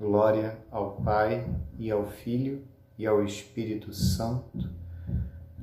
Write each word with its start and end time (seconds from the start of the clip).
Glória 0.00 0.56
ao 0.70 0.92
Pai 1.02 1.46
e 1.78 1.90
ao 1.90 2.06
Filho 2.06 2.66
e 2.96 3.06
ao 3.06 3.22
Espírito 3.22 3.92
Santo, 3.92 4.70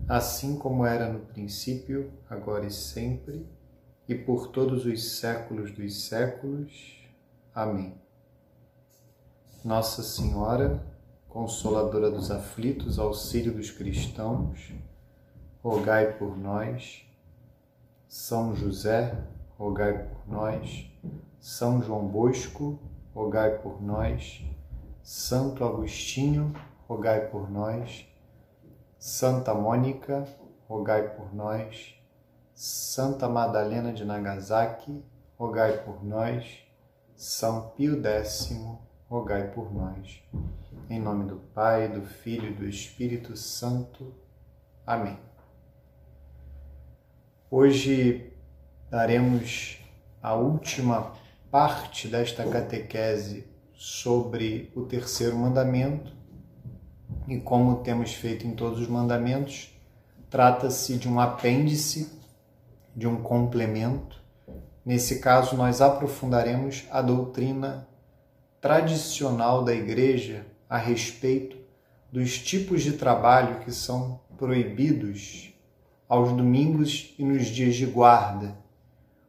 assim 0.08 0.60
como 0.60 0.86
era 0.86 1.12
no 1.12 1.22
princípio, 1.22 2.14
agora 2.30 2.68
e 2.68 2.70
sempre, 2.70 3.50
e 4.08 4.14
por 4.14 4.50
todos 4.50 4.86
os 4.86 5.18
séculos 5.18 5.72
dos 5.72 6.06
séculos. 6.06 7.04
Amém. 7.52 8.00
Nossa 9.66 10.04
Senhora, 10.04 10.86
Consoladora 11.28 12.12
dos 12.12 12.30
aflitos, 12.30 13.00
auxílio 13.00 13.52
dos 13.52 13.72
cristãos, 13.72 14.72
rogai 15.64 16.14
por 16.14 16.38
nós. 16.38 17.04
São 18.08 18.56
José, 18.56 19.18
rogai 19.58 20.08
por 20.08 20.32
nós. 20.32 20.92
São 21.40 21.82
João 21.82 22.08
Bosco, 22.08 22.80
rogai 23.18 23.58
por 23.58 23.82
nós. 23.82 24.46
Santo 25.02 25.66
Agostinho, 25.66 26.54
rogai 26.88 27.22
por 27.30 27.50
nós. 27.50 28.08
Santa 29.00 29.56
Mônica, 29.56 30.24
rogai 30.70 31.16
por 31.16 31.34
nós. 31.34 31.96
Santa 32.54 33.28
Madalena 33.28 33.92
de 33.92 34.06
Nagasaki, 34.06 35.04
rogai 35.36 35.84
por 35.84 36.06
nós. 36.06 36.64
São 37.16 37.70
Pio 37.70 38.00
X, 38.06 38.56
rogai 39.10 39.50
por 39.50 39.74
nós. 39.74 40.22
Em 40.88 41.00
nome 41.00 41.28
do 41.28 41.38
Pai, 41.56 41.88
do 41.88 42.06
Filho 42.06 42.52
e 42.52 42.54
do 42.54 42.68
Espírito 42.68 43.36
Santo. 43.36 44.14
Amém. 44.86 45.18
Hoje 47.50 48.32
daremos 48.92 49.84
a 50.22 50.36
última 50.36 51.14
parte 51.58 52.08
desta 52.08 52.48
catequese 52.48 53.48
sobre 53.74 54.72
o 54.76 54.84
terceiro 54.84 55.36
mandamento 55.36 56.16
e 57.28 57.40
como 57.40 57.78
temos 57.78 58.14
feito 58.14 58.46
em 58.46 58.52
todos 58.52 58.80
os 58.80 58.88
mandamentos, 58.88 59.76
trata-se 60.30 60.98
de 60.98 61.10
um 61.10 61.20
apêndice, 61.20 62.12
de 62.96 63.08
um 63.08 63.24
complemento. 63.24 64.22
Nesse 64.86 65.18
caso, 65.18 65.58
nós 65.58 65.82
aprofundaremos 65.82 66.86
a 66.92 67.02
doutrina 67.02 67.88
tradicional 68.62 69.64
da 69.64 69.74
Igreja 69.74 70.46
a 70.70 70.78
respeito 70.78 71.58
dos 72.12 72.38
tipos 72.38 72.84
de 72.84 72.92
trabalho 72.92 73.62
que 73.62 73.72
são 73.72 74.20
proibidos 74.38 75.52
aos 76.08 76.32
domingos 76.34 77.16
e 77.18 77.26
nos 77.26 77.48
dias 77.48 77.74
de 77.74 77.88
guarda. 77.88 78.56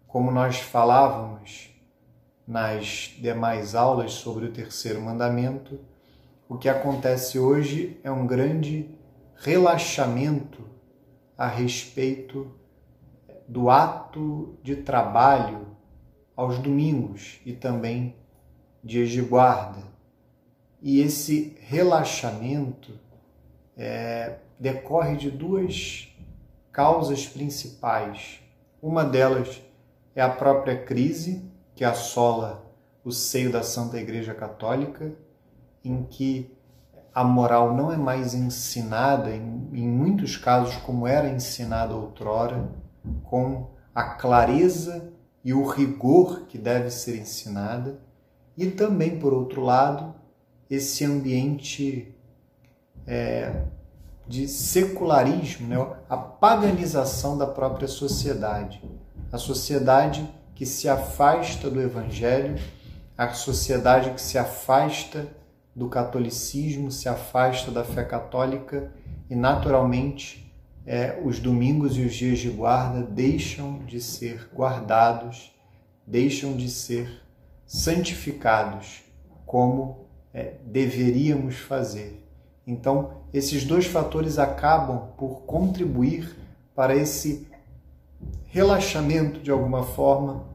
Como 0.07 0.31
nós 0.31 0.59
falávamos 0.59 1.78
nas 2.49 3.15
demais 3.19 3.75
aulas 3.75 4.13
sobre 4.13 4.47
o 4.47 4.51
terceiro 4.51 5.03
mandamento, 5.03 5.79
o 6.49 6.57
que 6.57 6.67
acontece 6.67 7.39
hoje 7.39 8.01
é 8.03 8.11
um 8.11 8.27
grande 8.27 8.89
relaxamento 9.37 10.65
a 11.37 11.47
respeito 11.47 12.51
do 13.47 13.69
ato 13.69 14.59
de 14.63 14.77
trabalho 14.77 15.77
aos 16.35 16.59
domingos 16.59 17.39
e 17.45 17.53
também 17.53 18.17
dias 18.83 19.11
de 19.11 19.21
guarda. 19.21 19.83
E 20.81 21.01
esse 21.01 21.55
relaxamento 21.61 22.99
é, 23.77 24.39
decorre 24.59 25.17
de 25.17 25.31
duas 25.31 26.09
causas 26.73 27.27
principais. 27.27 28.41
Uma 28.81 29.05
delas 29.05 29.61
é 30.15 30.23
a 30.23 30.31
própria 30.31 30.83
crise 30.83 31.48
que 31.79 31.85
assola 31.85 32.69
o 33.05 33.13
seio 33.13 33.53
da 33.53 33.63
Santa 33.63 34.01
Igreja 34.01 34.35
Católica, 34.35 35.13
em 35.85 36.03
que 36.03 36.53
a 37.15 37.23
moral 37.23 37.73
não 37.73 37.93
é 37.93 37.97
mais 37.97 38.35
ensinada, 38.35 39.31
em, 39.31 39.71
em 39.73 39.87
muitos 39.87 40.37
casos, 40.37 40.75
como 40.79 41.07
era 41.07 41.29
ensinada 41.29 41.95
outrora, 41.95 42.69
com 43.23 43.71
a 43.95 44.03
clareza 44.03 45.13
e 45.45 45.55
o 45.55 45.65
rigor 45.69 46.47
que 46.49 46.59
deve 46.59 46.91
ser 46.91 47.21
ensinada, 47.21 48.01
e 48.57 48.67
também, 48.73 49.17
por 49.17 49.33
outro 49.33 49.63
lado, 49.63 50.17
esse 50.69 51.05
ambiente 51.05 52.13
é, 53.07 53.67
de 54.27 54.49
secularismo, 54.49 55.69
né? 55.69 55.77
a 56.11 56.17
paganização 56.17 57.39
da 57.39 57.47
própria 57.47 57.87
sociedade. 57.87 58.83
A 59.31 59.39
sociedade 59.39 60.29
que 60.59 60.67
se 60.67 60.89
afasta 60.89 61.71
do 61.71 61.81
Evangelho, 61.81 62.59
a 63.17 63.33
sociedade 63.33 64.11
que 64.11 64.21
se 64.21 64.37
afasta 64.37 65.29
do 65.73 65.89
catolicismo, 65.89 66.91
se 66.91 67.09
afasta 67.09 67.71
da 67.71 67.85
fé 67.85 68.03
católica 68.03 68.93
e, 69.31 69.37
naturalmente, 69.37 70.53
é, 70.85 71.17
os 71.25 71.39
domingos 71.39 71.97
e 71.97 72.01
os 72.01 72.13
dias 72.13 72.41
de 72.41 72.51
guarda 72.51 73.03
deixam 73.03 73.85
de 73.87 74.01
ser 74.01 74.51
guardados, 74.53 75.55
deixam 76.05 76.57
de 76.57 76.69
ser 76.69 77.23
santificados 77.65 79.05
como 79.47 80.09
é, 80.35 80.55
deveríamos 80.67 81.55
fazer. 81.55 82.21
Então, 82.67 83.13
esses 83.33 83.65
dois 83.65 83.87
fatores 83.87 84.41
acabam 84.41 85.13
por 85.17 85.43
contribuir 85.43 86.37
para 86.75 86.97
esse 86.97 87.47
relaxamento 88.47 89.39
de 89.39 89.53
alguma 89.53 89.85
forma 89.85 90.48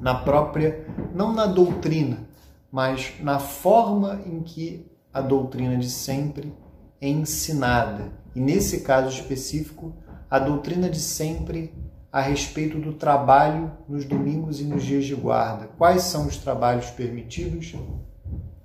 na 0.00 0.14
própria, 0.14 0.86
não 1.14 1.32
na 1.32 1.46
doutrina, 1.46 2.28
mas 2.70 3.14
na 3.20 3.38
forma 3.38 4.20
em 4.26 4.40
que 4.42 4.90
a 5.12 5.20
doutrina 5.20 5.76
de 5.76 5.90
sempre 5.90 6.52
é 7.00 7.08
ensinada. 7.08 8.12
E 8.34 8.40
nesse 8.40 8.80
caso 8.80 9.08
específico, 9.08 9.92
a 10.30 10.38
doutrina 10.38 10.88
de 10.88 11.00
sempre 11.00 11.74
a 12.12 12.20
respeito 12.20 12.78
do 12.78 12.92
trabalho 12.92 13.70
nos 13.88 14.04
domingos 14.04 14.60
e 14.60 14.64
nos 14.64 14.82
dias 14.82 15.04
de 15.04 15.14
guarda. 15.14 15.68
Quais 15.78 16.02
são 16.02 16.26
os 16.26 16.36
trabalhos 16.36 16.90
permitidos? 16.90 17.74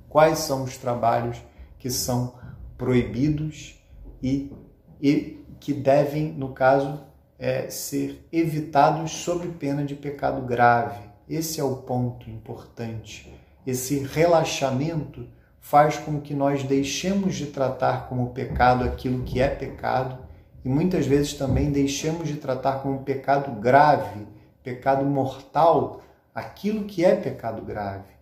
Quais 0.10 0.40
são 0.40 0.64
os 0.64 0.78
trabalhos 0.78 1.38
que 1.78 1.90
são 1.90 2.34
proibidos 2.78 3.80
e, 4.22 4.52
e 5.02 5.46
que 5.60 5.74
devem, 5.74 6.32
no 6.32 6.50
caso, 6.50 7.00
é, 7.38 7.70
ser 7.70 8.28
evitados 8.32 9.12
sob 9.12 9.48
pena 9.50 9.84
de 9.84 9.96
pecado 9.96 10.42
grave. 10.42 11.05
Esse 11.30 11.60
é 11.60 11.64
o 11.64 11.78
ponto 11.78 12.30
importante. 12.30 13.34
Esse 13.66 14.00
relaxamento 14.00 15.28
faz 15.60 15.98
com 15.98 16.22
que 16.22 16.36
nós 16.36 16.64
deixemos 16.64 17.36
de 17.36 17.48
tratar 17.48 18.08
como 18.08 18.30
pecado 18.30 18.84
aquilo 18.84 19.24
que 19.24 19.42
é 19.42 19.48
pecado 19.48 20.20
e 20.64 20.70
muitas 20.70 21.08
vezes 21.08 21.34
também 21.34 21.72
deixemos 21.72 22.28
de 22.28 22.36
tratar 22.36 22.84
como 22.84 23.04
pecado 23.04 23.60
grave, 23.60 24.28
pecado 24.64 25.04
mortal, 25.06 26.02
aquilo 26.34 26.86
que 26.86 27.04
é 27.04 27.16
pecado 27.16 27.64
grave. 27.64 28.14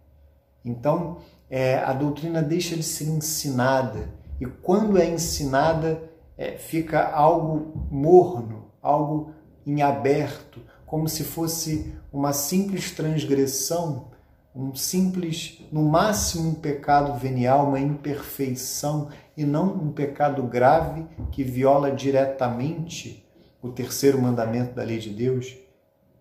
Então, 0.63 1.17
é, 1.49 1.79
a 1.79 1.91
doutrina 1.91 2.41
deixa 2.41 2.77
de 2.77 2.83
ser 2.83 3.05
ensinada 3.05 4.09
e 4.39 4.45
quando 4.45 4.97
é 4.97 5.05
ensinada, 5.05 6.01
é, 6.37 6.57
fica 6.57 7.09
algo 7.09 7.87
morno, 7.91 8.71
algo 8.81 9.31
em 9.65 9.81
aberto, 9.81 10.61
como 10.93 11.09
se 11.09 11.23
fosse 11.23 11.91
uma 12.11 12.33
simples 12.33 12.91
transgressão, 12.91 14.11
um 14.55 14.75
simples, 14.75 15.59
no 15.71 15.81
máximo 15.81 16.51
um 16.51 16.53
pecado 16.53 17.17
venial, 17.17 17.67
uma 17.67 17.79
imperfeição 17.79 19.09
e 19.35 19.43
não 19.43 19.73
um 19.73 19.91
pecado 19.91 20.43
grave 20.43 21.03
que 21.31 21.43
viola 21.43 21.91
diretamente 21.91 23.27
o 23.59 23.69
terceiro 23.69 24.21
mandamento 24.21 24.75
da 24.75 24.83
lei 24.83 24.99
de 24.99 25.09
Deus, 25.09 25.57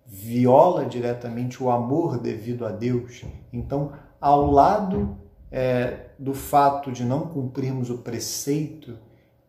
viola 0.06 0.86
diretamente 0.86 1.62
o 1.62 1.70
amor 1.70 2.18
devido 2.18 2.64
a 2.64 2.70
Deus. 2.70 3.26
Então, 3.52 3.92
ao 4.18 4.50
lado 4.50 5.18
é, 5.50 6.06
do 6.18 6.32
fato 6.32 6.90
de 6.90 7.04
não 7.04 7.26
cumprirmos 7.26 7.90
o 7.90 7.98
preceito, 7.98 8.96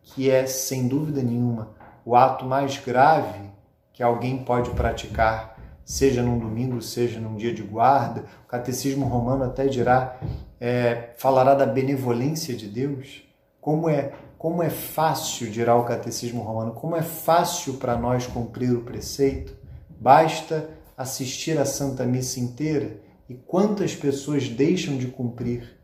que 0.02 0.28
é 0.28 0.44
sem 0.44 0.86
dúvida 0.86 1.22
nenhuma 1.22 1.70
o 2.04 2.14
ato 2.14 2.44
mais 2.44 2.76
grave 2.76 3.53
que 3.94 4.02
alguém 4.02 4.44
pode 4.44 4.70
praticar, 4.70 5.56
seja 5.84 6.20
num 6.22 6.38
domingo, 6.38 6.82
seja 6.82 7.18
num 7.20 7.36
dia 7.36 7.54
de 7.54 7.62
guarda. 7.62 8.24
O 8.44 8.48
catecismo 8.48 9.06
romano 9.06 9.44
até 9.44 9.66
dirá 9.66 10.18
é, 10.60 11.10
falará 11.16 11.54
da 11.54 11.64
benevolência 11.64 12.54
de 12.54 12.66
Deus. 12.66 13.22
Como 13.60 13.88
é, 13.88 14.12
como 14.36 14.62
é 14.62 14.68
fácil, 14.68 15.50
dirá 15.50 15.74
o 15.76 15.84
Catecismo 15.84 16.42
Romano, 16.42 16.72
como 16.72 16.96
é 16.96 17.02
fácil 17.02 17.74
para 17.74 17.96
nós 17.96 18.26
cumprir 18.26 18.72
o 18.72 18.82
preceito. 18.82 19.56
Basta 19.88 20.68
assistir 20.96 21.58
à 21.58 21.64
Santa 21.64 22.04
Missa 22.04 22.40
inteira 22.40 23.00
e 23.28 23.34
quantas 23.34 23.94
pessoas 23.94 24.48
deixam 24.48 24.98
de 24.98 25.06
cumprir 25.06 25.78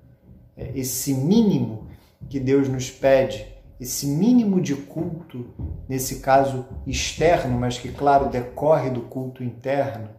é, 0.57 0.73
esse 0.75 1.15
mínimo 1.15 1.89
que 2.29 2.39
Deus 2.39 2.69
nos 2.69 2.91
pede, 2.91 3.47
esse 3.81 4.07
mínimo 4.07 4.61
de 4.61 4.77
culto, 4.77 5.47
nesse 5.89 6.17
caso 6.17 6.67
externo, 6.87 7.59
mas 7.59 7.79
que, 7.79 7.91
claro, 7.91 8.29
decorre 8.29 8.91
do 8.91 9.01
culto 9.01 9.43
interno, 9.43 10.11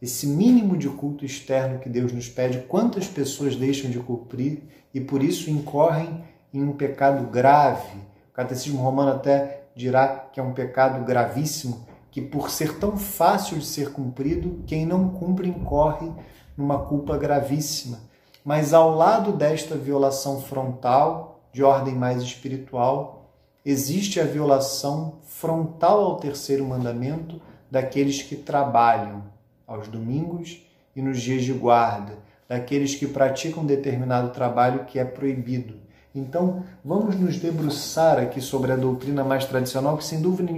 esse 0.00 0.24
mínimo 0.24 0.76
de 0.76 0.88
culto 0.88 1.24
externo 1.24 1.80
que 1.80 1.88
Deus 1.88 2.12
nos 2.12 2.28
pede, 2.28 2.60
quantas 2.68 3.08
pessoas 3.08 3.56
deixam 3.56 3.90
de 3.90 3.98
cumprir 3.98 4.62
e 4.94 5.00
por 5.00 5.20
isso 5.20 5.50
incorrem 5.50 6.22
em 6.54 6.62
um 6.62 6.72
pecado 6.72 7.28
grave. 7.28 7.98
O 8.30 8.32
Catecismo 8.32 8.80
Romano 8.80 9.10
até 9.10 9.64
dirá 9.74 10.28
que 10.32 10.38
é 10.38 10.42
um 10.42 10.54
pecado 10.54 11.04
gravíssimo, 11.04 11.88
que 12.12 12.22
por 12.22 12.48
ser 12.50 12.78
tão 12.78 12.96
fácil 12.96 13.58
de 13.58 13.66
ser 13.66 13.92
cumprido, 13.92 14.62
quem 14.64 14.86
não 14.86 15.08
cumpre 15.08 15.48
incorre 15.48 16.08
numa 16.56 16.78
culpa 16.86 17.16
gravíssima. 17.16 17.98
Mas 18.44 18.72
ao 18.72 18.94
lado 18.94 19.32
desta 19.32 19.74
violação 19.74 20.40
frontal, 20.40 21.37
de 21.58 21.64
ordem 21.64 21.92
mais 21.92 22.22
espiritual, 22.22 23.32
existe 23.66 24.20
a 24.20 24.24
violação 24.24 25.14
frontal 25.24 26.04
ao 26.04 26.16
terceiro 26.18 26.64
mandamento 26.64 27.42
daqueles 27.68 28.22
que 28.22 28.36
trabalham 28.36 29.24
aos 29.66 29.88
domingos 29.88 30.64
e 30.94 31.02
nos 31.02 31.20
dias 31.20 31.42
de 31.42 31.52
guarda, 31.52 32.16
daqueles 32.48 32.94
que 32.94 33.08
praticam 33.08 33.66
determinado 33.66 34.30
trabalho 34.30 34.84
que 34.84 35.00
é 35.00 35.04
proibido. 35.04 35.74
Então, 36.14 36.62
vamos 36.84 37.16
nos 37.16 37.40
debruçar 37.40 38.20
aqui 38.20 38.40
sobre 38.40 38.70
a 38.70 38.76
doutrina 38.76 39.24
mais 39.24 39.44
tradicional, 39.44 39.98
que 39.98 40.04
sem 40.04 40.20
dúvida, 40.20 40.52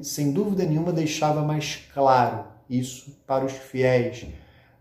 sem 0.00 0.32
dúvida 0.32 0.64
nenhuma 0.64 0.90
deixava 0.90 1.42
mais 1.42 1.86
claro 1.92 2.44
isso 2.68 3.14
para 3.26 3.44
os 3.44 3.52
fiéis. 3.52 4.26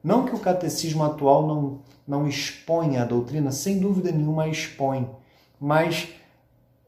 Não 0.02 0.24
que 0.24 0.34
o 0.34 0.40
catecismo 0.40 1.04
atual 1.04 1.46
não, 1.46 1.82
não 2.08 2.26
exponha 2.26 3.02
a 3.02 3.06
doutrina, 3.06 3.52
sem 3.52 3.78
dúvida 3.78 4.10
nenhuma 4.10 4.44
a 4.44 4.48
expõe, 4.48 5.06
mas 5.60 6.10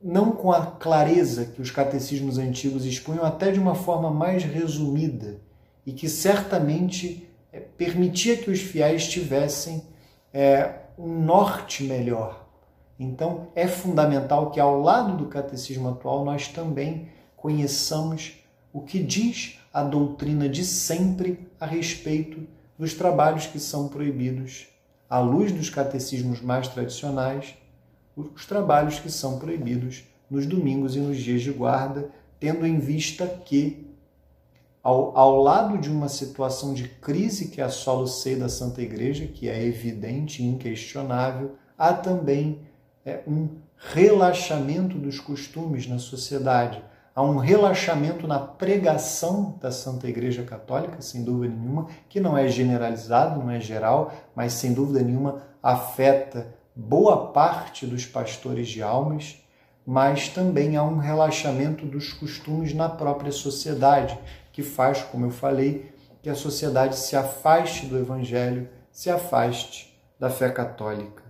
não 0.02 0.32
com 0.32 0.52
a 0.52 0.66
clareza 0.66 1.46
que 1.46 1.62
os 1.62 1.72
catecismos 1.72 2.38
antigos 2.38 2.86
expunham, 2.86 3.26
até 3.26 3.52
de 3.52 3.60
uma 3.60 3.76
forma 3.76 4.12
mais 4.12 4.44
resumida 4.44 5.40
e 5.86 5.92
que 5.92 6.08
certamente 6.08 7.28
é, 7.52 7.60
permitia 7.60 8.38
que 8.38 8.52
os 8.52 8.60
fiéis 8.60 9.08
tivessem 9.08 9.84
é, 10.34 10.82
um 10.98 11.20
norte 11.24 11.84
melhor. 11.84 12.46
Então, 13.00 13.48
é 13.56 13.68
fundamental 13.68 14.52
que, 14.52 14.60
ao 14.60 14.82
lado 14.82 15.18
do 15.18 15.28
catecismo 15.28 15.90
atual, 15.90 16.26
nós 16.26 16.48
também 16.48 17.10
conheçamos 17.36 18.34
o 18.74 18.82
que 18.82 19.00
diz 19.02 19.60
a 19.74 19.84
doutrina 19.84 20.50
de 20.50 20.66
sempre 20.66 21.48
a 21.60 21.66
respeito 21.66 22.48
dos 22.78 22.94
trabalhos 22.94 23.46
que 23.46 23.60
são 23.60 23.88
proibidos, 23.88 24.68
à 25.10 25.20
luz 25.20 25.52
dos 25.52 25.70
catecismos 25.70 26.42
mais 26.42 26.68
tradicionais, 26.68 27.56
os 28.18 28.46
trabalhos 28.46 29.00
que 29.00 29.12
são 29.12 29.38
proibidos 29.38 30.04
nos 30.30 30.46
domingos 30.46 30.96
e 30.96 31.00
nos 31.00 31.18
dias 31.18 31.42
de 31.42 31.52
guarda, 31.52 32.10
tendo 32.40 32.66
em 32.66 32.80
vista 32.80 33.28
que 33.28 33.88
ao, 34.82 35.18
ao 35.18 35.42
lado 35.42 35.78
de 35.78 35.90
uma 35.90 36.10
situação 36.10 36.74
de 36.74 36.88
crise 36.88 37.50
que 37.50 37.62
assola 37.62 38.04
o 38.04 38.08
seio 38.08 38.40
da 38.40 38.50
Santa 38.50 38.82
Igreja, 38.82 39.28
que 39.28 39.50
é 39.50 39.64
evidente 39.64 40.42
e 40.42 40.46
inquestionável, 40.46 41.56
há 41.78 41.94
também 41.94 42.62
é, 43.06 43.22
um 43.28 43.50
relaxamento 43.78 44.98
dos 44.98 45.20
costumes 45.20 45.88
na 45.88 46.00
sociedade. 46.00 46.82
Há 47.14 47.22
um 47.22 47.38
relaxamento 47.38 48.28
na 48.28 48.40
pregação 48.40 49.58
da 49.60 49.72
Santa 49.72 50.08
Igreja 50.08 50.44
Católica, 50.44 51.02
sem 51.02 51.24
dúvida 51.24 51.54
nenhuma, 51.54 51.88
que 52.08 52.20
não 52.20 52.38
é 52.38 52.48
generalizado, 52.48 53.40
não 53.40 53.52
é 53.52 53.60
geral, 53.60 54.14
mas 54.36 54.54
sem 54.54 54.74
dúvida 54.74 55.02
nenhuma 55.02 55.42
afeta 55.62 56.56
boa 56.78 57.32
parte 57.32 57.88
dos 57.88 58.06
pastores 58.06 58.68
de 58.68 58.84
almas, 58.84 59.44
mas 59.84 60.30
também 60.30 60.78
há 60.78 60.84
um 60.84 60.98
relaxamento 60.98 61.86
dos 61.88 62.14
costumes 62.14 62.72
na 62.72 62.88
própria 62.88 63.32
sociedade, 63.32 64.18
que 64.54 64.62
faz, 64.62 65.02
como 65.02 65.26
eu 65.26 65.32
falei, 65.32 65.92
que 66.22 66.30
a 66.30 66.36
sociedade 66.36 66.96
se 66.96 67.16
afaste 67.16 67.88
do 67.88 67.98
Evangelho, 67.98 68.70
se 68.92 69.10
afaste 69.10 70.00
da 70.20 70.30
fé 70.30 70.50
católica. 70.50 71.24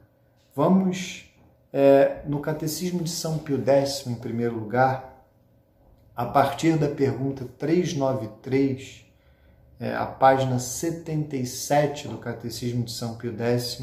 Vamos 0.53 1.31
é, 1.71 2.23
no 2.25 2.41
Catecismo 2.41 3.01
de 3.03 3.09
São 3.09 3.37
Pio 3.37 3.63
X, 3.65 4.05
em 4.05 4.15
primeiro 4.15 4.55
lugar, 4.55 5.25
a 6.13 6.25
partir 6.25 6.77
da 6.77 6.89
pergunta 6.89 7.45
393, 7.57 9.05
é, 9.79 9.93
a 9.95 10.05
página 10.07 10.59
77 10.59 12.07
do 12.09 12.17
Catecismo 12.17 12.83
de 12.83 12.91
São 12.91 13.15
Pio 13.15 13.37
X, 13.37 13.79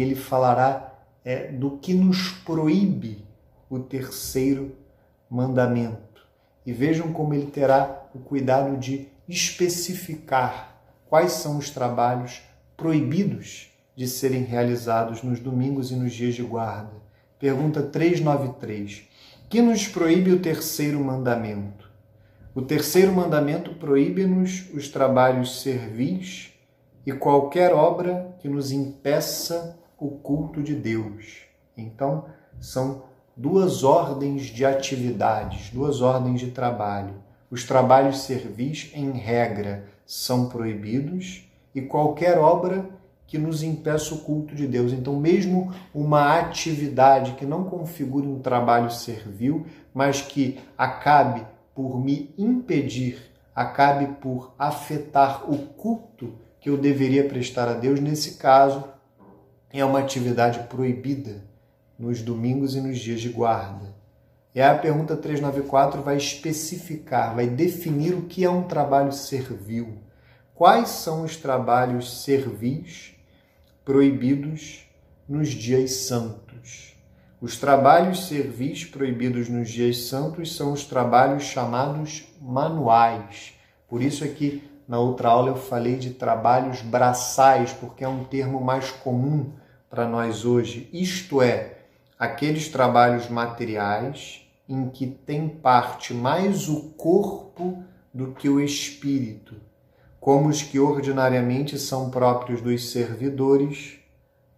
ele 0.00 0.14
falará 0.14 0.94
é, 1.24 1.52
do 1.52 1.78
que 1.78 1.94
nos 1.94 2.30
proíbe 2.44 3.24
o 3.68 3.78
terceiro 3.78 4.76
mandamento 5.28 6.26
e 6.64 6.72
vejam 6.72 7.12
como 7.12 7.34
ele 7.34 7.46
terá 7.46 8.06
o 8.14 8.18
cuidado 8.18 8.76
de 8.76 9.08
especificar 9.28 10.76
quais 11.08 11.32
são 11.32 11.58
os 11.58 11.70
trabalhos 11.70 12.42
proibidos 12.76 13.70
de 13.94 14.08
serem 14.08 14.42
realizados 14.42 15.22
nos 15.22 15.40
domingos 15.40 15.90
e 15.90 15.94
nos 15.94 16.12
dias 16.12 16.34
de 16.34 16.42
guarda. 16.42 16.92
Pergunta 17.38 17.82
393. 17.82 19.08
Que 19.48 19.60
nos 19.60 19.86
proíbe 19.86 20.32
o 20.32 20.40
terceiro 20.40 20.98
mandamento? 21.02 21.90
O 22.54 22.62
terceiro 22.62 23.12
mandamento 23.12 23.74
proíbe-nos 23.74 24.70
os 24.72 24.88
trabalhos 24.88 25.62
servis 25.62 26.52
e 27.04 27.12
qualquer 27.12 27.72
obra 27.72 28.34
que 28.40 28.48
nos 28.48 28.72
impeça 28.72 29.78
o 30.02 30.10
culto 30.10 30.60
de 30.60 30.74
Deus. 30.74 31.42
Então, 31.76 32.24
são 32.58 33.04
duas 33.36 33.84
ordens 33.84 34.46
de 34.46 34.64
atividades, 34.64 35.70
duas 35.70 36.00
ordens 36.00 36.40
de 36.40 36.50
trabalho. 36.50 37.14
Os 37.48 37.62
trabalhos 37.62 38.22
servis, 38.22 38.90
em 38.94 39.12
regra, 39.12 39.86
são 40.04 40.48
proibidos 40.48 41.48
e 41.72 41.80
qualquer 41.80 42.36
obra 42.36 42.84
que 43.28 43.38
nos 43.38 43.62
impeça 43.62 44.12
o 44.14 44.18
culto 44.18 44.56
de 44.56 44.66
Deus. 44.66 44.92
Então, 44.92 45.18
mesmo 45.20 45.72
uma 45.94 46.36
atividade 46.36 47.32
que 47.32 47.46
não 47.46 47.64
configure 47.64 48.26
um 48.26 48.40
trabalho 48.40 48.90
servil, 48.90 49.64
mas 49.94 50.20
que 50.20 50.58
acabe 50.76 51.46
por 51.74 51.98
me 51.98 52.34
impedir, 52.36 53.30
acabe 53.54 54.06
por 54.20 54.52
afetar 54.58 55.48
o 55.48 55.56
culto 55.58 56.34
que 56.60 56.68
eu 56.68 56.76
deveria 56.76 57.24
prestar 57.24 57.68
a 57.68 57.74
Deus, 57.74 58.00
nesse 58.00 58.36
caso, 58.36 58.84
é 59.80 59.84
uma 59.84 60.00
atividade 60.00 60.60
proibida 60.68 61.42
nos 61.98 62.20
domingos 62.20 62.74
e 62.74 62.80
nos 62.80 62.98
dias 62.98 63.20
de 63.20 63.28
guarda. 63.30 63.94
E 64.54 64.60
aí 64.60 64.68
a 64.68 64.78
pergunta 64.78 65.16
394 65.16 66.02
vai 66.02 66.16
especificar, 66.16 67.34
vai 67.34 67.46
definir 67.46 68.12
o 68.12 68.22
que 68.22 68.44
é 68.44 68.50
um 68.50 68.64
trabalho 68.64 69.12
servil. 69.12 69.98
Quais 70.54 70.90
são 70.90 71.22
os 71.22 71.36
trabalhos 71.36 72.22
servis 72.22 73.14
proibidos 73.84 74.86
nos 75.26 75.48
dias 75.48 75.92
santos? 75.92 76.94
Os 77.40 77.56
trabalhos 77.56 78.28
servis 78.28 78.84
proibidos 78.84 79.48
nos 79.48 79.70
dias 79.70 79.96
santos 80.04 80.54
são 80.54 80.72
os 80.72 80.84
trabalhos 80.84 81.44
chamados 81.44 82.24
manuais. 82.40 83.54
Por 83.88 84.02
isso 84.02 84.22
aqui 84.22 84.62
na 84.86 84.98
outra 84.98 85.30
aula 85.30 85.48
eu 85.48 85.56
falei 85.56 85.96
de 85.96 86.10
trabalhos 86.10 86.82
braçais, 86.82 87.72
porque 87.72 88.04
é 88.04 88.08
um 88.08 88.24
termo 88.24 88.60
mais 88.60 88.90
comum 88.90 89.50
para 89.92 90.08
nós 90.08 90.46
hoje. 90.46 90.88
Isto 90.90 91.42
é, 91.42 91.80
aqueles 92.18 92.66
trabalhos 92.68 93.28
materiais 93.28 94.40
em 94.66 94.88
que 94.88 95.06
tem 95.06 95.46
parte 95.46 96.14
mais 96.14 96.66
o 96.66 96.94
corpo 96.96 97.84
do 98.12 98.28
que 98.28 98.48
o 98.48 98.58
espírito, 98.58 99.54
como 100.18 100.48
os 100.48 100.62
que 100.62 100.78
ordinariamente 100.78 101.78
são 101.78 102.08
próprios 102.08 102.62
dos 102.62 102.90
servidores, 102.90 103.98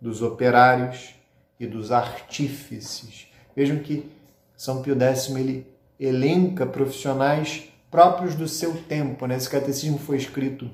dos 0.00 0.22
operários 0.22 1.16
e 1.58 1.66
dos 1.66 1.90
artífices. 1.90 3.26
Vejam 3.56 3.80
que 3.80 4.08
São 4.56 4.82
Pio 4.82 4.96
X 4.96 5.30
ele 5.30 5.66
elenca 5.98 6.64
profissionais 6.64 7.72
próprios 7.90 8.36
do 8.36 8.46
seu 8.46 8.76
tempo. 8.84 9.26
Né? 9.26 9.34
Esse 9.34 9.50
catecismo 9.50 9.98
foi 9.98 10.16
escrito 10.16 10.70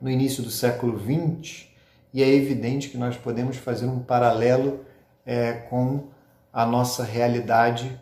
no 0.00 0.08
início 0.08 0.42
do 0.42 0.50
século 0.50 0.98
XX 0.98 1.71
e 2.12 2.22
é 2.22 2.28
evidente 2.28 2.88
que 2.88 2.98
nós 2.98 3.16
podemos 3.16 3.56
fazer 3.56 3.86
um 3.86 4.00
paralelo 4.00 4.80
é, 5.24 5.52
com 5.52 6.08
a 6.52 6.66
nossa 6.66 7.04
realidade 7.04 7.98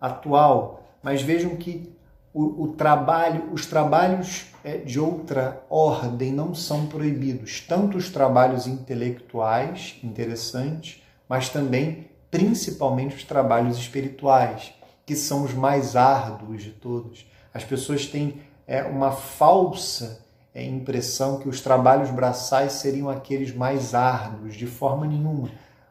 atual. 0.00 0.84
Mas 1.02 1.22
vejam 1.22 1.56
que 1.56 1.94
o, 2.34 2.64
o 2.64 2.68
trabalho, 2.68 3.50
os 3.52 3.64
trabalhos 3.64 4.46
é, 4.62 4.76
de 4.76 5.00
outra 5.00 5.64
ordem 5.70 6.32
não 6.32 6.54
são 6.54 6.86
proibidos, 6.86 7.60
tanto 7.60 7.96
os 7.96 8.10
trabalhos 8.10 8.66
intelectuais 8.66 9.98
interessantes, 10.04 11.02
mas 11.26 11.48
também 11.48 12.10
principalmente 12.30 13.16
os 13.16 13.24
trabalhos 13.24 13.78
espirituais, 13.78 14.74
que 15.06 15.16
são 15.16 15.44
os 15.44 15.54
mais 15.54 15.96
árduos 15.96 16.62
de 16.62 16.72
todos. 16.72 17.26
As 17.54 17.64
pessoas 17.64 18.06
têm 18.06 18.42
é, 18.66 18.82
uma 18.82 19.12
falsa 19.12 20.25
é, 20.56 20.64
impressão 20.64 21.38
que 21.38 21.50
os 21.50 21.60
trabalhos 21.60 22.10
braçais 22.10 22.72
seriam 22.72 23.10
aqueles 23.10 23.54
mais 23.54 23.94
árduos, 23.94 24.54
de 24.54 24.66
forma 24.66 25.06
nenhuma. 25.06 25.50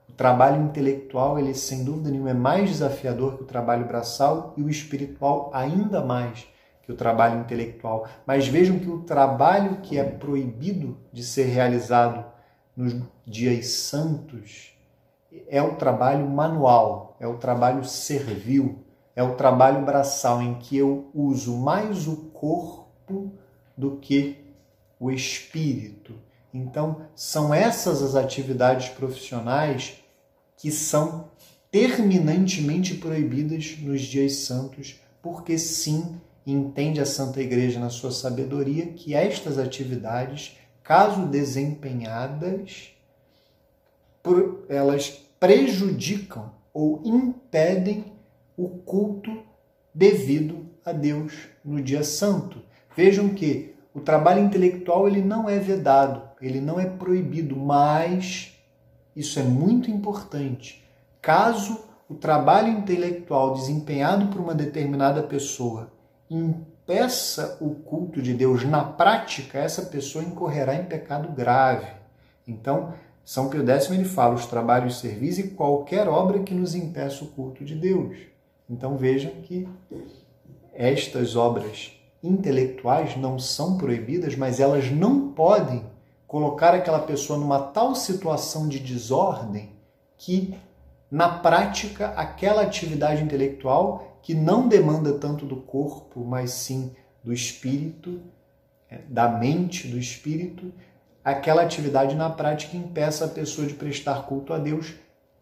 O 0.10 0.14
trabalho 0.14 0.60
intelectual, 0.64 1.38
ele 1.38 1.54
sem 1.54 1.84
dúvida 1.84 2.10
nenhuma 2.10 2.32
é 2.32 2.34
mais 2.34 2.72
desafiador 2.72 3.38
que 3.38 3.44
o 3.44 3.46
trabalho 3.46 3.86
braçal 3.86 4.56
e 4.58 4.64
o 4.64 4.70
espiritual 4.70 5.52
ainda 5.54 6.04
mais 6.04 6.48
que 6.82 6.92
o 6.92 6.96
trabalho 6.96 7.42
intelectual. 7.42 8.08
Mas 8.26 8.48
vejam 8.48 8.80
que 8.80 8.90
o 8.90 9.04
trabalho 9.04 9.82
que 9.84 10.00
é 10.00 10.04
proibido 10.04 10.98
de 11.14 11.24
ser 11.24 11.44
realizado 11.44 12.26
nos 12.76 12.96
dias 13.24 13.68
santos 13.68 14.76
é 15.48 15.62
o 15.62 15.76
trabalho 15.76 16.28
manual, 16.28 17.16
é 17.20 17.28
o 17.28 17.38
trabalho 17.38 17.84
servil, 17.84 18.80
é 19.16 19.22
o 19.22 19.36
trabalho 19.36 19.86
braçal 19.86 20.42
em 20.42 20.56
que 20.56 20.76
eu 20.76 21.12
uso 21.14 21.56
mais 21.56 22.08
o 22.08 22.16
corpo 22.32 23.32
do 23.78 23.98
que 23.98 24.45
o 25.06 25.12
espírito. 25.12 26.16
Então, 26.54 27.08
são 27.16 27.54
essas 27.54 28.02
as 28.02 28.16
atividades 28.16 28.90
profissionais 28.90 29.98
que 30.58 30.72
são 30.72 31.30
terminantemente 31.70 32.96
proibidas 32.96 33.78
nos 33.82 34.02
dias 34.02 34.38
santos, 34.38 35.00
porque 35.22 35.58
sim, 35.58 36.20
entende 36.46 37.02
a 37.02 37.06
Santa 37.06 37.42
Igreja 37.42 37.80
na 37.80 37.90
sua 37.90 38.12
sabedoria 38.12 38.88
que 38.88 39.14
estas 39.14 39.58
atividades, 39.58 40.58
caso 40.82 41.26
desempenhadas, 41.26 42.92
elas 44.70 45.22
prejudicam 45.40 46.52
ou 46.74 47.02
impedem 47.06 48.06
o 48.58 48.70
culto 48.70 49.44
devido 49.94 50.66
a 50.84 50.92
Deus 50.92 51.34
no 51.64 51.82
dia 51.82 52.04
santo. 52.04 52.62
Vejam 52.96 53.30
que 53.30 53.75
o 53.96 54.02
trabalho 54.02 54.42
intelectual 54.42 55.08
ele 55.08 55.22
não 55.22 55.50
é 55.50 55.58
vedado, 55.58 56.22
ele 56.42 56.60
não 56.60 56.78
é 56.78 56.86
proibido, 56.86 57.56
mas 57.56 58.54
isso 59.16 59.40
é 59.40 59.44
muito 59.44 59.90
importante. 59.90 60.86
Caso 61.22 61.80
o 62.10 62.14
trabalho 62.14 62.68
intelectual 62.68 63.54
desempenhado 63.54 64.28
por 64.28 64.42
uma 64.42 64.54
determinada 64.54 65.24
pessoa 65.24 65.94
impeça 66.30 67.58
o 67.62 67.70
culto 67.70 68.22
de 68.22 68.34
Deus 68.34 68.66
na 68.66 68.84
prática, 68.84 69.60
essa 69.60 69.84
pessoa 69.84 70.26
incorrerá 70.26 70.76
em 70.76 70.84
pecado 70.84 71.30
grave. 71.30 71.88
Então, 72.46 72.94
São 73.24 73.50
Pio 73.50 73.66
X 73.66 73.90
ele 73.90 74.04
fala 74.04 74.36
os 74.36 74.46
trabalhos, 74.46 75.00
servis 75.00 75.40
e 75.40 75.52
qualquer 75.52 76.10
obra 76.10 76.40
que 76.40 76.54
nos 76.54 76.76
impeça 76.76 77.24
o 77.24 77.28
culto 77.28 77.64
de 77.64 77.74
Deus. 77.74 78.18
Então 78.70 78.98
vejam 78.98 79.32
que 79.42 79.68
estas 80.74 81.38
obras 81.38 81.95
intelectuais 82.28 83.16
não 83.16 83.38
são 83.38 83.78
proibidas, 83.78 84.36
mas 84.36 84.60
elas 84.60 84.92
não 84.92 85.30
podem 85.32 85.84
colocar 86.28 86.74
aquela 86.74 87.00
pessoa 87.00 87.38
numa 87.38 87.60
tal 87.60 87.96
situação 87.96 88.68
de 88.68 88.80
desordem 88.80 89.70
que, 90.18 90.56
na 91.10 91.30
prática, 91.30 92.08
aquela 92.10 92.64
atividade 92.64 93.24
intelectual 93.24 94.20
que 94.22 94.34
não 94.34 94.68
demanda 94.68 95.14
tanto 95.14 95.46
do 95.46 95.58
corpo, 95.58 96.26
mas 96.26 96.52
sim 96.52 96.92
do 97.24 97.32
espírito, 97.32 98.20
é, 98.90 99.00
da 99.08 99.28
mente, 99.28 99.88
do 99.88 99.98
espírito, 99.98 100.74
aquela 101.24 101.62
atividade 101.62 102.16
na 102.16 102.30
prática 102.30 102.76
impeça 102.76 103.26
a 103.26 103.30
pessoa 103.30 103.68
de 103.68 103.74
prestar 103.74 104.24
culto 104.24 104.54
a 104.54 104.58
Deus 104.58 104.94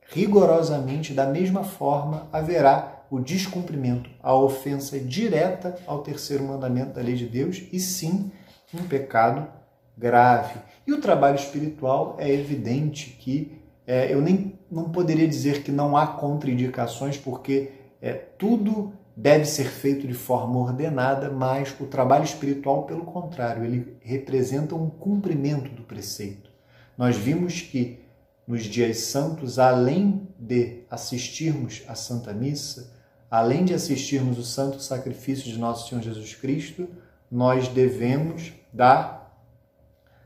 rigorosamente, 0.09 1.13
da 1.13 1.25
mesma 1.25 1.63
forma 1.63 2.27
haverá 2.31 2.92
o 3.13 3.19
descumprimento, 3.19 4.09
a 4.23 4.33
ofensa 4.33 4.99
direta 4.99 5.77
ao 5.85 6.01
terceiro 6.01 6.43
mandamento 6.45 6.93
da 6.93 7.01
lei 7.03 7.13
de 7.13 7.27
Deus 7.27 7.61
e 7.71 7.79
sim 7.79 8.31
um 8.73 8.87
pecado 8.87 9.47
grave. 9.95 10.59
E 10.87 10.91
o 10.91 10.99
trabalho 10.99 11.35
espiritual 11.35 12.15
é 12.17 12.27
evidente 12.27 13.11
que 13.19 13.61
é, 13.85 14.11
eu 14.11 14.19
nem 14.19 14.57
não 14.71 14.89
poderia 14.89 15.27
dizer 15.27 15.61
que 15.61 15.71
não 15.71 15.95
há 15.95 16.07
contraindicações, 16.07 17.15
porque 17.15 17.73
é, 18.01 18.13
tudo 18.13 18.93
deve 19.15 19.45
ser 19.45 19.65
feito 19.65 20.07
de 20.07 20.15
forma 20.15 20.57
ordenada, 20.57 21.29
mas 21.29 21.75
o 21.79 21.85
trabalho 21.85 22.23
espiritual, 22.23 22.87
pelo 22.87 23.05
contrário, 23.05 23.63
ele 23.63 23.95
representa 24.01 24.73
um 24.73 24.89
cumprimento 24.89 25.69
do 25.69 25.83
preceito. 25.83 26.49
Nós 26.97 27.15
vimos 27.15 27.61
que 27.61 27.99
nos 28.47 28.63
dias 28.63 29.01
santos, 29.01 29.59
além 29.59 30.27
de 30.39 30.79
assistirmos 30.89 31.83
à 31.87 31.93
Santa 31.93 32.33
Missa, 32.33 32.91
além 33.33 33.65
de 33.65 33.73
assistirmos 33.73 34.37
o 34.37 34.43
santo 34.43 34.79
sacrifício 34.79 35.51
de 35.51 35.57
nosso 35.57 35.89
Senhor 35.89 36.03
Jesus 36.03 36.35
Cristo, 36.35 36.87
nós 37.31 37.67
devemos 37.67 38.53
dar, 38.71 39.35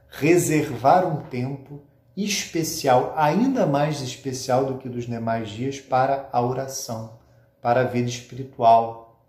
reservar 0.09 1.07
um 1.07 1.21
tempo 1.21 1.79
especial, 2.17 3.13
ainda 3.15 3.65
mais 3.65 4.01
especial 4.01 4.65
do 4.65 4.77
que 4.77 4.89
dos 4.89 5.05
demais 5.05 5.47
dias, 5.47 5.79
para 5.79 6.27
a 6.33 6.41
oração, 6.41 7.17
para 7.61 7.79
a 7.79 7.85
vida 7.85 8.09
espiritual, 8.09 9.23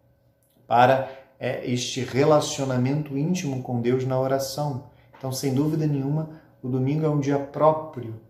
para 0.67 1.09
é, 1.39 1.65
este 1.71 2.01
relacionamento 2.01 3.17
íntimo 3.17 3.63
com 3.63 3.81
Deus 3.81 4.05
na 4.05 4.19
oração. 4.19 4.91
Então, 5.17 5.31
sem 5.31 5.55
dúvida 5.55 5.87
nenhuma, 5.87 6.31
o 6.61 6.69
domingo 6.69 7.07
é 7.07 7.09
um 7.09 7.21
dia 7.21 7.39
próprio 7.39 8.21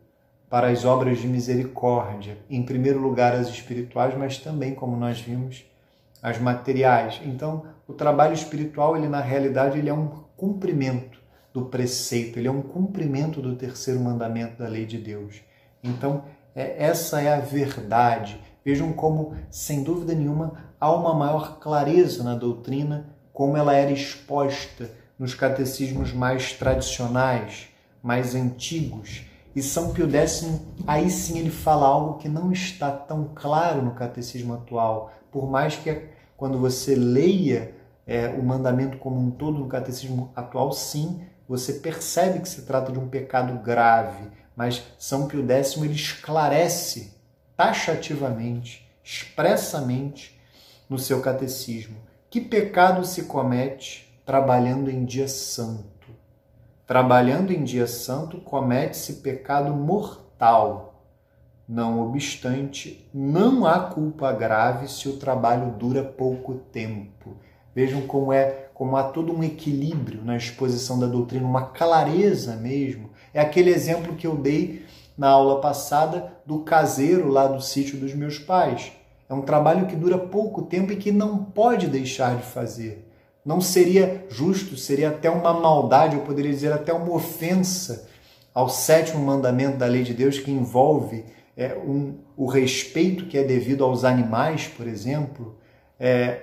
para 0.48 0.68
as 0.68 0.84
obras 0.84 1.18
de 1.18 1.26
misericórdia, 1.26 2.38
em 2.48 2.62
primeiro 2.62 2.98
lugar 2.98 3.34
as 3.34 3.48
espirituais, 3.48 4.16
mas 4.16 4.38
também, 4.38 4.74
como 4.74 4.96
nós 4.96 5.20
vimos, 5.20 5.64
as 6.22 6.38
materiais. 6.38 7.20
Então, 7.24 7.64
o 7.86 7.92
trabalho 7.92 8.34
espiritual, 8.34 8.96
ele 8.96 9.08
na 9.08 9.20
realidade, 9.20 9.78
ele 9.78 9.90
é 9.90 9.94
um 9.94 10.08
cumprimento 10.36 11.18
do 11.52 11.66
preceito, 11.66 12.38
ele 12.38 12.48
é 12.48 12.50
um 12.50 12.62
cumprimento 12.62 13.42
do 13.42 13.56
terceiro 13.56 14.00
mandamento 14.00 14.58
da 14.58 14.68
lei 14.68 14.86
de 14.86 14.98
Deus. 14.98 15.40
Então, 15.82 16.24
é, 16.54 16.82
essa 16.84 17.20
é 17.20 17.32
a 17.32 17.40
verdade. 17.40 18.40
Vejam 18.64 18.92
como, 18.92 19.36
sem 19.50 19.82
dúvida 19.82 20.14
nenhuma, 20.14 20.64
há 20.80 20.90
uma 20.92 21.14
maior 21.14 21.58
clareza 21.58 22.22
na 22.22 22.34
doutrina, 22.34 23.06
como 23.32 23.56
ela 23.56 23.74
era 23.74 23.90
exposta 23.90 24.90
nos 25.18 25.34
catecismos 25.34 26.12
mais 26.12 26.52
tradicionais, 26.52 27.68
mais 28.02 28.34
antigos, 28.34 29.22
e 29.58 29.62
São 29.62 29.92
Pio 29.92 30.08
X, 30.08 30.48
aí 30.86 31.10
sim 31.10 31.38
ele 31.38 31.50
fala 31.50 31.86
algo 31.86 32.18
que 32.18 32.28
não 32.28 32.52
está 32.52 32.90
tão 32.90 33.32
claro 33.34 33.82
no 33.82 33.90
catecismo 33.90 34.54
atual. 34.54 35.12
Por 35.32 35.50
mais 35.50 35.74
que 35.76 36.08
quando 36.36 36.58
você 36.58 36.94
leia 36.94 37.74
é, 38.06 38.28
o 38.28 38.42
mandamento 38.42 38.98
como 38.98 39.20
um 39.20 39.30
todo 39.32 39.58
no 39.58 39.66
catecismo 39.66 40.30
atual, 40.36 40.72
sim, 40.72 41.22
você 41.48 41.74
percebe 41.74 42.38
que 42.38 42.48
se 42.48 42.62
trata 42.62 42.92
de 42.92 42.98
um 42.98 43.08
pecado 43.08 43.58
grave. 43.62 44.30
Mas 44.54 44.82
São 44.96 45.26
Pio 45.26 45.44
X 45.48 45.76
ele 45.76 45.94
esclarece 45.94 47.14
taxativamente, 47.56 48.88
expressamente 49.02 50.40
no 50.88 50.98
seu 50.98 51.20
catecismo 51.20 51.96
que 52.30 52.40
pecado 52.40 53.04
se 53.04 53.24
comete 53.24 54.08
trabalhando 54.24 54.90
em 54.90 55.04
dia 55.04 55.26
santo 55.26 55.97
trabalhando 56.88 57.52
em 57.52 57.64
dia 57.64 57.86
santo, 57.86 58.38
comete-se 58.38 59.16
pecado 59.16 59.74
mortal. 59.74 61.04
Não 61.68 62.00
obstante, 62.00 63.06
não 63.12 63.66
há 63.66 63.78
culpa 63.78 64.32
grave 64.32 64.88
se 64.88 65.06
o 65.06 65.18
trabalho 65.18 65.72
dura 65.72 66.02
pouco 66.02 66.54
tempo. 66.54 67.36
Vejam 67.74 68.00
como 68.06 68.32
é, 68.32 68.70
como 68.72 68.96
há 68.96 69.02
todo 69.02 69.36
um 69.36 69.44
equilíbrio 69.44 70.24
na 70.24 70.34
exposição 70.34 70.98
da 70.98 71.06
doutrina, 71.06 71.46
uma 71.46 71.66
clareza 71.66 72.56
mesmo. 72.56 73.10
É 73.34 73.40
aquele 73.40 73.68
exemplo 73.68 74.16
que 74.16 74.26
eu 74.26 74.34
dei 74.34 74.86
na 75.16 75.28
aula 75.28 75.60
passada 75.60 76.32
do 76.46 76.60
caseiro 76.60 77.28
lá 77.28 77.46
do 77.46 77.60
sítio 77.60 77.98
dos 77.98 78.14
meus 78.14 78.38
pais. 78.38 78.92
É 79.28 79.34
um 79.34 79.42
trabalho 79.42 79.86
que 79.88 79.94
dura 79.94 80.16
pouco 80.16 80.62
tempo 80.62 80.90
e 80.90 80.96
que 80.96 81.12
não 81.12 81.44
pode 81.44 81.86
deixar 81.86 82.34
de 82.36 82.44
fazer. 82.44 83.07
Não 83.44 83.60
seria 83.60 84.26
justo, 84.28 84.76
seria 84.76 85.10
até 85.10 85.30
uma 85.30 85.52
maldade, 85.52 86.16
eu 86.16 86.22
poderia 86.22 86.50
dizer 86.50 86.72
até 86.72 86.92
uma 86.92 87.14
ofensa 87.14 88.08
ao 88.52 88.68
sétimo 88.68 89.24
mandamento 89.24 89.78
da 89.78 89.86
lei 89.86 90.02
de 90.02 90.12
Deus 90.12 90.38
que 90.38 90.50
envolve 90.50 91.24
é, 91.56 91.76
um, 91.76 92.18
o 92.36 92.46
respeito 92.46 93.26
que 93.26 93.38
é 93.38 93.42
devido 93.42 93.84
aos 93.84 94.04
animais, 94.04 94.68
por 94.68 94.86
exemplo, 94.86 95.56
é, 95.98 96.42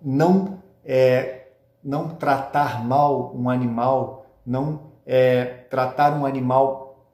não, 0.00 0.62
é, 0.84 1.48
não 1.82 2.10
tratar 2.10 2.84
mal 2.84 3.34
um 3.34 3.50
animal, 3.50 4.26
não 4.44 4.92
é, 5.06 5.44
tratar 5.44 6.18
um 6.18 6.24
animal 6.24 7.06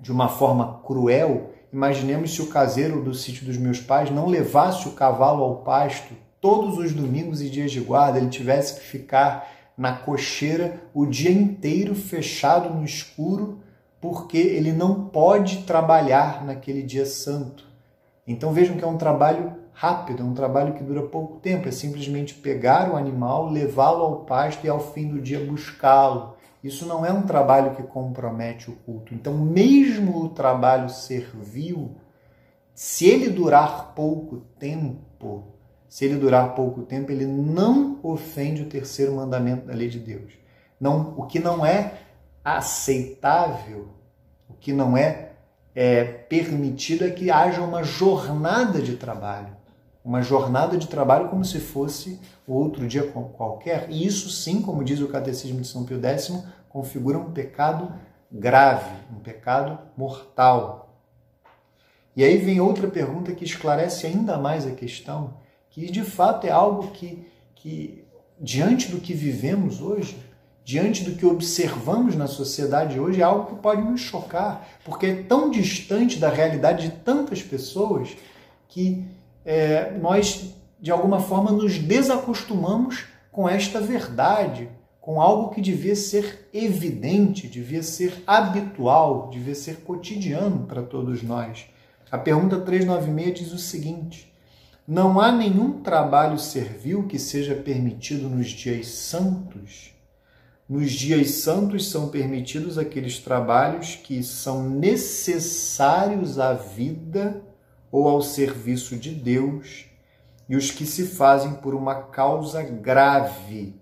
de 0.00 0.10
uma 0.10 0.28
forma 0.28 0.80
cruel. 0.84 1.50
Imaginemos 1.72 2.34
se 2.34 2.40
o 2.40 2.48
caseiro 2.48 3.02
do 3.02 3.14
sítio 3.14 3.44
dos 3.44 3.56
meus 3.56 3.80
pais 3.80 4.10
não 4.10 4.26
levasse 4.26 4.88
o 4.88 4.92
cavalo 4.92 5.44
ao 5.44 5.56
pasto 5.56 6.14
todos 6.40 6.78
os 6.78 6.92
domingos 6.92 7.40
e 7.40 7.50
dias 7.50 7.70
de 7.70 7.80
guarda 7.80 8.18
ele 8.18 8.28
tivesse 8.28 8.74
que 8.74 8.86
ficar 8.86 9.48
na 9.76 9.92
cocheira 9.92 10.80
o 10.94 11.04
dia 11.04 11.30
inteiro 11.30 11.94
fechado 11.94 12.72
no 12.72 12.84
escuro, 12.84 13.60
porque 14.00 14.38
ele 14.38 14.72
não 14.72 15.06
pode 15.06 15.62
trabalhar 15.64 16.44
naquele 16.44 16.82
dia 16.82 17.04
santo. 17.04 17.66
Então 18.26 18.52
vejam 18.52 18.76
que 18.76 18.84
é 18.84 18.86
um 18.86 18.96
trabalho 18.96 19.54
rápido, 19.72 20.22
é 20.22 20.24
um 20.24 20.32
trabalho 20.32 20.72
que 20.72 20.82
dura 20.82 21.02
pouco 21.02 21.38
tempo, 21.38 21.68
é 21.68 21.72
simplesmente 21.72 22.34
pegar 22.34 22.90
o 22.90 22.96
animal, 22.96 23.50
levá-lo 23.50 24.02
ao 24.02 24.16
pasto 24.24 24.64
e 24.64 24.68
ao 24.68 24.80
fim 24.80 25.08
do 25.08 25.20
dia 25.20 25.44
buscá-lo. 25.44 26.34
Isso 26.64 26.86
não 26.86 27.04
é 27.04 27.12
um 27.12 27.22
trabalho 27.22 27.76
que 27.76 27.82
compromete 27.82 28.70
o 28.70 28.74
culto. 28.74 29.14
Então, 29.14 29.34
mesmo 29.34 30.24
o 30.24 30.28
trabalho 30.30 30.88
servil, 30.88 31.94
se 32.74 33.06
ele 33.06 33.28
durar 33.28 33.92
pouco 33.94 34.38
tempo, 34.58 35.44
se 35.88 36.04
ele 36.04 36.16
durar 36.16 36.54
pouco 36.54 36.82
tempo, 36.82 37.12
ele 37.12 37.26
não 37.26 37.98
ofende 38.02 38.62
o 38.62 38.68
terceiro 38.68 39.14
mandamento 39.14 39.66
da 39.66 39.74
lei 39.74 39.88
de 39.88 39.98
Deus. 39.98 40.32
Não, 40.80 41.14
o 41.16 41.26
que 41.26 41.38
não 41.38 41.64
é 41.64 41.94
aceitável, 42.44 43.88
o 44.48 44.54
que 44.54 44.72
não 44.72 44.96
é, 44.96 45.32
é 45.74 46.04
permitido 46.04 47.04
é 47.04 47.10
que 47.10 47.30
haja 47.30 47.60
uma 47.62 47.82
jornada 47.82 48.80
de 48.80 48.96
trabalho. 48.96 49.56
Uma 50.04 50.22
jornada 50.22 50.76
de 50.76 50.86
trabalho 50.86 51.28
como 51.28 51.44
se 51.44 51.58
fosse 51.58 52.20
outro 52.46 52.86
dia 52.86 53.02
qualquer. 53.02 53.86
E 53.90 54.06
isso 54.06 54.30
sim, 54.30 54.62
como 54.62 54.84
diz 54.84 55.00
o 55.00 55.08
Catecismo 55.08 55.60
de 55.60 55.66
São 55.66 55.84
Pio 55.84 56.00
X, 56.00 56.32
configura 56.68 57.18
um 57.18 57.32
pecado 57.32 57.92
grave, 58.30 58.90
um 59.10 59.18
pecado 59.18 59.78
mortal. 59.96 61.00
E 62.14 62.24
aí 62.24 62.38
vem 62.38 62.60
outra 62.60 62.88
pergunta 62.88 63.32
que 63.32 63.44
esclarece 63.44 64.06
ainda 64.06 64.38
mais 64.38 64.66
a 64.66 64.70
questão, 64.70 65.34
que 65.76 65.90
de 65.90 66.02
fato 66.02 66.46
é 66.46 66.50
algo 66.50 66.88
que, 66.92 67.28
que 67.54 68.02
diante 68.40 68.90
do 68.90 68.98
que 68.98 69.12
vivemos 69.12 69.82
hoje, 69.82 70.16
diante 70.64 71.04
do 71.04 71.14
que 71.14 71.26
observamos 71.26 72.16
na 72.16 72.26
sociedade 72.26 72.98
hoje, 72.98 73.20
é 73.20 73.24
algo 73.24 73.54
que 73.54 73.60
pode 73.60 73.82
nos 73.82 74.00
chocar, 74.00 74.66
porque 74.86 75.04
é 75.04 75.22
tão 75.24 75.50
distante 75.50 76.18
da 76.18 76.30
realidade 76.30 76.88
de 76.88 76.96
tantas 76.96 77.42
pessoas 77.42 78.16
que 78.70 79.04
é, 79.44 79.90
nós, 79.98 80.54
de 80.80 80.90
alguma 80.90 81.20
forma, 81.20 81.52
nos 81.52 81.78
desacostumamos 81.78 83.04
com 83.30 83.46
esta 83.46 83.78
verdade, 83.78 84.70
com 84.98 85.20
algo 85.20 85.50
que 85.50 85.60
devia 85.60 85.94
ser 85.94 86.48
evidente, 86.54 87.48
devia 87.48 87.82
ser 87.82 88.24
habitual, 88.26 89.28
devia 89.28 89.54
ser 89.54 89.80
cotidiano 89.80 90.66
para 90.66 90.80
todos 90.80 91.22
nós. 91.22 91.66
A 92.10 92.16
pergunta 92.16 92.58
396 92.58 93.38
diz 93.38 93.52
o 93.52 93.58
seguinte: 93.58 94.34
Não 94.86 95.18
há 95.18 95.32
nenhum 95.32 95.82
trabalho 95.82 96.38
servil 96.38 97.08
que 97.08 97.18
seja 97.18 97.56
permitido 97.56 98.28
nos 98.28 98.46
dias 98.46 98.86
santos? 98.86 99.92
Nos 100.68 100.92
dias 100.92 101.30
santos 101.30 101.90
são 101.90 102.08
permitidos 102.08 102.78
aqueles 102.78 103.18
trabalhos 103.18 103.96
que 103.96 104.22
são 104.22 104.70
necessários 104.70 106.38
à 106.38 106.52
vida 106.52 107.42
ou 107.90 108.06
ao 108.08 108.22
serviço 108.22 108.96
de 108.96 109.10
Deus 109.10 109.86
e 110.48 110.54
os 110.54 110.70
que 110.70 110.86
se 110.86 111.04
fazem 111.04 111.54
por 111.54 111.74
uma 111.74 112.02
causa 112.02 112.62
grave 112.62 113.74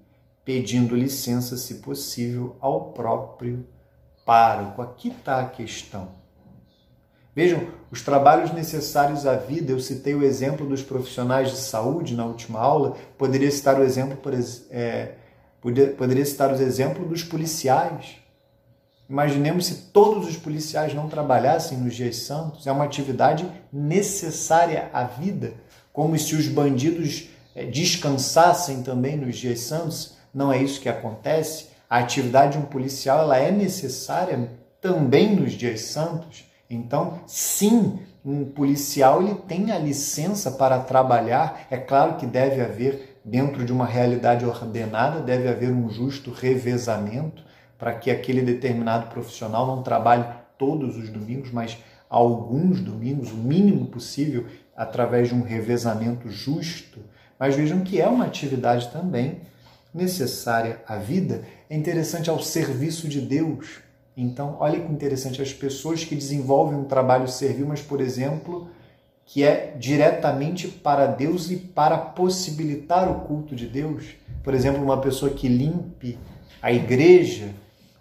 pedindo 0.43 0.97
licença, 0.97 1.59
se 1.59 1.77
possível, 1.77 2.57
ao 2.61 2.93
próprio 2.93 3.67
pároco. 4.25 4.81
Aqui 4.81 5.09
está 5.09 5.41
a 5.41 5.49
questão. 5.49 6.24
Vejam, 7.35 7.67
os 7.91 8.01
trabalhos 8.03 8.53
necessários 8.53 9.27
à 9.27 9.35
vida, 9.35 9.73
eu 9.73 9.81
citei 9.81 10.15
o 10.15 10.23
exemplo 10.23 10.67
dos 10.67 10.83
profissionais 10.83 11.51
de 11.51 11.57
saúde 11.57 12.15
na 12.15 12.25
última 12.25 12.61
aula, 12.61 12.97
poderia 13.19 13.51
citar 13.51 13.79
o 13.79 13.83
exemplo, 13.83 14.17
por, 14.17 14.33
é, 14.71 15.15
poderia 15.97 16.25
citar 16.25 16.53
os 16.53 16.61
exemplos 16.61 17.09
dos 17.09 17.25
policiais. 17.25 18.17
Imaginemos 19.11 19.67
se 19.67 19.75
todos 19.93 20.29
os 20.29 20.37
policiais 20.37 20.95
não 20.95 21.09
trabalhassem 21.09 21.77
nos 21.79 21.95
dias 21.95 22.17
santos, 22.19 22.67
é 22.67 22.73
uma 22.73 22.85
atividade 22.85 23.47
necessária 23.73 24.89
à 24.93 25.03
vida, 25.05 25.55
como 25.93 26.17
se 26.17 26.37
os 26.37 26.47
bandidos 26.47 27.31
é, 27.55 27.65
descansassem 27.65 28.83
também 28.83 29.17
nos 29.17 29.37
dias 29.37 29.61
santos, 29.61 30.17
não 30.33 30.53
é 30.53 30.63
isso 30.63 30.81
que 30.81 30.89
acontece. 30.89 31.67
A 31.91 31.99
atividade 31.99 32.53
de 32.53 32.59
um 32.59 32.67
policial 32.67 33.21
ela 33.21 33.39
é 33.39 33.51
necessária 33.51 34.51
também 34.81 35.35
nos 35.35 35.53
dias 35.53 35.83
santos. 35.83 36.45
Então, 36.69 37.21
sim, 37.27 37.99
um 38.25 38.45
policial 38.45 39.23
ele 39.23 39.35
tem 39.35 39.71
a 39.71 39.79
licença 39.79 40.51
para 40.51 40.79
trabalhar. 40.81 41.67
É 41.71 41.77
claro 41.77 42.17
que 42.17 42.27
deve 42.27 42.61
haver, 42.61 43.21
dentro 43.25 43.65
de 43.65 43.73
uma 43.73 43.87
realidade 43.87 44.45
ordenada, 44.45 45.21
deve 45.21 45.49
haver 45.49 45.71
um 45.71 45.91
justo 45.91 46.31
revezamento 46.31 47.45
para 47.79 47.93
que 47.93 48.11
aquele 48.11 48.43
determinado 48.43 49.09
profissional 49.09 49.67
não 49.67 49.83
trabalhe 49.83 50.25
todos 50.57 50.97
os 50.97 51.11
domingos, 51.11 51.51
mas 51.51 51.77
alguns 52.09 52.81
domingos, 52.81 53.31
o 53.31 53.37
mínimo 53.37 53.87
possível, 53.87 54.47
através 54.77 55.29
de 55.29 55.35
um 55.35 55.43
revezamento 55.43 56.31
justo. 56.31 57.01
Mas 57.39 57.55
vejam 57.55 57.81
que 57.81 58.01
é 58.01 58.09
uma 58.09 58.25
atividade 58.25 58.89
também 58.89 59.41
necessária 59.93 60.81
à 60.89 60.97
vida, 60.97 61.45
é 61.69 61.77
interessante 61.77 62.29
ao 62.31 62.41
serviço 62.41 63.09
de 63.09 63.21
Deus. 63.21 63.84
Então, 64.17 64.57
olha 64.61 64.79
que 64.79 64.93
interessante, 64.93 65.43
as 65.43 65.53
pessoas 65.53 66.05
que 66.05 66.15
desenvolvem 66.15 66.79
um 66.79 66.85
trabalho 66.85 67.27
servil, 67.27 67.67
mas, 67.67 67.83
por 67.83 68.01
exemplo, 68.01 68.69
que 69.27 69.43
é 69.43 69.75
diretamente 69.79 70.69
para 70.69 71.07
Deus 71.07 71.51
e 71.51 71.57
para 71.57 71.99
possibilitar 71.99 73.11
o 73.11 73.27
culto 73.27 73.57
de 73.57 73.67
Deus. 73.67 74.15
Por 74.43 74.55
exemplo, 74.55 74.83
uma 74.83 75.01
pessoa 75.01 75.33
que 75.33 75.49
limpe 75.49 76.19
a 76.63 76.73
igreja, 76.73 77.55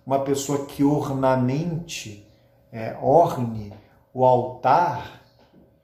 uma 0.06 0.20
pessoa 0.20 0.66
que 0.66 0.84
ornamente, 0.84 2.28
é, 2.72 2.96
orne 3.02 3.74
o 4.14 4.24
altar, 4.24 5.22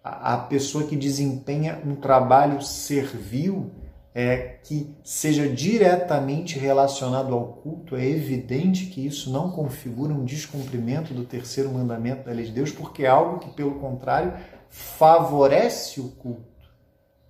a, 0.03 0.35
a 0.35 0.37
pessoa 0.37 0.83
que 0.83 0.95
desempenha 0.95 1.81
um 1.85 1.95
trabalho 1.95 2.61
servil 2.61 3.71
é, 4.13 4.57
que 4.63 4.95
seja 5.03 5.47
diretamente 5.47 6.57
relacionado 6.57 7.33
ao 7.33 7.45
culto, 7.45 7.95
é 7.95 8.05
evidente 8.05 8.87
que 8.87 9.05
isso 9.05 9.31
não 9.31 9.51
configura 9.51 10.13
um 10.13 10.25
descumprimento 10.25 11.13
do 11.13 11.23
terceiro 11.23 11.71
mandamento 11.71 12.25
da 12.25 12.31
lei 12.31 12.45
de 12.45 12.51
Deus, 12.51 12.71
porque 12.71 13.03
é 13.03 13.07
algo 13.07 13.39
que, 13.39 13.49
pelo 13.51 13.75
contrário, 13.75 14.33
favorece 14.69 15.99
o 15.99 16.09
culto 16.09 16.49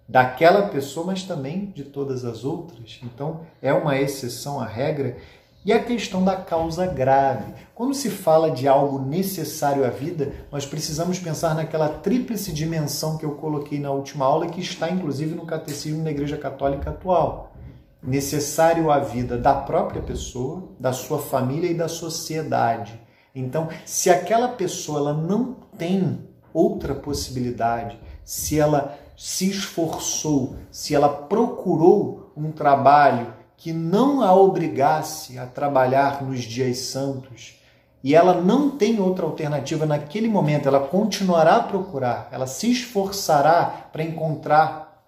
daquela 0.07 0.69
pessoa, 0.69 1.05
mas 1.05 1.23
também 1.23 1.67
de 1.67 1.83
todas 1.83 2.25
as 2.25 2.43
outras. 2.43 2.99
Então, 3.03 3.41
é 3.61 3.71
uma 3.71 3.99
exceção 3.99 4.59
à 4.59 4.65
regra 4.65 5.17
e 5.69 5.73
a 5.73 5.83
questão 5.83 6.25
da 6.25 6.35
causa 6.35 6.87
grave. 6.87 7.53
Quando 7.75 7.93
se 7.93 8.09
fala 8.09 8.49
de 8.49 8.67
algo 8.67 8.97
necessário 8.97 9.85
à 9.85 9.89
vida, 9.91 10.33
nós 10.51 10.65
precisamos 10.65 11.19
pensar 11.19 11.53
naquela 11.53 11.87
tríplice 11.87 12.51
dimensão 12.51 13.19
que 13.19 13.23
eu 13.23 13.35
coloquei 13.35 13.79
na 13.79 13.91
última 13.91 14.25
aula 14.25 14.47
e 14.47 14.49
que 14.49 14.61
está 14.61 14.89
inclusive 14.89 15.35
no 15.35 15.45
catecismo 15.45 16.03
da 16.03 16.09
Igreja 16.09 16.37
Católica 16.37 16.89
atual. 16.89 17.53
Necessário 18.01 18.89
à 18.89 18.97
vida 18.97 19.37
da 19.37 19.53
própria 19.53 20.01
pessoa, 20.01 20.63
da 20.79 20.91
sua 20.91 21.19
família 21.19 21.69
e 21.69 21.75
da 21.75 21.87
sociedade. 21.87 22.99
Então, 23.35 23.69
se 23.85 24.09
aquela 24.09 24.47
pessoa 24.47 24.97
ela 24.97 25.13
não 25.13 25.55
tem 25.77 26.27
outra 26.51 26.95
possibilidade, 26.95 27.99
se 28.25 28.59
ela 28.59 28.97
se 29.15 29.47
esforçou, 29.51 30.55
se 30.71 30.95
ela 30.95 31.09
procurou 31.09 32.31
um 32.35 32.51
trabalho 32.51 33.37
que 33.59 33.73
não 33.73 34.21
a 34.21 34.33
obrigasse 34.33 35.37
a 35.37 35.45
trabalhar 35.45 36.23
nos 36.23 36.43
dias 36.43 36.77
santos 36.77 37.59
e 38.01 38.15
ela 38.15 38.33
não 38.33 38.71
tem 38.71 39.01
outra 39.01 39.25
alternativa 39.25 39.85
naquele 39.85 40.29
momento, 40.29 40.65
ela 40.65 40.79
continuará 40.79 41.57
a 41.57 41.63
procurar, 41.63 42.29
ela 42.31 42.47
se 42.47 42.71
esforçará 42.71 43.89
para 43.91 44.01
encontrar 44.01 45.03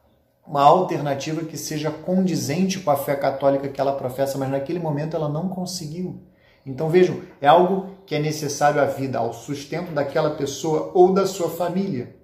uma 0.45 0.63
alternativa 0.63 1.45
que 1.45 1.57
seja 1.57 1.89
condizente 1.89 2.77
com 2.81 2.91
a 2.91 2.97
fé 2.97 3.15
católica 3.15 3.69
que 3.69 3.79
ela 3.79 3.93
professa, 3.93 4.37
mas 4.37 4.49
naquele 4.49 4.79
momento 4.79 5.15
ela 5.15 5.29
não 5.29 5.47
conseguiu. 5.47 6.21
Então 6.65 6.89
vejam, 6.89 7.21
é 7.39 7.47
algo 7.47 7.91
que 8.05 8.15
é 8.15 8.19
necessário 8.19 8.81
à 8.81 8.85
vida, 8.85 9.17
ao 9.17 9.31
sustento 9.31 9.93
daquela 9.93 10.31
pessoa 10.31 10.91
ou 10.93 11.13
da 11.13 11.25
sua 11.25 11.49
família. 11.49 12.17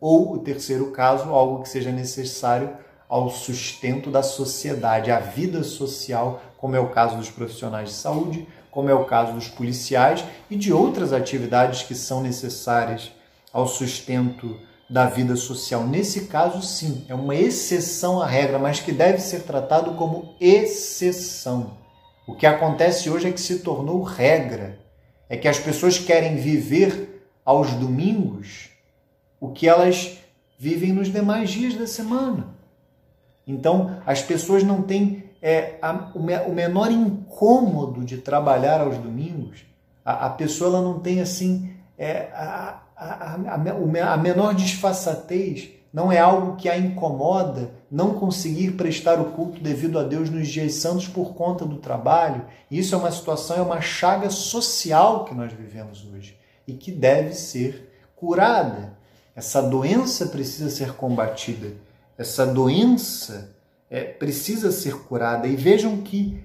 Ou, 0.00 0.32
o 0.32 0.38
terceiro 0.38 0.90
caso, 0.90 1.30
algo 1.30 1.62
que 1.62 1.68
seja 1.68 1.92
necessário 1.92 2.76
ao 3.08 3.30
sustento 3.30 4.10
da 4.10 4.22
sociedade, 4.22 5.10
à 5.10 5.18
vida 5.18 5.62
social, 5.62 6.42
como 6.56 6.74
é 6.74 6.80
o 6.80 6.88
caso 6.88 7.16
dos 7.16 7.30
profissionais 7.30 7.90
de 7.90 7.94
saúde, 7.94 8.46
como 8.70 8.90
é 8.90 8.94
o 8.94 9.04
caso 9.04 9.32
dos 9.32 9.48
policiais 9.48 10.24
e 10.50 10.56
de 10.56 10.72
outras 10.72 11.12
atividades 11.12 11.82
que 11.82 11.94
são 11.94 12.22
necessárias 12.22 13.12
ao 13.52 13.66
sustento 13.66 14.58
da 14.88 15.06
vida 15.06 15.34
social. 15.34 15.84
Nesse 15.86 16.26
caso, 16.26 16.62
sim, 16.62 17.04
é 17.08 17.14
uma 17.14 17.34
exceção 17.34 18.20
à 18.20 18.26
regra, 18.26 18.58
mas 18.58 18.80
que 18.80 18.92
deve 18.92 19.18
ser 19.18 19.44
tratado 19.44 19.94
como 19.94 20.34
exceção. 20.40 21.78
O 22.26 22.34
que 22.34 22.46
acontece 22.46 23.08
hoje 23.08 23.28
é 23.28 23.32
que 23.32 23.40
se 23.40 23.60
tornou 23.60 24.02
regra. 24.02 24.78
É 25.28 25.36
que 25.36 25.48
as 25.48 25.58
pessoas 25.58 25.98
querem 25.98 26.36
viver 26.36 27.28
aos 27.44 27.72
domingos 27.72 28.70
o 29.40 29.50
que 29.50 29.68
elas 29.68 30.18
vivem 30.58 30.92
nos 30.92 31.12
demais 31.12 31.50
dias 31.50 31.74
da 31.74 31.86
semana. 31.86 32.55
Então, 33.46 33.98
as 34.04 34.22
pessoas 34.22 34.62
não 34.62 34.82
têm 34.82 35.24
é, 35.40 35.78
a, 35.80 36.10
o, 36.14 36.22
me, 36.22 36.36
o, 36.38 36.52
menor 36.52 36.90
incômodo 36.90 38.04
de 38.04 38.16
trabalhar 38.18 38.80
aos 38.80 38.98
domingos. 38.98 39.64
A, 40.04 40.26
a 40.26 40.30
pessoa 40.30 40.70
ela 40.70 40.82
não 40.82 40.98
tem 40.98 41.20
assim 41.20 41.70
é, 41.98 42.28
a, 42.34 42.80
a, 42.96 44.16
menor 44.16 44.54
disfarçatez 44.54 45.70
não 45.92 46.12
é 46.12 46.18
algo 46.18 46.56
que 46.56 46.68
a 46.68 46.76
incomoda 46.76 47.70
não 47.90 48.12
conseguir 48.12 48.72
prestar 48.72 49.18
o 49.18 49.30
culto 49.32 49.60
devido 49.60 49.98
a 49.98 50.02
Deus 50.02 50.28
nos 50.28 50.48
dias 50.48 50.74
santos 50.74 51.08
por 51.08 51.32
conta 51.32 51.64
do 51.64 51.76
trabalho. 51.76 52.44
Isso 52.70 52.94
é 52.94 52.98
uma 52.98 53.10
situação, 53.10 53.56
é 53.56 53.62
uma 53.62 53.80
chaga 53.80 54.28
social 54.28 55.24
que 55.24 55.34
nós 55.34 55.50
vivemos 55.52 56.06
hoje 56.12 56.36
e 56.66 56.74
que 56.74 56.92
deve 56.92 57.32
ser 57.32 57.90
curada. 58.14 58.92
Essa 59.34 59.62
doença 59.62 60.26
precisa 60.26 60.68
ser 60.68 60.92
combatida. 60.92 61.72
Essa 62.18 62.46
doença 62.46 63.54
é, 63.90 64.04
precisa 64.04 64.70
ser 64.72 64.96
curada. 65.04 65.46
E 65.46 65.56
vejam 65.56 65.98
que 65.98 66.42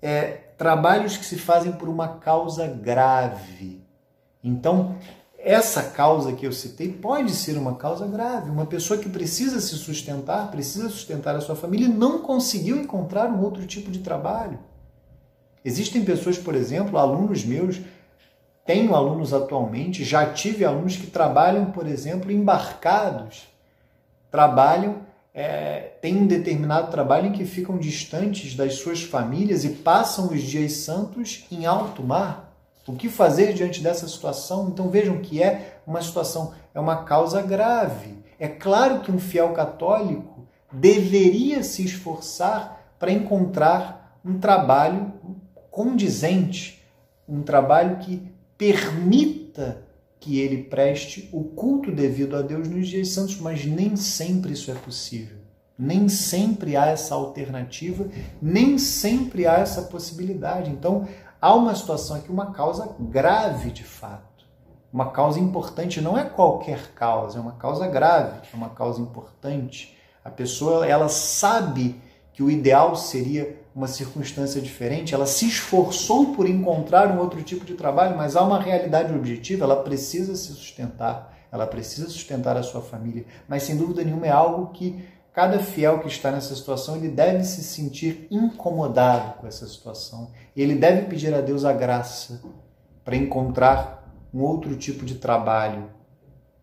é, 0.00 0.50
trabalhos 0.56 1.16
que 1.16 1.24
se 1.24 1.38
fazem 1.38 1.72
por 1.72 1.88
uma 1.88 2.18
causa 2.18 2.66
grave. 2.66 3.82
Então, 4.42 4.96
essa 5.38 5.82
causa 5.82 6.32
que 6.32 6.46
eu 6.46 6.52
citei 6.52 6.92
pode 6.92 7.32
ser 7.32 7.56
uma 7.56 7.76
causa 7.76 8.06
grave. 8.06 8.50
Uma 8.50 8.66
pessoa 8.66 8.98
que 9.00 9.08
precisa 9.08 9.60
se 9.60 9.74
sustentar, 9.76 10.50
precisa 10.50 10.88
sustentar 10.88 11.34
a 11.34 11.40
sua 11.40 11.56
família 11.56 11.86
e 11.86 11.92
não 11.92 12.20
conseguiu 12.20 12.76
encontrar 12.76 13.30
um 13.30 13.42
outro 13.42 13.66
tipo 13.66 13.90
de 13.90 14.00
trabalho. 14.00 14.58
Existem 15.64 16.04
pessoas, 16.04 16.38
por 16.38 16.54
exemplo, 16.54 16.98
alunos 16.98 17.44
meus, 17.44 17.80
tenho 18.64 18.94
alunos 18.94 19.32
atualmente, 19.32 20.04
já 20.04 20.32
tive 20.32 20.64
alunos 20.64 20.96
que 20.96 21.06
trabalham, 21.06 21.70
por 21.70 21.86
exemplo, 21.86 22.30
embarcados, 22.30 23.48
trabalham, 24.30 25.00
é, 25.34 25.92
têm 26.00 26.16
um 26.16 26.26
determinado 26.26 26.90
trabalho 26.90 27.28
em 27.28 27.32
que 27.32 27.44
ficam 27.44 27.78
distantes 27.78 28.54
das 28.54 28.74
suas 28.74 29.02
famílias 29.02 29.64
e 29.64 29.70
passam 29.70 30.28
os 30.28 30.42
dias 30.42 30.72
santos 30.72 31.46
em 31.50 31.66
alto 31.66 32.02
mar 32.02 32.50
o 32.90 32.96
que 32.96 33.08
fazer 33.08 33.52
diante 33.52 33.80
dessa 33.80 34.08
situação? 34.08 34.68
Então 34.68 34.88
vejam 34.90 35.18
que 35.18 35.42
é 35.42 35.78
uma 35.86 36.02
situação, 36.02 36.52
é 36.74 36.80
uma 36.80 37.04
causa 37.04 37.40
grave. 37.40 38.18
É 38.38 38.48
claro 38.48 39.00
que 39.00 39.12
um 39.12 39.18
fiel 39.18 39.52
católico 39.52 40.48
deveria 40.72 41.62
se 41.62 41.84
esforçar 41.84 42.94
para 42.98 43.12
encontrar 43.12 44.18
um 44.24 44.38
trabalho 44.38 45.12
condizente, 45.70 46.82
um 47.28 47.42
trabalho 47.42 47.98
que 47.98 48.22
permita 48.58 49.84
que 50.20 50.38
ele 50.38 50.64
preste 50.64 51.30
o 51.32 51.42
culto 51.42 51.90
devido 51.90 52.36
a 52.36 52.42
Deus 52.42 52.68
nos 52.68 52.86
dias 52.86 53.08
santos, 53.08 53.40
mas 53.40 53.64
nem 53.64 53.96
sempre 53.96 54.52
isso 54.52 54.70
é 54.70 54.74
possível. 54.74 55.38
Nem 55.78 56.10
sempre 56.10 56.76
há 56.76 56.86
essa 56.86 57.14
alternativa, 57.14 58.06
nem 58.40 58.76
sempre 58.76 59.46
há 59.46 59.54
essa 59.54 59.80
possibilidade. 59.82 60.70
Então, 60.70 61.08
há 61.40 61.54
uma 61.54 61.74
situação 61.74 62.16
aqui, 62.16 62.30
uma 62.30 62.52
causa 62.52 62.94
grave 63.00 63.70
de 63.70 63.82
fato. 63.82 64.44
Uma 64.92 65.10
causa 65.10 65.40
importante 65.40 66.02
não 66.02 66.18
é 66.18 66.24
qualquer 66.24 66.92
causa, 66.94 67.38
é 67.38 67.40
uma 67.40 67.52
causa 67.52 67.86
grave, 67.86 68.40
é 68.52 68.56
uma 68.56 68.70
causa 68.70 69.00
importante. 69.00 69.96
A 70.22 70.28
pessoa, 70.28 70.86
ela 70.86 71.08
sabe 71.08 71.98
que 72.34 72.42
o 72.42 72.50
ideal 72.50 72.94
seria 72.94 73.59
uma 73.74 73.86
circunstância 73.86 74.60
diferente, 74.60 75.14
ela 75.14 75.26
se 75.26 75.46
esforçou 75.46 76.34
por 76.34 76.48
encontrar 76.48 77.10
um 77.10 77.20
outro 77.20 77.42
tipo 77.42 77.64
de 77.64 77.74
trabalho, 77.74 78.16
mas 78.16 78.36
há 78.36 78.42
uma 78.42 78.60
realidade 78.60 79.14
objetiva, 79.14 79.64
ela 79.64 79.82
precisa 79.82 80.34
se 80.34 80.52
sustentar, 80.52 81.36
ela 81.52 81.66
precisa 81.66 82.08
sustentar 82.08 82.56
a 82.56 82.62
sua 82.62 82.80
família, 82.80 83.24
mas 83.48 83.62
sem 83.62 83.76
dúvida 83.76 84.02
nenhuma 84.02 84.26
é 84.26 84.30
algo 84.30 84.72
que 84.72 85.04
Cada 85.32 85.60
fiel 85.60 86.00
que 86.00 86.08
está 86.08 86.32
nessa 86.32 86.54
situação, 86.56 86.96
ele 86.96 87.08
deve 87.08 87.44
se 87.44 87.62
sentir 87.62 88.26
incomodado 88.30 89.38
com 89.38 89.46
essa 89.46 89.66
situação. 89.66 90.32
Ele 90.56 90.74
deve 90.74 91.06
pedir 91.06 91.32
a 91.32 91.40
Deus 91.40 91.64
a 91.64 91.72
graça 91.72 92.42
para 93.04 93.16
encontrar 93.16 94.12
um 94.34 94.40
outro 94.40 94.74
tipo 94.76 95.04
de 95.04 95.14
trabalho 95.14 95.90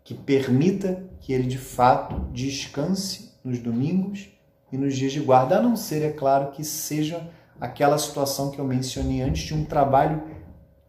que 0.03 0.13
permita 0.13 1.03
que 1.21 1.31
ele 1.31 1.47
de 1.47 1.57
fato 1.57 2.29
descanse 2.31 3.33
nos 3.43 3.59
domingos 3.59 4.29
e 4.71 4.77
nos 4.77 4.95
dias 4.95 5.11
de 5.11 5.19
guarda, 5.19 5.57
a 5.57 5.61
não 5.61 5.75
ser, 5.75 6.03
é 6.03 6.11
claro, 6.11 6.51
que 6.51 6.63
seja 6.63 7.29
aquela 7.59 7.97
situação 7.97 8.51
que 8.51 8.59
eu 8.59 8.65
mencionei 8.65 9.21
antes 9.21 9.43
de 9.43 9.53
um 9.53 9.65
trabalho 9.65 10.23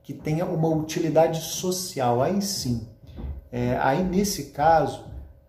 que 0.02 0.12
tenha 0.12 0.44
uma 0.44 0.68
utilidade 0.68 1.40
social. 1.40 2.22
Aí 2.22 2.40
sim, 2.42 2.88
é, 3.50 3.78
aí 3.80 4.02
nesse 4.02 4.50
caso, 4.50 5.08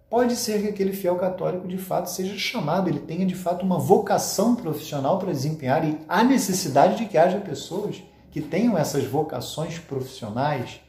Pode 0.10 0.36
ser 0.36 0.64
que 0.64 0.68
aquele 0.70 0.92
fiel 0.92 1.18
católico 1.18 1.68
de 1.68 1.78
fato 1.78 2.10
seja 2.10 2.36
chamado, 2.36 2.90
ele 2.90 3.00
tenha 3.00 3.28
de 3.28 3.36
fato 3.36 3.64
uma 3.64 3.78
vocação 3.78 4.56
profissional 4.56 5.20
para 5.20 5.32
desempenhar 5.32 5.88
e 5.88 6.00
há 6.10 6.24
necessidade 6.24 6.98
de 6.98 7.06
que 7.06 7.16
haja 7.16 7.40
pessoas 7.40 8.02
que 8.32 8.42
tenham 8.42 8.76
essas 8.76 9.04
vocações 9.04 9.78
profissionais. 9.78 10.82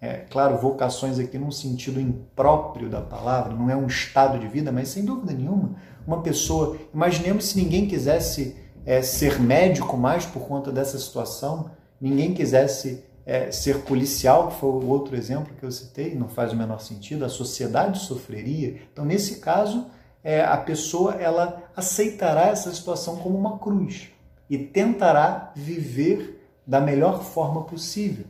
É, 0.00 0.24
claro, 0.28 0.58
vocações 0.58 1.18
aqui 1.20 1.38
num 1.38 1.52
sentido 1.52 2.00
impróprio 2.00 2.90
da 2.90 3.00
palavra, 3.00 3.54
não 3.54 3.70
é 3.70 3.76
um 3.76 3.86
estado 3.86 4.36
de 4.36 4.48
vida, 4.48 4.72
mas 4.72 4.88
sem 4.88 5.04
dúvida 5.04 5.32
nenhuma, 5.32 5.76
uma 6.06 6.22
pessoa. 6.22 6.76
Imaginemos 6.92 7.46
se 7.46 7.58
ninguém 7.58 7.86
quisesse 7.86 8.56
é, 8.84 9.02
ser 9.02 9.40
médico 9.40 9.96
mais 9.96 10.24
por 10.24 10.46
conta 10.46 10.70
dessa 10.70 10.98
situação, 10.98 11.70
ninguém 12.00 12.32
quisesse 12.32 13.04
é, 13.26 13.50
ser 13.50 13.80
policial, 13.80 14.48
que 14.48 14.60
foi 14.60 14.68
o 14.68 14.88
outro 14.88 15.16
exemplo 15.16 15.54
que 15.58 15.64
eu 15.64 15.72
citei, 15.72 16.14
não 16.14 16.28
faz 16.28 16.52
o 16.52 16.56
menor 16.56 16.80
sentido, 16.80 17.24
a 17.24 17.28
sociedade 17.28 17.98
sofreria. 17.98 18.80
Então, 18.92 19.04
nesse 19.04 19.40
caso, 19.40 19.86
é, 20.22 20.44
a 20.44 20.56
pessoa 20.56 21.14
ela 21.14 21.64
aceitará 21.74 22.48
essa 22.48 22.72
situação 22.72 23.16
como 23.16 23.36
uma 23.36 23.58
cruz 23.58 24.08
e 24.48 24.56
tentará 24.56 25.52
viver 25.56 26.36
da 26.66 26.80
melhor 26.80 27.22
forma 27.22 27.64
possível. 27.64 28.26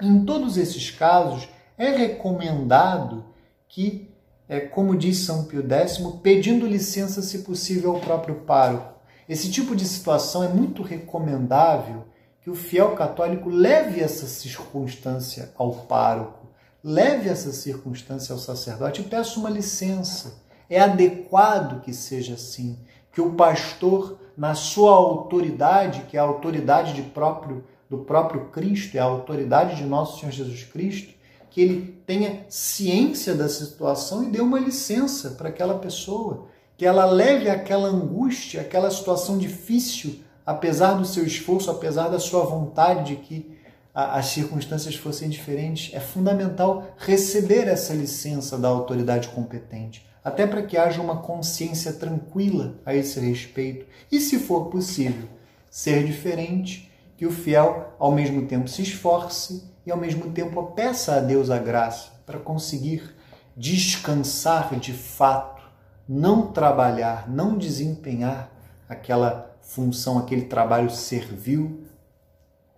Em 0.00 0.24
todos 0.24 0.56
esses 0.56 0.90
casos, 0.90 1.48
é 1.76 1.90
recomendado 1.90 3.24
que, 3.68 4.09
é, 4.50 4.58
como 4.58 4.96
diz 4.96 5.18
São 5.18 5.44
Pio 5.44 5.62
X, 5.62 5.98
pedindo 6.24 6.66
licença, 6.66 7.22
se 7.22 7.38
possível, 7.38 7.94
ao 7.94 8.00
próprio 8.00 8.34
pároco. 8.34 8.94
Esse 9.28 9.48
tipo 9.48 9.76
de 9.76 9.84
situação 9.84 10.42
é 10.42 10.48
muito 10.48 10.82
recomendável 10.82 12.02
que 12.42 12.50
o 12.50 12.54
fiel 12.56 12.96
católico 12.96 13.48
leve 13.48 14.00
essa 14.00 14.26
circunstância 14.26 15.52
ao 15.56 15.70
pároco, 15.70 16.48
leve 16.82 17.28
essa 17.28 17.52
circunstância 17.52 18.32
ao 18.32 18.40
sacerdote 18.40 19.02
e 19.02 19.04
peça 19.04 19.38
uma 19.38 19.48
licença. 19.48 20.42
É 20.68 20.80
adequado 20.80 21.80
que 21.82 21.94
seja 21.94 22.34
assim, 22.34 22.76
que 23.12 23.20
o 23.20 23.34
pastor, 23.34 24.18
na 24.36 24.56
sua 24.56 24.90
autoridade, 24.90 26.06
que 26.08 26.16
é 26.16 26.20
a 26.20 26.24
autoridade 26.24 26.92
de 26.92 27.02
próprio, 27.02 27.64
do 27.88 27.98
próprio 27.98 28.46
Cristo, 28.46 28.96
é 28.96 29.00
a 29.00 29.04
autoridade 29.04 29.76
de 29.76 29.84
nosso 29.84 30.18
Senhor 30.18 30.32
Jesus 30.32 30.64
Cristo, 30.64 31.14
que 31.50 31.60
ele 31.60 32.02
tenha 32.06 32.46
ciência 32.48 33.34
da 33.34 33.48
situação 33.48 34.24
e 34.24 34.30
dê 34.30 34.40
uma 34.40 34.58
licença 34.58 35.30
para 35.30 35.48
aquela 35.48 35.78
pessoa, 35.78 36.46
que 36.76 36.86
ela 36.86 37.04
leve 37.04 37.50
aquela 37.50 37.88
angústia, 37.88 38.60
aquela 38.60 38.90
situação 38.90 39.36
difícil 39.36 40.20
apesar 40.50 40.94
do 40.94 41.04
seu 41.04 41.24
esforço, 41.24 41.70
apesar 41.70 42.08
da 42.08 42.18
sua 42.18 42.44
vontade 42.44 43.14
de 43.14 43.22
que 43.22 43.58
as 43.94 44.26
circunstâncias 44.26 44.96
fossem 44.96 45.28
diferentes, 45.28 45.94
é 45.94 46.00
fundamental 46.00 46.94
receber 46.96 47.68
essa 47.68 47.92
licença 47.92 48.58
da 48.58 48.68
autoridade 48.68 49.28
competente, 49.28 50.04
até 50.24 50.46
para 50.46 50.62
que 50.62 50.76
haja 50.76 51.00
uma 51.00 51.18
consciência 51.18 51.92
tranquila 51.92 52.74
a 52.84 52.94
esse 52.94 53.20
respeito. 53.20 53.86
E, 54.10 54.20
se 54.20 54.38
for 54.38 54.66
possível, 54.66 55.28
ser 55.68 56.04
diferente, 56.04 56.90
que 57.16 57.26
o 57.26 57.32
fiel 57.32 57.94
ao 57.98 58.12
mesmo 58.12 58.46
tempo 58.46 58.68
se 58.68 58.82
esforce 58.82 59.62
e 59.90 59.92
ao 59.92 59.98
mesmo 59.98 60.30
tempo 60.30 60.62
peça 60.68 61.16
a 61.16 61.20
Deus 61.20 61.50
a 61.50 61.58
graça 61.58 62.12
para 62.24 62.38
conseguir 62.38 63.12
descansar 63.56 64.78
de 64.78 64.92
fato, 64.92 65.62
não 66.08 66.52
trabalhar, 66.52 67.28
não 67.28 67.58
desempenhar 67.58 68.50
aquela 68.88 69.58
função, 69.60 70.16
aquele 70.16 70.42
trabalho 70.42 70.90
servil 70.90 71.82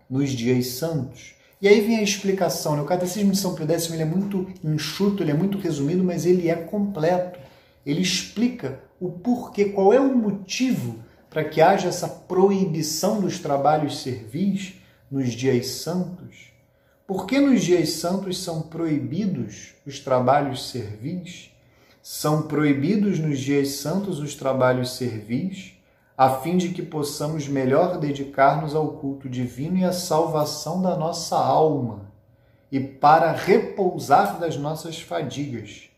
nos 0.08 0.30
dias 0.30 0.68
santos. 0.68 1.34
E 1.60 1.68
aí 1.68 1.82
vem 1.82 1.98
a 1.98 2.02
explicação. 2.02 2.76
Né? 2.76 2.82
O 2.82 2.86
Catecismo 2.86 3.30
de 3.30 3.38
São 3.38 3.54
Pio 3.54 3.70
X 3.70 3.90
ele 3.90 4.02
é 4.02 4.06
muito 4.06 4.50
enxuto, 4.64 5.22
ele 5.22 5.30
é 5.32 5.34
muito 5.34 5.58
resumido, 5.58 6.02
mas 6.02 6.24
ele 6.24 6.48
é 6.48 6.54
completo. 6.56 7.38
Ele 7.84 8.00
explica 8.00 8.80
o 8.98 9.10
porquê, 9.10 9.66
qual 9.66 9.92
é 9.92 10.00
o 10.00 10.16
motivo 10.16 10.98
para 11.28 11.44
que 11.44 11.60
haja 11.60 11.88
essa 11.88 12.08
proibição 12.08 13.20
dos 13.20 13.38
trabalhos 13.38 14.00
servis 14.00 14.76
nos 15.10 15.32
dias 15.32 15.66
santos. 15.66 16.51
Por 17.06 17.26
que 17.26 17.40
nos 17.40 17.62
dias 17.62 17.90
santos 17.94 18.42
são 18.42 18.62
proibidos 18.62 19.74
os 19.86 19.98
trabalhos 19.98 20.70
servis? 20.70 21.50
São 22.02 22.42
proibidos 22.42 23.18
nos 23.18 23.38
dias 23.38 23.68
santos 23.70 24.18
os 24.18 24.34
trabalhos 24.34 24.92
servis 24.92 25.74
a 26.16 26.30
fim 26.38 26.56
de 26.56 26.68
que 26.68 26.82
possamos 26.82 27.48
melhor 27.48 27.98
dedicar-nos 27.98 28.74
ao 28.74 28.92
culto 28.92 29.28
divino 29.28 29.78
e 29.78 29.84
à 29.84 29.92
salvação 29.92 30.80
da 30.80 30.96
nossa 30.96 31.36
alma, 31.36 32.12
e 32.70 32.78
para 32.78 33.32
repousar 33.32 34.38
das 34.38 34.56
nossas 34.56 35.00
fadigas. 35.00 35.88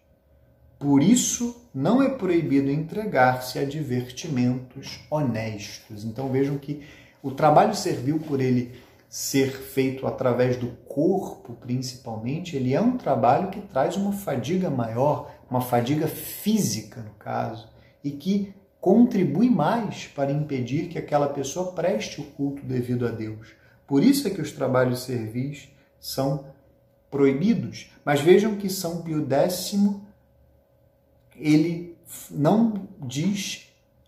Por 0.79 1.03
isso, 1.03 1.57
não 1.75 2.03
é 2.03 2.09
proibido 2.09 2.71
entregar-se 2.71 3.59
a 3.59 3.65
divertimentos 3.65 5.01
honestos. 5.11 6.05
Então 6.05 6.31
vejam 6.31 6.59
que 6.59 6.83
o 7.23 7.31
trabalho 7.31 7.75
servil 7.75 8.19
por 8.19 8.41
ele 8.41 8.73
ser 9.15 9.53
feito 9.53 10.09
através 10.09 10.57
do 10.57 10.71
corpo, 10.89 11.55
principalmente, 11.61 12.57
ele 12.57 12.75
é 12.75 12.81
um 12.81 12.99
trabalho 12.99 13.49
que 13.49 13.61
traz 13.61 13.97
uma 13.97 14.11
fadiga 14.11 14.69
maior, 14.69 15.31
uma 15.49 15.61
fadiga 15.61 16.09
física, 16.09 17.01
no 17.01 17.13
caso, 17.13 17.69
e 18.03 18.11
que 18.11 18.53
contribui 18.81 19.49
mais 19.49 20.09
para 20.09 20.33
impedir 20.33 20.89
que 20.89 20.99
aquela 20.99 21.29
pessoa 21.29 21.71
preste 21.75 22.21
o 22.21 22.25
culto 22.25 22.67
devido 22.67 23.07
a 23.07 23.11
Deus. 23.13 23.53
Por 23.87 24.03
isso 24.03 24.27
é 24.27 24.33
que 24.33 24.41
os 24.41 24.51
trabalhos 24.51 25.05
servis 25.05 25.69
são 26.01 26.47
proibidos. 27.09 27.93
Mas 28.05 28.21
vejam 28.21 28.57
que 28.57 28.69
São 28.69 29.03
Pio 29.03 29.25
X, 29.31 29.77
ele 31.37 31.97
não 32.29 32.89
diz, 33.01 33.64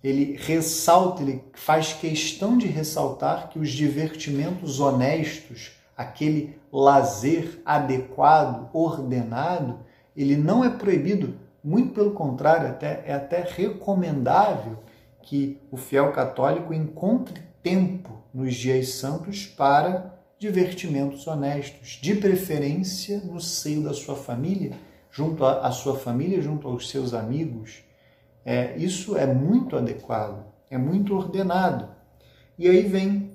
ele 0.06 0.36
ressalta, 0.38 1.22
ele 1.22 1.42
faz 1.54 1.92
questão 1.92 2.56
de 2.56 2.66
ressaltar 2.66 3.48
que 3.48 3.58
os 3.58 3.70
divertimentos 3.70 4.78
honestos, 4.78 5.72
aquele 5.96 6.56
lazer 6.72 7.60
adequado, 7.64 8.70
ordenado, 8.72 9.80
ele 10.16 10.36
não 10.36 10.64
é 10.64 10.70
proibido, 10.70 11.34
muito 11.62 11.92
pelo 11.92 12.12
contrário, 12.12 12.68
até, 12.68 13.02
é 13.04 13.14
até 13.14 13.40
recomendável 13.40 14.78
que 15.22 15.58
o 15.72 15.76
fiel 15.76 16.12
católico 16.12 16.72
encontre 16.72 17.42
tempo 17.60 18.16
nos 18.32 18.54
dias 18.54 18.90
santos 18.90 19.44
para 19.44 20.14
divertimentos 20.38 21.26
honestos, 21.26 21.98
de 22.00 22.14
preferência 22.14 23.18
no 23.24 23.40
seio 23.40 23.82
da 23.82 23.92
sua 23.92 24.14
família, 24.14 24.72
junto 25.10 25.44
à 25.44 25.72
sua 25.72 25.98
família, 25.98 26.40
junto 26.40 26.68
aos 26.68 26.88
seus 26.88 27.12
amigos. 27.12 27.85
É, 28.48 28.76
isso 28.76 29.16
é 29.16 29.26
muito 29.26 29.76
adequado, 29.76 30.44
é 30.70 30.78
muito 30.78 31.16
ordenado. 31.16 31.88
E 32.56 32.68
aí 32.68 32.82
vem 32.82 33.32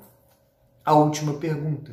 a 0.85 0.95
última 0.95 1.33
pergunta: 1.33 1.91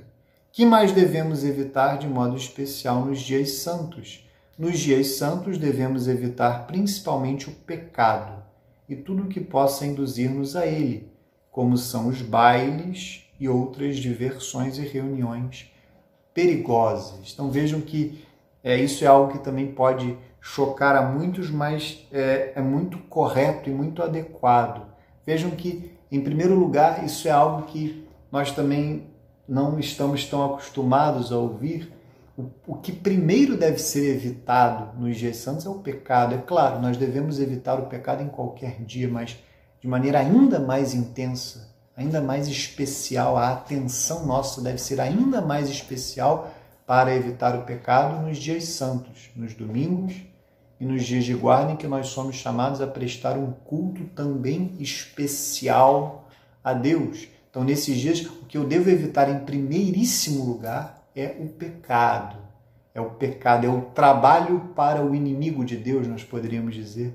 que 0.53 0.65
mais 0.65 0.93
devemos 0.93 1.43
evitar 1.43 1.99
de 1.99 2.07
modo 2.07 2.37
especial 2.37 3.05
nos 3.05 3.19
dias 3.19 3.51
santos? 3.55 4.25
Nos 4.57 4.79
dias 4.79 5.17
santos 5.17 5.59
devemos 5.59 6.07
evitar 6.07 6.69
principalmente 6.69 7.49
o 7.49 7.53
pecado 7.53 8.41
e 8.89 8.95
tudo 8.95 9.25
o 9.25 9.29
que 9.29 9.41
possa 9.41 9.85
induzir-nos 9.85 10.55
a 10.55 10.65
ele, 10.65 11.11
como 11.51 11.77
são 11.77 12.07
os 12.07 12.23
bailes 12.23 13.25
e 13.41 13.49
outras 13.49 13.97
diversões 13.97 14.79
e 14.79 14.83
reuniões 14.83 15.73
perigosas. 16.33 17.33
Então 17.33 17.51
vejam 17.51 17.81
que 17.81 18.25
é, 18.63 18.81
isso 18.81 19.03
é 19.03 19.09
algo 19.09 19.33
que 19.33 19.39
também 19.41 19.73
pode 19.73 20.17
chocar 20.41 20.97
a 20.97 21.03
muitos, 21.03 21.51
mas 21.51 22.07
é, 22.13 22.53
é 22.55 22.61
muito 22.61 22.99
correto 22.99 23.69
e 23.69 23.73
muito 23.73 24.03
adequado. 24.03 24.87
Vejam 25.27 25.51
que, 25.51 25.93
em 26.11 26.21
primeiro 26.21 26.55
lugar, 26.55 27.05
isso 27.05 27.29
é 27.29 27.31
algo 27.31 27.63
que 27.63 28.07
nós 28.31 28.53
também 28.53 29.09
não 29.49 29.79
estamos 29.79 30.25
tão 30.25 30.45
acostumados 30.45 31.33
a 31.33 31.37
ouvir. 31.37 31.93
O, 32.37 32.47
o 32.67 32.75
que 32.77 32.93
primeiro 32.93 33.57
deve 33.57 33.79
ser 33.79 34.15
evitado 34.15 34.99
nos 34.99 35.17
dias 35.17 35.39
santos 35.39 35.67
é 35.67 35.69
o 35.69 35.81
pecado. 35.81 36.35
É 36.35 36.39
claro, 36.39 36.81
nós 36.81 36.97
devemos 36.97 37.41
evitar 37.41 37.79
o 37.79 37.87
pecado 37.87 38.23
em 38.23 38.29
qualquer 38.29 38.83
dia, 38.85 39.09
mas 39.09 39.37
de 39.81 39.89
maneira 39.89 40.19
ainda 40.21 40.59
mais 40.59 40.95
intensa 40.95 41.69
ainda 41.99 42.21
mais 42.21 42.47
especial, 42.47 43.37
a 43.37 43.51
atenção 43.51 44.25
nossa 44.25 44.63
deve 44.63 44.79
ser 44.79 45.01
ainda 45.01 45.41
mais 45.41 45.69
especial 45.69 46.55
para 46.87 47.13
evitar 47.13 47.59
o 47.59 47.65
pecado 47.65 48.25
nos 48.25 48.39
dias 48.39 48.65
santos, 48.67 49.31
nos 49.35 49.53
domingos 49.53 50.15
e 50.81 50.85
nos 50.85 51.05
dias 51.05 51.25
de 51.25 51.35
guarda 51.35 51.73
em 51.73 51.77
que 51.77 51.87
nós 51.87 52.09
somos 52.09 52.37
chamados 52.37 52.81
a 52.81 52.87
prestar 52.87 53.37
um 53.37 53.51
culto 53.51 54.05
também 54.15 54.75
especial 54.79 56.29
a 56.63 56.73
Deus. 56.73 57.29
Então, 57.51 57.65
nesses 57.65 57.97
dias, 57.99 58.21
o 58.21 58.47
que 58.47 58.57
eu 58.57 58.65
devo 58.65 58.89
evitar 58.89 59.29
em 59.29 59.41
primeiríssimo 59.41 60.45
lugar 60.45 61.03
é 61.17 61.35
o 61.41 61.49
pecado. 61.49 62.37
É 62.95 63.01
o 63.01 63.11
pecado, 63.11 63.67
é 63.67 63.69
o 63.69 63.83
trabalho 63.83 64.73
para 64.75 65.05
o 65.05 65.15
inimigo 65.15 65.65
de 65.65 65.77
Deus, 65.77 66.07
nós 66.07 66.25
poderíamos 66.25 66.75
dizer 66.75 67.15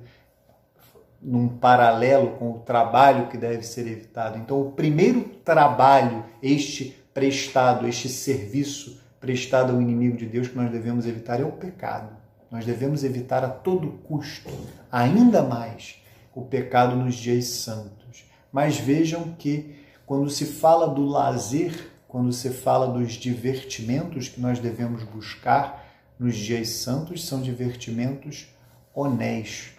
num 1.22 1.48
paralelo 1.48 2.32
com 2.32 2.52
o 2.52 2.60
trabalho 2.60 3.28
que 3.28 3.38
deve 3.38 3.64
ser 3.64 3.88
evitado. 3.88 4.38
Então, 4.38 4.62
o 4.62 4.72
primeiro 4.72 5.22
trabalho, 5.46 6.26
este 6.42 6.98
prestado, 7.14 7.88
este 7.88 8.10
serviço 8.10 9.02
prestado 9.22 9.72
ao 9.72 9.82
inimigo 9.82 10.18
de 10.18 10.26
Deus 10.26 10.50
que 10.50 10.58
nós 10.58 10.70
devemos 10.70 11.08
evitar 11.08 11.40
é 11.40 11.46
o 11.46 11.52
pecado. 11.52 12.23
Nós 12.54 12.66
devemos 12.66 13.04
evitar 13.04 13.44
a 13.44 13.50
todo 13.50 14.00
custo, 14.04 14.52
ainda 14.92 15.42
mais, 15.42 15.96
o 16.36 16.44
pecado 16.44 16.96
nos 16.96 17.16
dias 17.16 17.46
santos. 17.48 18.26
Mas 18.52 18.78
vejam 18.78 19.34
que 19.34 19.76
quando 20.06 20.30
se 20.30 20.46
fala 20.46 20.88
do 20.88 21.04
lazer, 21.04 21.92
quando 22.08 22.32
se 22.32 22.52
fala 22.52 22.88
dos 22.88 23.14
divertimentos 23.14 24.30
que 24.30 24.40
nós 24.40 24.60
devemos 24.60 25.04
buscar 25.04 25.84
nos 26.20 26.36
dias 26.36 26.70
santos, 26.70 27.26
são 27.26 27.42
divertimentos 27.42 28.48
honestos 28.94 29.74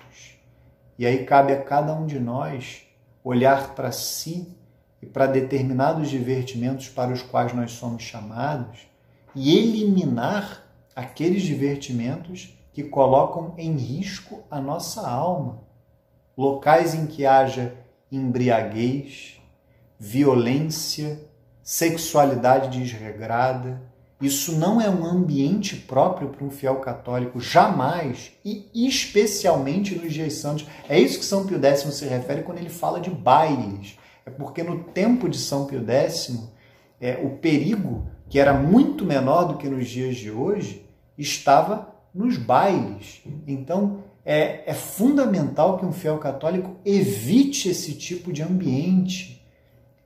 e 0.99 1.07
aí 1.07 1.25
cabe 1.25 1.53
a 1.53 1.63
cada 1.63 1.95
um 1.95 2.07
de 2.07 2.19
nós 2.19 2.83
olhar 3.23 3.77
para 3.77 3.93
si 3.93 4.49
e 5.01 5.07
para 5.07 5.27
determinados 5.27 6.11
divertimentos 6.11 6.89
para 6.89 7.13
os 7.13 7.23
quais 7.23 7.53
nós 7.53 7.71
somos 7.71 8.03
chamados 8.03 8.81
e 9.33 9.57
eliminar 9.57 10.65
aqueles 10.95 11.43
divertimentos 11.43 12.53
que 12.75 12.83
colocam 12.83 13.55
em 13.57 13.77
risco 13.77 14.43
a 14.51 14.61
nossa 14.61 15.09
alma. 15.09 15.63
Locais 16.37 16.93
em 16.93 17.07
que 17.07 17.25
haja 17.25 17.73
embriaguez, 18.11 19.41
violência, 19.97 21.21
sexualidade 21.63 22.77
desregrada, 22.77 23.81
isso 24.21 24.57
não 24.59 24.81
é 24.81 24.91
um 24.91 25.05
ambiente 25.05 25.77
próprio 25.77 26.31
para 26.31 26.45
um 26.45 26.51
fiel 26.51 26.77
católico, 26.77 27.39
jamais, 27.39 28.33
e 28.45 28.69
especialmente 28.75 29.95
nos 29.95 30.13
dias 30.13 30.35
santos. 30.35 30.67
É 30.89 30.99
isso 30.99 31.21
que 31.21 31.25
São 31.25 31.47
Pio 31.47 31.65
X 31.65 31.83
se 31.95 32.07
refere 32.07 32.43
quando 32.43 32.59
ele 32.59 32.71
fala 32.71 33.01
de 33.01 33.11
bailes. 33.11 33.97
É 34.27 34.31
porque 34.31 34.65
no 34.65 34.83
tempo 34.83 35.29
de 35.29 35.39
São 35.39 35.67
Pio 35.67 35.85
X, 35.89 36.43
é, 37.01 37.21
o 37.23 37.39
perigo, 37.39 38.09
que 38.29 38.41
era 38.41 38.53
muito 38.53 39.05
menor 39.05 39.45
do 39.45 39.59
que 39.59 39.69
nos 39.69 39.89
dias 39.89 40.17
de 40.17 40.31
hoje, 40.31 40.85
estava 41.17 41.94
nos 42.15 42.37
bailes. 42.37 43.23
Então, 43.47 44.05
é, 44.25 44.71
é 44.71 44.75
fundamental 44.75 45.79
que 45.79 45.85
um 45.85 45.93
fiel 45.93 46.19
católico 46.19 46.77
evite 46.85 47.69
esse 47.69 47.95
tipo 47.95 48.33
de 48.33 48.43
ambiente 48.43 49.45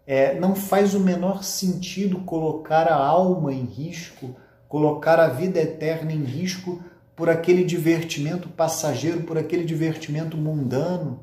é, 0.07 0.41
não 0.41 0.55
faz 0.55 0.95
o 0.95 1.01
menor 1.01 1.45
sentido 1.45 2.21
colocar 2.21 2.89
a 2.89 2.97
alma 2.97 3.53
em 3.53 3.65
risco, 3.65 4.35
colocar 4.67 5.21
a 5.21 5.29
vida 5.29 5.61
eterna 5.61 6.13
em 6.13 6.25
risco 6.25 6.83
por 7.15 7.29
aquele 7.29 7.63
divertimento 7.63 8.49
passageiro, 8.49 9.25
por 9.25 9.37
aquele 9.37 9.65
divertimento 9.65 10.37
mundano. 10.37 11.21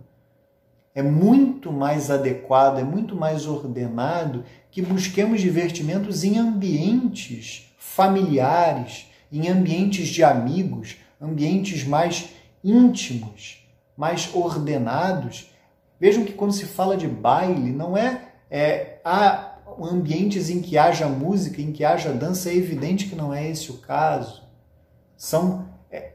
É 0.94 1.02
muito 1.02 1.72
mais 1.72 2.12
adequado, 2.12 2.78
é 2.78 2.84
muito 2.84 3.16
mais 3.16 3.48
ordenado 3.48 4.46
que 4.70 4.82
busquemos 4.82 5.42
divertimentos 5.42 6.24
em 6.24 6.38
ambientes 6.38 7.74
familiares, 7.80 9.08
em 9.32 9.48
ambientes 9.48 10.08
de 10.08 10.24
amigos, 10.24 10.98
ambientes 11.22 11.84
mais 11.84 12.30
íntimos, 12.64 13.66
mais 13.98 14.30
ordenados. 14.34 15.52
Vejam 16.00 16.26
que 16.26 16.34
quando 16.34 16.54
se 16.54 16.66
fala 16.66 16.98
de 16.98 17.08
baile, 17.08 17.72
não 17.72 17.98
é 17.98 18.26
é, 18.50 19.00
há 19.04 19.56
ambientes 19.82 20.50
em 20.50 20.62
que 20.62 20.78
haja 20.78 21.08
música, 21.08 21.62
em 21.62 21.72
que 21.72 21.84
haja 21.84 22.14
dança, 22.14 22.50
é 22.50 22.56
evidente 22.56 23.08
que 23.08 23.16
não 23.16 23.34
é 23.34 23.50
esse 23.50 23.72
o 23.72 23.80
caso. 23.80 24.44
São 25.18 25.68
é, 25.92 26.14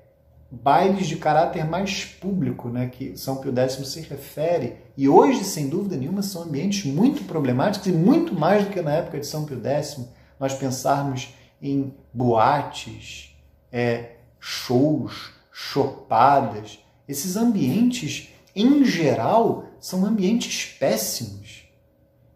bailes 0.51 1.07
de 1.07 1.17
caráter 1.17 1.65
mais 1.65 2.05
público, 2.05 2.69
né, 2.69 2.89
que 2.89 3.17
São 3.17 3.37
Pio 3.37 3.55
X 3.55 3.87
se 3.89 4.01
refere. 4.01 4.77
E 4.97 5.09
hoje, 5.09 5.45
sem 5.45 5.69
dúvida 5.69 5.97
nenhuma, 5.97 6.23
são 6.23 6.43
ambientes 6.43 6.85
muito 6.85 7.25
problemáticos 7.25 7.89
e 7.89 7.93
muito 7.93 8.35
mais 8.35 8.65
do 8.65 8.71
que 8.71 8.81
na 8.81 8.93
época 8.93 9.19
de 9.19 9.27
São 9.27 9.45
Pio 9.45 9.61
X. 9.63 10.01
Nós 10.39 10.55
pensarmos 10.55 11.35
em 11.61 11.95
boates, 12.13 13.37
é, 13.71 14.17
shows, 14.39 15.33
chopadas. 15.53 16.79
Esses 17.09 17.37
ambientes, 17.37 18.29
em 18.55 18.85
geral, 18.85 19.65
são 19.79 20.05
ambientes 20.05 20.77
péssimos 20.79 21.61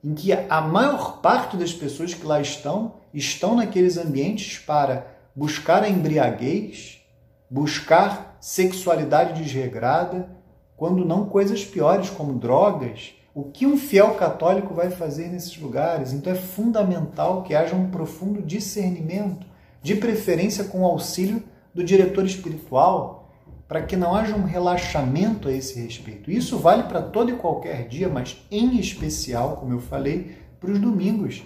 em 0.05 0.15
que 0.15 0.33
a 0.33 0.61
maior 0.61 1.23
parte 1.23 1.57
das 1.57 1.73
pessoas 1.73 2.13
que 2.13 2.27
lá 2.27 2.39
estão 2.39 2.97
estão 3.13 3.57
naqueles 3.57 3.97
ambientes 3.97 4.59
para 4.59 5.07
buscar 5.35 5.83
a 5.83 5.89
embriaguez, 5.89 7.01
buscar 7.49 8.37
sexualidade 8.39 9.43
desregrada, 9.43 10.29
quando 10.77 11.05
não 11.05 11.25
coisas 11.25 11.65
piores 11.65 12.11
como 12.11 12.39
drogas. 12.39 13.15
O 13.35 13.43
que 13.43 13.67
um 13.67 13.77
fiel 13.77 14.15
católico 14.15 14.73
vai 14.73 14.91
fazer 14.91 15.27
nesses 15.27 15.59
lugares? 15.59 16.13
Então 16.13 16.33
é 16.33 16.37
fundamental 16.37 17.43
que 17.43 17.53
haja 17.53 17.75
um 17.75 17.91
profundo 17.91 18.41
discernimento, 18.41 19.45
de 19.83 19.97
preferência 19.97 20.63
com 20.63 20.83
o 20.83 20.85
auxílio 20.85 21.43
do 21.75 21.83
diretor 21.83 22.25
espiritual, 22.25 23.35
para 23.67 23.83
que 23.83 23.97
não 23.97 24.15
haja 24.15 24.37
um 24.37 24.45
relaxamento 24.45 25.49
a 25.49 25.53
esse 25.53 25.81
respeito. 25.81 26.31
Isso 26.31 26.59
vale 26.59 26.85
para 26.85 27.03
todo 27.03 27.33
e 27.33 27.37
qualquer 27.37 27.89
dia, 27.89 28.09
mas 28.09 28.47
em 28.53 28.79
especial, 28.79 29.57
como 29.57 29.73
eu 29.73 29.81
falei, 29.81 30.37
para 30.61 30.71
os 30.71 30.79
domingos 30.79 31.43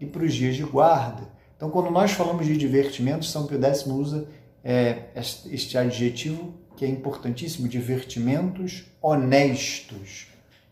e 0.00 0.06
para 0.06 0.24
os 0.24 0.34
dias 0.34 0.56
de 0.56 0.64
guarda. 0.64 1.22
Então, 1.56 1.70
quando 1.70 1.90
nós 1.90 2.10
falamos 2.10 2.46
de 2.46 2.56
divertimento, 2.56 3.24
São 3.24 3.46
Pio 3.46 3.62
X 3.62 3.86
usa 3.86 4.28
é, 4.64 5.04
este 5.14 5.78
adjetivo 5.78 6.54
que 6.76 6.84
é 6.84 6.88
importantíssimo: 6.88 7.68
divertimentos 7.68 8.86
honestos, 9.00 10.27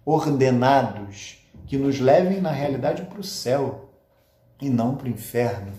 ordenados, 0.06 1.44
que 1.66 1.76
nos 1.76 1.98
levem, 1.98 2.40
na 2.40 2.52
realidade, 2.52 3.02
para 3.02 3.18
o 3.18 3.24
céu 3.24 3.90
e 4.62 4.70
não 4.70 4.94
para 4.94 5.08
o 5.08 5.10
inferno, 5.10 5.72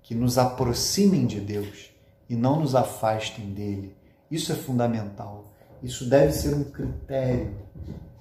que 0.00 0.14
nos 0.14 0.38
aproximem 0.38 1.26
de 1.26 1.40
Deus 1.40 1.90
e 2.30 2.36
não 2.36 2.60
nos 2.60 2.76
afastem 2.76 3.46
dele. 3.52 3.96
Isso 4.30 4.52
é 4.52 4.54
fundamental. 4.54 5.52
Isso 5.82 6.08
deve 6.08 6.32
ser 6.32 6.54
um 6.54 6.62
critério. 6.62 7.52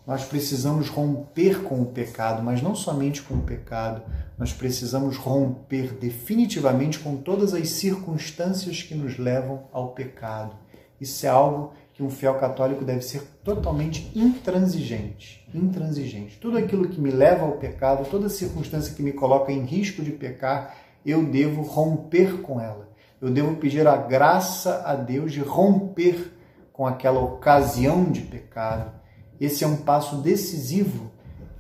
Nós 0.06 0.26
precisamos 0.26 0.90
romper 0.90 1.62
com 1.62 1.82
o 1.82 1.86
pecado, 1.86 2.42
mas 2.44 2.62
não 2.62 2.76
somente 2.76 3.22
com 3.22 3.36
o 3.36 3.44
pecado, 3.44 4.02
nós 4.38 4.52
precisamos 4.52 5.16
romper 5.16 5.94
definitivamente 5.94 7.00
com 7.00 7.16
todas 7.16 7.54
as 7.54 7.70
circunstâncias 7.70 8.82
que 8.82 8.96
nos 8.96 9.18
levam 9.18 9.64
ao 9.72 9.92
pecado. 9.92 10.56
Isso 11.00 11.26
é 11.26 11.30
algo 11.30 11.74
que 11.94 12.02
um 12.02 12.10
fiel 12.10 12.36
católico 12.36 12.84
deve 12.84 13.02
ser 13.02 13.22
totalmente 13.44 14.12
intransigente. 14.16 15.48
Intransigente. 15.54 16.40
Tudo 16.40 16.58
aquilo 16.58 16.90
que 16.90 17.00
me 17.00 17.12
leva 17.12 17.46
ao 17.46 17.54
pecado, 17.54 18.10
toda 18.10 18.30
circunstância 18.30 18.96
que 18.96 19.04
me 19.04 19.14
coloca 19.14 19.52
em 19.52 19.64
risco 19.64 20.02
de 20.02 20.12
pecar, 20.12 20.76
eu 21.06 21.24
devo 21.24 21.62
romper 21.62 22.42
com 22.42 22.60
ela. 22.60 22.90
Eu 23.22 23.30
devo 23.30 23.56
pedir 23.56 23.88
a 23.88 23.96
graça 23.96 24.84
a 24.86 24.96
Deus 24.96 25.32
de 25.32 25.40
romper 25.40 26.34
com 26.74 26.88
aquela 26.88 27.22
ocasião 27.22 28.06
de 28.06 28.22
pecado. 28.22 28.92
Esse 29.40 29.64
é 29.64 29.68
um 29.68 29.78
passo 29.78 30.18
decisivo 30.18 31.12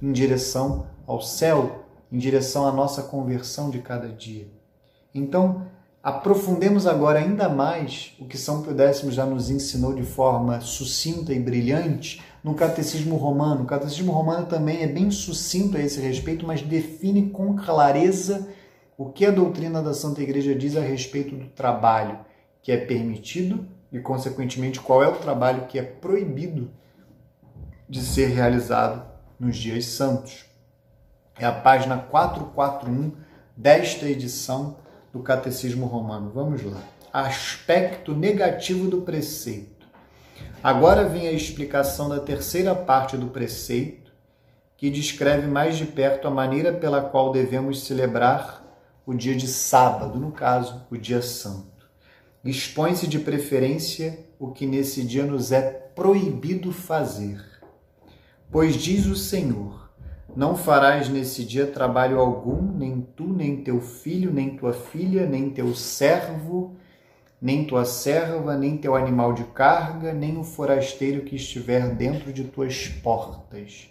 em 0.01 0.11
direção 0.11 0.87
ao 1.05 1.21
céu, 1.21 1.85
em 2.11 2.17
direção 2.17 2.67
à 2.67 2.71
nossa 2.71 3.03
conversão 3.03 3.69
de 3.69 3.79
cada 3.79 4.09
dia. 4.09 4.47
Então, 5.13 5.67
aprofundemos 6.03 6.85
agora 6.85 7.19
ainda 7.19 7.47
mais 7.47 8.13
o 8.19 8.25
que 8.25 8.37
São 8.37 8.61
Pio 8.61 8.77
X 8.77 8.99
já 9.13 9.25
nos 9.25 9.49
ensinou 9.49 9.93
de 9.93 10.03
forma 10.03 10.59
sucinta 10.59 11.31
e 11.31 11.39
brilhante 11.39 12.21
no 12.43 12.53
Catecismo 12.53 13.15
Romano. 13.15 13.63
O 13.63 13.65
Catecismo 13.65 14.11
Romano 14.11 14.45
também 14.45 14.81
é 14.83 14.87
bem 14.87 15.09
sucinto 15.09 15.77
a 15.77 15.79
esse 15.79 16.01
respeito, 16.01 16.45
mas 16.45 16.61
define 16.61 17.29
com 17.29 17.55
clareza 17.55 18.49
o 18.97 19.05
que 19.05 19.25
a 19.25 19.31
doutrina 19.31 19.81
da 19.81 19.93
Santa 19.93 20.21
Igreja 20.21 20.53
diz 20.53 20.75
a 20.75 20.81
respeito 20.81 21.37
do 21.37 21.47
trabalho 21.47 22.19
que 22.61 22.73
é 22.73 22.77
permitido 22.77 23.65
e, 23.89 23.99
consequentemente, 23.99 24.81
qual 24.81 25.01
é 25.01 25.07
o 25.07 25.15
trabalho 25.15 25.67
que 25.67 25.79
é 25.79 25.83
proibido 25.83 26.69
de 27.87 28.01
ser 28.01 28.27
realizado 28.27 29.05
nos 29.39 29.55
dias 29.55 29.85
santos. 29.85 30.45
É 31.37 31.45
a 31.45 31.51
página 31.51 31.97
441 31.97 33.13
desta 33.55 34.05
edição 34.05 34.82
do 35.13 35.19
Catecismo 35.19 35.85
Romano. 35.85 36.31
Vamos 36.33 36.63
lá. 36.63 36.81
Aspecto 37.13 38.15
negativo 38.15 38.89
do 38.89 39.01
preceito. 39.01 39.87
Agora 40.63 41.07
vem 41.07 41.27
a 41.27 41.31
explicação 41.31 42.09
da 42.09 42.19
terceira 42.19 42.73
parte 42.73 43.15
do 43.15 43.27
preceito, 43.27 44.11
que 44.75 44.89
descreve 44.89 45.45
mais 45.45 45.77
de 45.77 45.85
perto 45.85 46.27
a 46.27 46.31
maneira 46.31 46.73
pela 46.73 47.01
qual 47.01 47.31
devemos 47.31 47.83
celebrar 47.83 48.63
o 49.05 49.13
dia 49.13 49.35
de 49.35 49.47
sábado, 49.47 50.19
no 50.19 50.31
caso, 50.31 50.81
o 50.89 50.97
dia 50.97 51.21
santo. 51.21 51.87
Expõe-se 52.43 53.07
de 53.07 53.19
preferência 53.19 54.25
o 54.39 54.51
que 54.51 54.65
nesse 54.65 55.03
dia 55.03 55.25
nos 55.25 55.51
é 55.51 55.61
proibido 55.61 56.71
fazer. 56.71 57.41
Pois 58.51 58.75
diz 58.75 59.05
o 59.05 59.15
Senhor: 59.15 59.82
não 60.35 60.55
farás 60.55 61.09
nesse 61.09 61.43
dia 61.43 61.67
trabalho 61.67 62.19
algum, 62.19 62.61
nem 62.61 63.01
tu, 63.01 63.27
nem 63.27 63.63
teu 63.63 63.79
filho, 63.81 64.33
nem 64.33 64.57
tua 64.57 64.73
filha, 64.73 65.27
nem 65.27 65.49
teu 65.49 65.75
servo, 65.75 66.75
nem 67.41 67.65
tua 67.65 67.85
serva, 67.85 68.55
nem 68.55 68.77
teu 68.77 68.95
animal 68.95 69.33
de 69.33 69.43
carga, 69.43 70.13
nem 70.13 70.37
o 70.37 70.43
forasteiro 70.43 71.23
que 71.23 71.35
estiver 71.35 71.93
dentro 71.93 72.33
de 72.33 72.45
tuas 72.45 72.87
portas. 72.87 73.89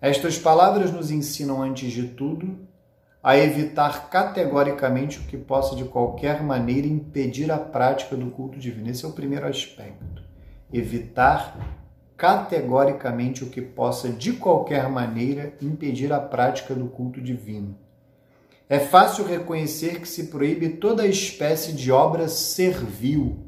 Estas 0.00 0.38
palavras 0.38 0.92
nos 0.92 1.10
ensinam, 1.10 1.60
antes 1.60 1.92
de 1.92 2.04
tudo, 2.08 2.68
a 3.22 3.36
evitar 3.36 4.08
categoricamente 4.08 5.18
o 5.18 5.24
que 5.24 5.36
possa 5.36 5.74
de 5.74 5.84
qualquer 5.84 6.42
maneira 6.42 6.86
impedir 6.86 7.50
a 7.50 7.58
prática 7.58 8.16
do 8.16 8.30
culto 8.30 8.58
divino. 8.58 8.88
Esse 8.88 9.04
é 9.04 9.08
o 9.08 9.12
primeiro 9.12 9.46
aspecto. 9.46 10.22
Evitar 10.72 11.77
categoricamente 12.18 13.44
o 13.44 13.48
que 13.48 13.62
possa, 13.62 14.08
de 14.08 14.32
qualquer 14.32 14.88
maneira, 14.90 15.54
impedir 15.62 16.12
a 16.12 16.18
prática 16.18 16.74
do 16.74 16.88
culto 16.88 17.20
divino. 17.20 17.78
É 18.68 18.80
fácil 18.80 19.24
reconhecer 19.24 20.00
que 20.00 20.08
se 20.08 20.24
proíbe 20.24 20.68
toda 20.70 21.06
espécie 21.06 21.72
de 21.72 21.92
obra 21.92 22.26
servil, 22.26 23.38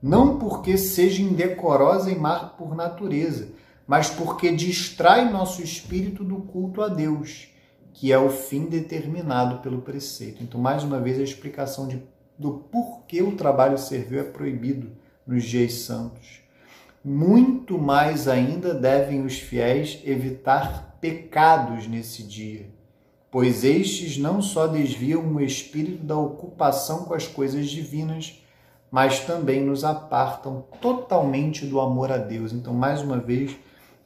não 0.00 0.38
porque 0.38 0.76
seja 0.76 1.22
indecorosa 1.22 2.10
e 2.10 2.14
má 2.14 2.40
por 2.40 2.76
natureza, 2.76 3.48
mas 3.86 4.10
porque 4.10 4.52
distrai 4.52 5.30
nosso 5.30 5.62
espírito 5.62 6.22
do 6.22 6.36
culto 6.36 6.82
a 6.82 6.88
Deus, 6.88 7.48
que 7.94 8.12
é 8.12 8.18
o 8.18 8.28
fim 8.28 8.66
determinado 8.66 9.60
pelo 9.60 9.80
preceito. 9.80 10.42
Então, 10.42 10.60
mais 10.60 10.84
uma 10.84 11.00
vez, 11.00 11.18
a 11.18 11.22
explicação 11.22 11.88
de, 11.88 12.02
do 12.38 12.52
porquê 12.70 13.22
o 13.22 13.36
trabalho 13.36 13.78
servil 13.78 14.20
é 14.20 14.24
proibido 14.24 14.92
nos 15.26 15.44
dias 15.44 15.72
santos 15.74 16.41
muito 17.04 17.78
mais 17.78 18.28
ainda 18.28 18.72
devem 18.72 19.24
os 19.24 19.38
fiéis 19.38 20.00
evitar 20.04 20.96
pecados 21.00 21.88
nesse 21.88 22.22
dia, 22.22 22.66
pois 23.30 23.64
estes 23.64 24.16
não 24.18 24.40
só 24.40 24.68
desviam 24.68 25.22
o 25.22 25.40
espírito 25.40 26.04
da 26.04 26.16
ocupação 26.16 27.04
com 27.04 27.14
as 27.14 27.26
coisas 27.26 27.68
divinas, 27.68 28.40
mas 28.88 29.20
também 29.20 29.60
nos 29.64 29.84
apartam 29.84 30.64
totalmente 30.80 31.66
do 31.66 31.80
amor 31.80 32.12
a 32.12 32.18
Deus. 32.18 32.52
Então, 32.52 32.72
mais 32.72 33.00
uma 33.00 33.18
vez, 33.18 33.56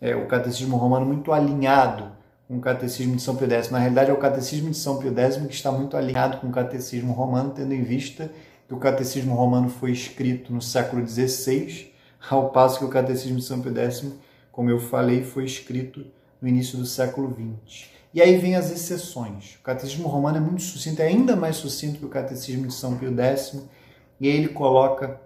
é, 0.01 0.15
o 0.15 0.27
Catecismo 0.27 0.77
Romano 0.77 1.05
muito 1.05 1.33
alinhado 1.33 2.13
com 2.49 2.57
o 2.57 2.61
Catecismo 2.61 3.17
de 3.17 3.23
São 3.23 3.37
Pio 3.37 3.51
X. 3.51 3.69
Na 3.69 3.79
realidade, 3.79 4.11
é 4.11 4.15
o 4.15 4.19
Catecismo 4.19 4.71
de 4.71 4.77
São 4.77 4.99
Pio 4.99 5.13
X 5.15 5.37
que 5.37 5.55
está 5.55 5.73
muito 5.73 5.97
alinhado 5.97 6.39
com 6.39 6.47
o 6.47 6.53
Catecismo 6.53 7.13
Romano, 7.13 7.51
tendo 7.51 7.75
em 7.75 7.83
vista 7.83 8.31
que 8.69 8.75
o 8.75 8.79
Catecismo 8.79 9.35
Romano 9.35 9.69
foi 9.69 9.91
escrito 9.91 10.53
no 10.53 10.63
século 10.63 11.07
XVI 11.07 11.96
ao 12.29 12.51
passo 12.51 12.79
que 12.79 12.85
o 12.85 12.91
Catecismo 12.91 13.39
de 13.39 13.45
São 13.45 13.61
Pio 13.61 13.77
X, 13.77 14.05
como 14.51 14.71
eu 14.71 14.79
falei, 14.79 15.23
foi 15.23 15.45
escrito 15.45 16.05
no 16.41 16.49
início 16.49 16.79
do 16.79 16.87
século 16.87 17.29
XX. 17.31 17.89
E 18.12 18.23
aí 18.23 18.37
vem 18.39 18.57
as 18.57 18.71
exceções. 18.71 19.57
O 19.61 19.62
Catecismo 19.62 20.09
Romano 20.09 20.39
é 20.39 20.41
muito 20.41 20.62
sucinto, 20.62 21.03
é 21.03 21.07
ainda 21.07 21.37
mais 21.37 21.57
sucinto 21.57 21.99
que 21.99 22.07
o 22.07 22.11
Catecismo 22.11 22.67
de 22.67 22.75
São 22.75 22.97
Pio 22.97 23.15
X, 23.15 23.62
e 24.19 24.29
aí 24.29 24.37
ele 24.37 24.49
coloca 24.49 25.21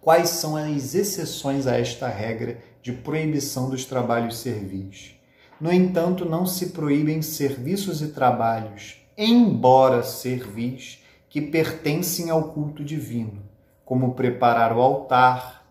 quais 0.00 0.28
são 0.28 0.56
as 0.56 0.94
exceções 0.94 1.66
a 1.66 1.78
esta 1.78 2.08
regra 2.08 2.58
de 2.82 2.92
proibição 2.92 3.70
dos 3.70 3.84
trabalhos 3.84 4.38
servis. 4.38 5.14
No 5.60 5.72
entanto, 5.72 6.24
não 6.24 6.44
se 6.44 6.70
proíbem 6.70 7.22
serviços 7.22 8.02
e 8.02 8.08
trabalhos, 8.08 8.96
embora 9.16 10.02
servis, 10.02 10.98
que 11.30 11.40
pertencem 11.40 12.28
ao 12.28 12.52
culto 12.52 12.84
divino, 12.84 13.40
como 13.84 14.14
preparar 14.14 14.76
o 14.76 14.82
altar, 14.82 15.61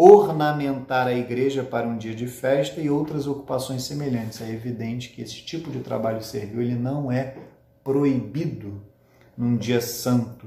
ornamentar 0.00 1.08
a 1.08 1.12
igreja 1.12 1.64
para 1.64 1.88
um 1.88 1.98
dia 1.98 2.14
de 2.14 2.28
festa 2.28 2.80
e 2.80 2.88
outras 2.88 3.26
ocupações 3.26 3.82
semelhantes. 3.82 4.40
É 4.40 4.48
evidente 4.48 5.08
que 5.08 5.20
esse 5.20 5.42
tipo 5.42 5.72
de 5.72 5.80
trabalho 5.80 6.22
servil 6.22 6.62
ele 6.62 6.76
não 6.76 7.10
é 7.10 7.34
proibido 7.82 8.80
num 9.36 9.56
dia 9.56 9.80
santo. 9.80 10.46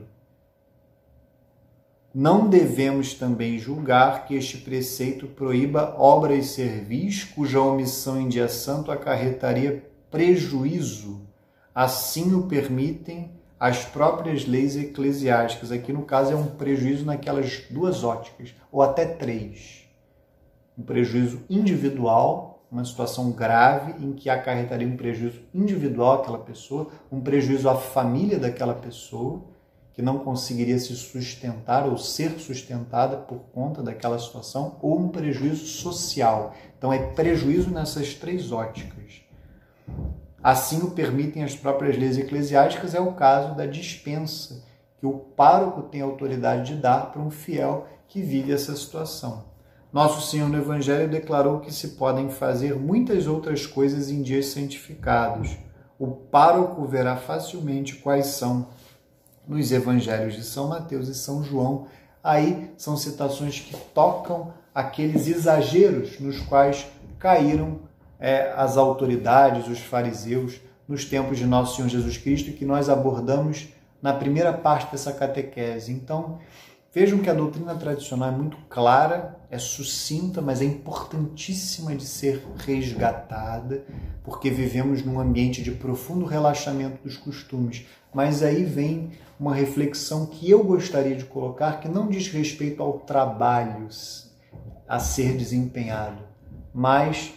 Não 2.16 2.48
devemos 2.48 3.14
também 3.14 3.60
julgar 3.60 4.26
que 4.26 4.36
este 4.36 4.58
preceito 4.58 5.28
proíba 5.28 5.96
obras 5.98 6.48
servis 6.48 7.26
cuja 7.26 7.60
omissão 7.60 8.22
em 8.22 8.30
dia 8.30 8.48
santo 8.48 8.90
acarretaria 8.90 9.84
prejuízo. 10.10 11.28
Assim 11.76 12.34
o 12.34 12.44
permitem 12.44 13.32
as 13.62 13.86
próprias 13.86 14.48
leis 14.48 14.76
eclesiásticas. 14.76 15.72
Aqui, 15.72 15.94
no 15.94 16.02
caso, 16.02 16.34
é 16.34 16.36
um 16.36 16.48
prejuízo 16.48 17.06
naquelas 17.06 17.62
duas 17.70 18.04
óticas, 18.04 18.56
ou 18.72 18.82
até 18.82 19.06
três. 19.06 19.88
Um 20.76 20.82
prejuízo 20.82 21.44
individual, 21.48 22.66
uma 22.72 22.84
situação 22.84 23.30
grave 23.32 24.04
em 24.04 24.14
que 24.14 24.32
acarretaria 24.32 24.88
um 24.88 24.98
prejuízo 24.98 25.42
individual 25.54 26.14
àquela 26.14 26.40
pessoa, 26.40 26.88
um 27.12 27.22
prejuízo 27.22 27.70
à 27.70 27.76
família 27.76 28.40
daquela 28.40 28.74
pessoa, 28.74 29.44
que 29.94 30.02
não 30.02 30.18
conseguiria 30.18 30.80
se 30.80 30.96
sustentar 30.96 31.88
ou 31.88 32.00
ser 32.00 32.40
sustentada 32.40 33.16
por 33.16 33.42
conta 33.54 33.84
daquela 33.84 34.18
situação, 34.18 34.80
ou 34.82 34.98
um 34.98 35.10
prejuízo 35.10 35.68
social. 35.68 36.56
Então, 36.80 36.92
é 36.92 36.98
prejuízo 36.98 37.70
nessas 37.70 38.16
três 38.16 38.52
óticas. 38.52 39.22
Assim 40.44 40.82
o 40.82 40.92
permitem 40.92 41.44
as 41.44 41.56
próprias 41.56 41.98
leis 41.98 42.18
eclesiásticas, 42.18 42.96
é 42.96 43.00
o 43.00 43.14
caso 43.14 43.56
da 43.56 43.66
dispensa 43.66 44.64
que 45.00 45.06
o 45.06 45.14
pároco 45.14 45.84
tem 45.84 46.02
autoridade 46.02 46.74
de 46.74 46.82
dar 46.82 47.12
para 47.12 47.22
um 47.22 47.30
fiel 47.30 47.88
que 48.08 48.22
vive 48.22 48.52
essa 48.52 48.76
situação. 48.76 49.46
Nosso 49.94 50.30
Senhor 50.30 50.48
no 50.48 50.58
Evangelho 50.58 51.10
declarou 51.10 51.60
que 51.60 51.74
se 51.74 51.90
podem 51.90 52.30
fazer 52.30 52.76
muitas 52.76 53.28
outras 53.28 53.66
coisas 53.68 54.10
em 54.10 54.22
dias 54.22 54.48
santificados. 54.48 55.58
O 56.00 56.08
pároco 56.08 56.86
verá 56.86 57.18
facilmente 57.18 57.98
quais 57.98 58.28
são 58.28 58.70
nos 59.48 59.72
Evangelhos 59.72 60.36
de 60.36 60.44
São 60.44 60.70
Mateus 60.70 61.08
e 61.08 61.14
São 61.14 61.44
João. 61.44 61.88
Aí 62.24 62.72
são 62.78 62.96
citações 62.96 63.60
que 63.60 63.76
tocam 63.94 64.54
aqueles 64.74 65.28
exageros 65.28 66.20
nos 66.20 66.40
quais 66.40 66.88
caíram 67.20 67.91
é, 68.22 68.54
as 68.56 68.78
autoridades, 68.78 69.68
os 69.68 69.80
fariseus, 69.80 70.62
nos 70.88 71.04
tempos 71.06 71.40
de 71.40 71.46
Nosso 71.46 71.76
Senhor 71.76 71.90
Jesus 71.90 72.18
Cristo, 72.18 72.52
que 72.52 72.66
nós 72.66 72.88
abordamos 72.88 73.70
na 74.02 74.14
primeira 74.14 74.54
parte 74.54 74.92
dessa 74.92 75.12
catequese. 75.12 75.92
Então, 75.92 76.38
vejam 76.94 77.20
que 77.20 77.30
a 77.30 77.34
doutrina 77.34 77.74
tradicional 77.76 78.30
é 78.30 78.32
muito 78.32 78.58
clara, 78.70 79.38
é 79.50 79.58
sucinta, 79.58 80.42
mas 80.42 80.62
é 80.62 80.66
importantíssima 80.66 81.96
de 81.96 82.06
ser 82.06 82.46
resgatada, 82.58 83.84
porque 84.24 84.50
vivemos 84.50 85.04
num 85.04 85.20
ambiente 85.20 85.64
de 85.64 85.72
profundo 85.72 86.26
relaxamento 86.26 87.04
dos 87.04 87.18
costumes. 87.18 87.86
Mas 88.14 88.44
aí 88.44 88.64
vem 88.64 89.12
uma 89.40 89.56
reflexão 89.56 90.28
que 90.28 90.50
eu 90.50 90.64
gostaria 90.64 91.16
de 91.16 91.24
colocar, 91.24 91.80
que 91.80 91.88
não 91.88 92.08
diz 92.08 92.28
respeito 92.28 92.84
ao 92.84 93.00
trabalho 93.00 93.88
a 94.88 95.00
ser 95.00 95.38
desempenhado, 95.38 96.22
mas 96.74 97.34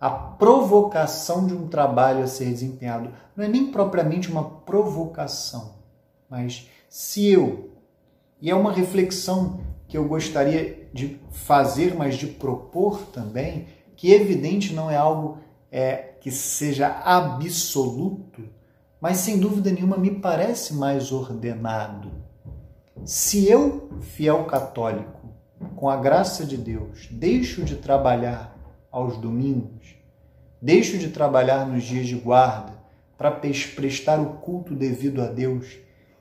a 0.00 0.08
provocação 0.10 1.46
de 1.46 1.54
um 1.54 1.66
trabalho 1.66 2.22
a 2.22 2.26
ser 2.26 2.46
desempenhado. 2.46 3.10
Não 3.36 3.44
é 3.44 3.48
nem 3.48 3.70
propriamente 3.70 4.30
uma 4.30 4.44
provocação, 4.44 5.74
mas 6.28 6.68
se 6.88 7.26
eu, 7.26 7.70
e 8.40 8.50
é 8.50 8.54
uma 8.54 8.72
reflexão 8.72 9.60
que 9.88 9.96
eu 9.96 10.06
gostaria 10.06 10.88
de 10.92 11.20
fazer, 11.30 11.94
mas 11.94 12.16
de 12.16 12.26
propor 12.26 13.06
também, 13.06 13.66
que 13.96 14.12
evidente 14.12 14.72
não 14.72 14.90
é 14.90 14.96
algo 14.96 15.38
é, 15.72 15.96
que 16.20 16.30
seja 16.30 16.88
absoluto, 17.04 18.42
mas 19.00 19.18
sem 19.18 19.38
dúvida 19.38 19.70
nenhuma 19.70 19.96
me 19.96 20.10
parece 20.10 20.74
mais 20.74 21.10
ordenado. 21.12 22.10
Se 23.04 23.48
eu, 23.48 23.90
fiel 24.00 24.44
católico, 24.44 25.18
com 25.76 25.88
a 25.88 25.96
graça 25.96 26.44
de 26.44 26.56
Deus, 26.56 27.08
deixo 27.10 27.64
de 27.64 27.76
trabalhar 27.76 28.57
aos 28.90 29.16
domingos, 29.16 29.96
deixo 30.60 30.98
de 30.98 31.08
trabalhar 31.08 31.66
nos 31.66 31.84
dias 31.84 32.06
de 32.06 32.16
guarda 32.16 32.72
para 33.16 33.32
prestar 33.32 34.20
o 34.20 34.34
culto 34.34 34.74
devido 34.74 35.20
a 35.20 35.26
Deus, 35.26 35.76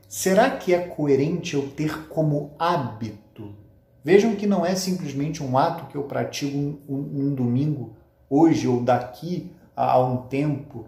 será 0.08 0.50
que 0.50 0.74
é 0.74 0.80
coerente 0.80 1.54
eu 1.54 1.70
ter 1.70 2.08
como 2.08 2.52
hábito? 2.58 3.56
Vejam 4.04 4.36
que 4.36 4.48
não 4.48 4.66
é 4.66 4.74
simplesmente 4.74 5.44
um 5.44 5.58
ato 5.58 5.86
que 5.88 5.96
eu 5.96 6.04
pratico 6.04 6.58
um, 6.58 6.80
um, 6.90 6.96
um 6.96 7.36
domingo, 7.36 7.96
hoje 8.30 8.68
ou 8.68 8.82
daqui 8.82 9.52
a, 9.76 9.92
a 9.92 10.06
um 10.06 10.18
tempo, 10.24 10.88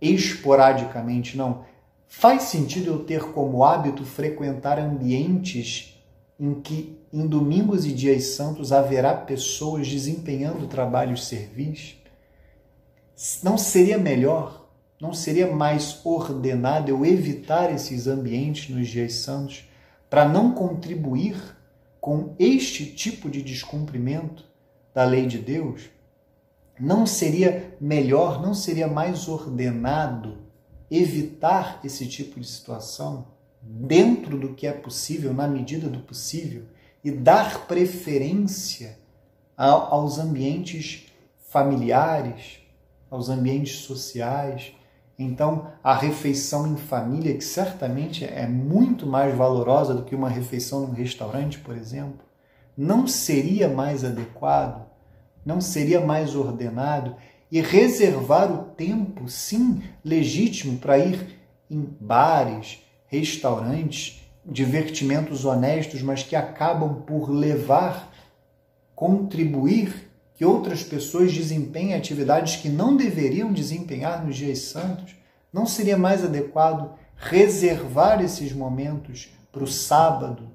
esporadicamente, 0.00 1.36
não. 1.36 1.64
Faz 2.06 2.44
sentido 2.44 2.92
eu 2.92 3.04
ter 3.04 3.32
como 3.32 3.64
hábito 3.64 4.04
frequentar 4.04 4.78
ambientes 4.78 6.00
em 6.38 6.54
que 6.54 6.98
em 7.12 7.26
domingos 7.26 7.86
e 7.86 7.92
dias 7.92 8.24
santos 8.34 8.72
haverá 8.72 9.14
pessoas 9.14 9.86
desempenhando 9.88 10.66
trabalhos 10.66 11.26
servis? 11.26 11.96
Não 13.42 13.56
seria 13.56 13.96
melhor, 13.96 14.68
não 15.00 15.14
seria 15.14 15.50
mais 15.54 16.00
ordenado 16.04 16.90
eu 16.90 17.04
evitar 17.04 17.72
esses 17.72 18.06
ambientes 18.06 18.74
nos 18.74 18.88
dias 18.88 19.14
santos 19.14 19.68
para 20.10 20.28
não 20.28 20.52
contribuir 20.52 21.36
com 22.00 22.34
este 22.38 22.86
tipo 22.86 23.30
de 23.30 23.42
descumprimento 23.42 24.44
da 24.94 25.04
lei 25.04 25.26
de 25.26 25.38
Deus? 25.38 25.82
Não 26.78 27.06
seria 27.06 27.74
melhor, 27.80 28.42
não 28.42 28.52
seria 28.52 28.86
mais 28.86 29.28
ordenado 29.28 30.38
evitar 30.90 31.80
esse 31.82 32.06
tipo 32.06 32.38
de 32.38 32.46
situação 32.46 33.28
dentro 33.60 34.38
do 34.38 34.54
que 34.54 34.66
é 34.66 34.72
possível, 34.72 35.32
na 35.32 35.48
medida 35.48 35.88
do 35.88 36.00
possível, 36.00 36.64
e 37.06 37.10
dar 37.12 37.68
preferência 37.68 38.98
aos 39.56 40.18
ambientes 40.18 41.06
familiares, 41.50 42.58
aos 43.08 43.28
ambientes 43.28 43.76
sociais. 43.76 44.72
Então, 45.16 45.70
a 45.84 45.94
refeição 45.94 46.66
em 46.66 46.76
família, 46.76 47.36
que 47.36 47.44
certamente 47.44 48.24
é 48.24 48.48
muito 48.48 49.06
mais 49.06 49.32
valorosa 49.36 49.94
do 49.94 50.02
que 50.02 50.16
uma 50.16 50.28
refeição 50.28 50.80
num 50.80 50.92
restaurante, 50.94 51.60
por 51.60 51.76
exemplo, 51.76 52.18
não 52.76 53.06
seria 53.06 53.68
mais 53.68 54.02
adequado, 54.02 54.84
não 55.44 55.60
seria 55.60 56.00
mais 56.00 56.34
ordenado 56.34 57.14
e 57.52 57.60
reservar 57.60 58.52
o 58.52 58.64
tempo, 58.74 59.28
sim, 59.28 59.80
legítimo 60.04 60.76
para 60.78 60.98
ir 60.98 61.38
em 61.70 61.82
bares, 62.00 62.80
restaurantes, 63.06 64.25
divertimentos 64.46 65.44
honestos, 65.44 66.02
mas 66.02 66.22
que 66.22 66.36
acabam 66.36 67.02
por 67.02 67.28
levar, 67.30 68.12
contribuir 68.94 70.10
que 70.34 70.44
outras 70.44 70.84
pessoas 70.84 71.32
desempenhem 71.32 71.94
atividades 71.94 72.56
que 72.56 72.68
não 72.68 72.96
deveriam 72.96 73.52
desempenhar 73.52 74.24
nos 74.24 74.36
dias 74.36 74.60
santos? 74.60 75.16
Não 75.52 75.66
seria 75.66 75.96
mais 75.96 76.24
adequado 76.24 76.94
reservar 77.16 78.22
esses 78.22 78.52
momentos 78.52 79.30
para 79.50 79.64
o 79.64 79.66
sábado, 79.66 80.50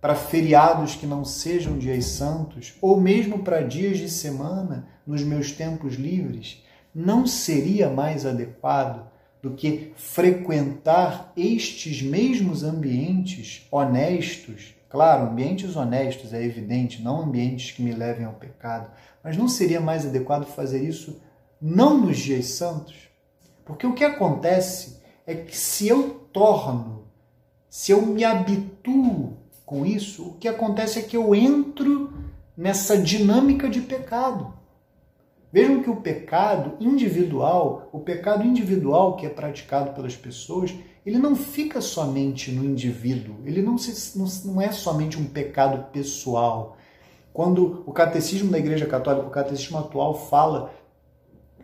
para 0.00 0.14
feriados 0.14 0.94
que 0.94 1.06
não 1.06 1.24
sejam 1.24 1.76
dias 1.76 2.06
santos, 2.06 2.74
ou 2.80 2.98
mesmo 2.98 3.40
para 3.40 3.60
dias 3.60 3.98
de 3.98 4.08
semana 4.08 4.88
nos 5.06 5.22
meus 5.22 5.52
tempos 5.52 5.94
livres? 5.94 6.64
Não 6.94 7.26
seria 7.26 7.90
mais 7.90 8.24
adequado 8.24 9.09
do 9.42 9.52
que 9.52 9.92
frequentar 9.96 11.32
estes 11.36 12.02
mesmos 12.02 12.62
ambientes 12.62 13.66
honestos. 13.70 14.74
Claro, 14.88 15.30
ambientes 15.30 15.76
honestos 15.76 16.34
é 16.34 16.44
evidente, 16.44 17.02
não 17.02 17.20
ambientes 17.20 17.70
que 17.70 17.82
me 17.82 17.92
levem 17.92 18.26
ao 18.26 18.34
pecado. 18.34 18.90
Mas 19.22 19.36
não 19.36 19.48
seria 19.48 19.80
mais 19.80 20.04
adequado 20.04 20.46
fazer 20.46 20.82
isso 20.82 21.20
não 21.60 21.98
nos 21.98 22.18
dias 22.18 22.46
santos? 22.46 22.96
Porque 23.64 23.86
o 23.86 23.94
que 23.94 24.04
acontece 24.04 25.00
é 25.26 25.34
que 25.34 25.56
se 25.56 25.86
eu 25.86 26.28
torno, 26.32 27.04
se 27.68 27.92
eu 27.92 28.02
me 28.02 28.24
habituo 28.24 29.36
com 29.64 29.86
isso, 29.86 30.30
o 30.30 30.34
que 30.34 30.48
acontece 30.48 30.98
é 30.98 31.02
que 31.02 31.16
eu 31.16 31.34
entro 31.34 32.12
nessa 32.56 32.98
dinâmica 32.98 33.68
de 33.68 33.80
pecado. 33.80 34.52
Vejam 35.52 35.82
que 35.82 35.90
o 35.90 35.96
pecado 35.96 36.76
individual, 36.80 37.88
o 37.92 37.98
pecado 37.98 38.44
individual 38.44 39.16
que 39.16 39.26
é 39.26 39.28
praticado 39.28 39.92
pelas 39.92 40.14
pessoas, 40.14 40.72
ele 41.04 41.18
não 41.18 41.34
fica 41.34 41.80
somente 41.80 42.52
no 42.52 42.64
indivíduo, 42.64 43.36
ele 43.44 43.60
não, 43.60 43.76
se, 43.76 44.16
não, 44.16 44.26
não 44.44 44.62
é 44.62 44.70
somente 44.70 45.18
um 45.18 45.24
pecado 45.24 45.90
pessoal. 45.90 46.76
Quando 47.32 47.82
o 47.86 47.92
catecismo 47.92 48.50
da 48.50 48.58
Igreja 48.58 48.86
Católica, 48.86 49.26
o 49.26 49.30
catecismo 49.30 49.78
atual, 49.78 50.14
fala 50.14 50.72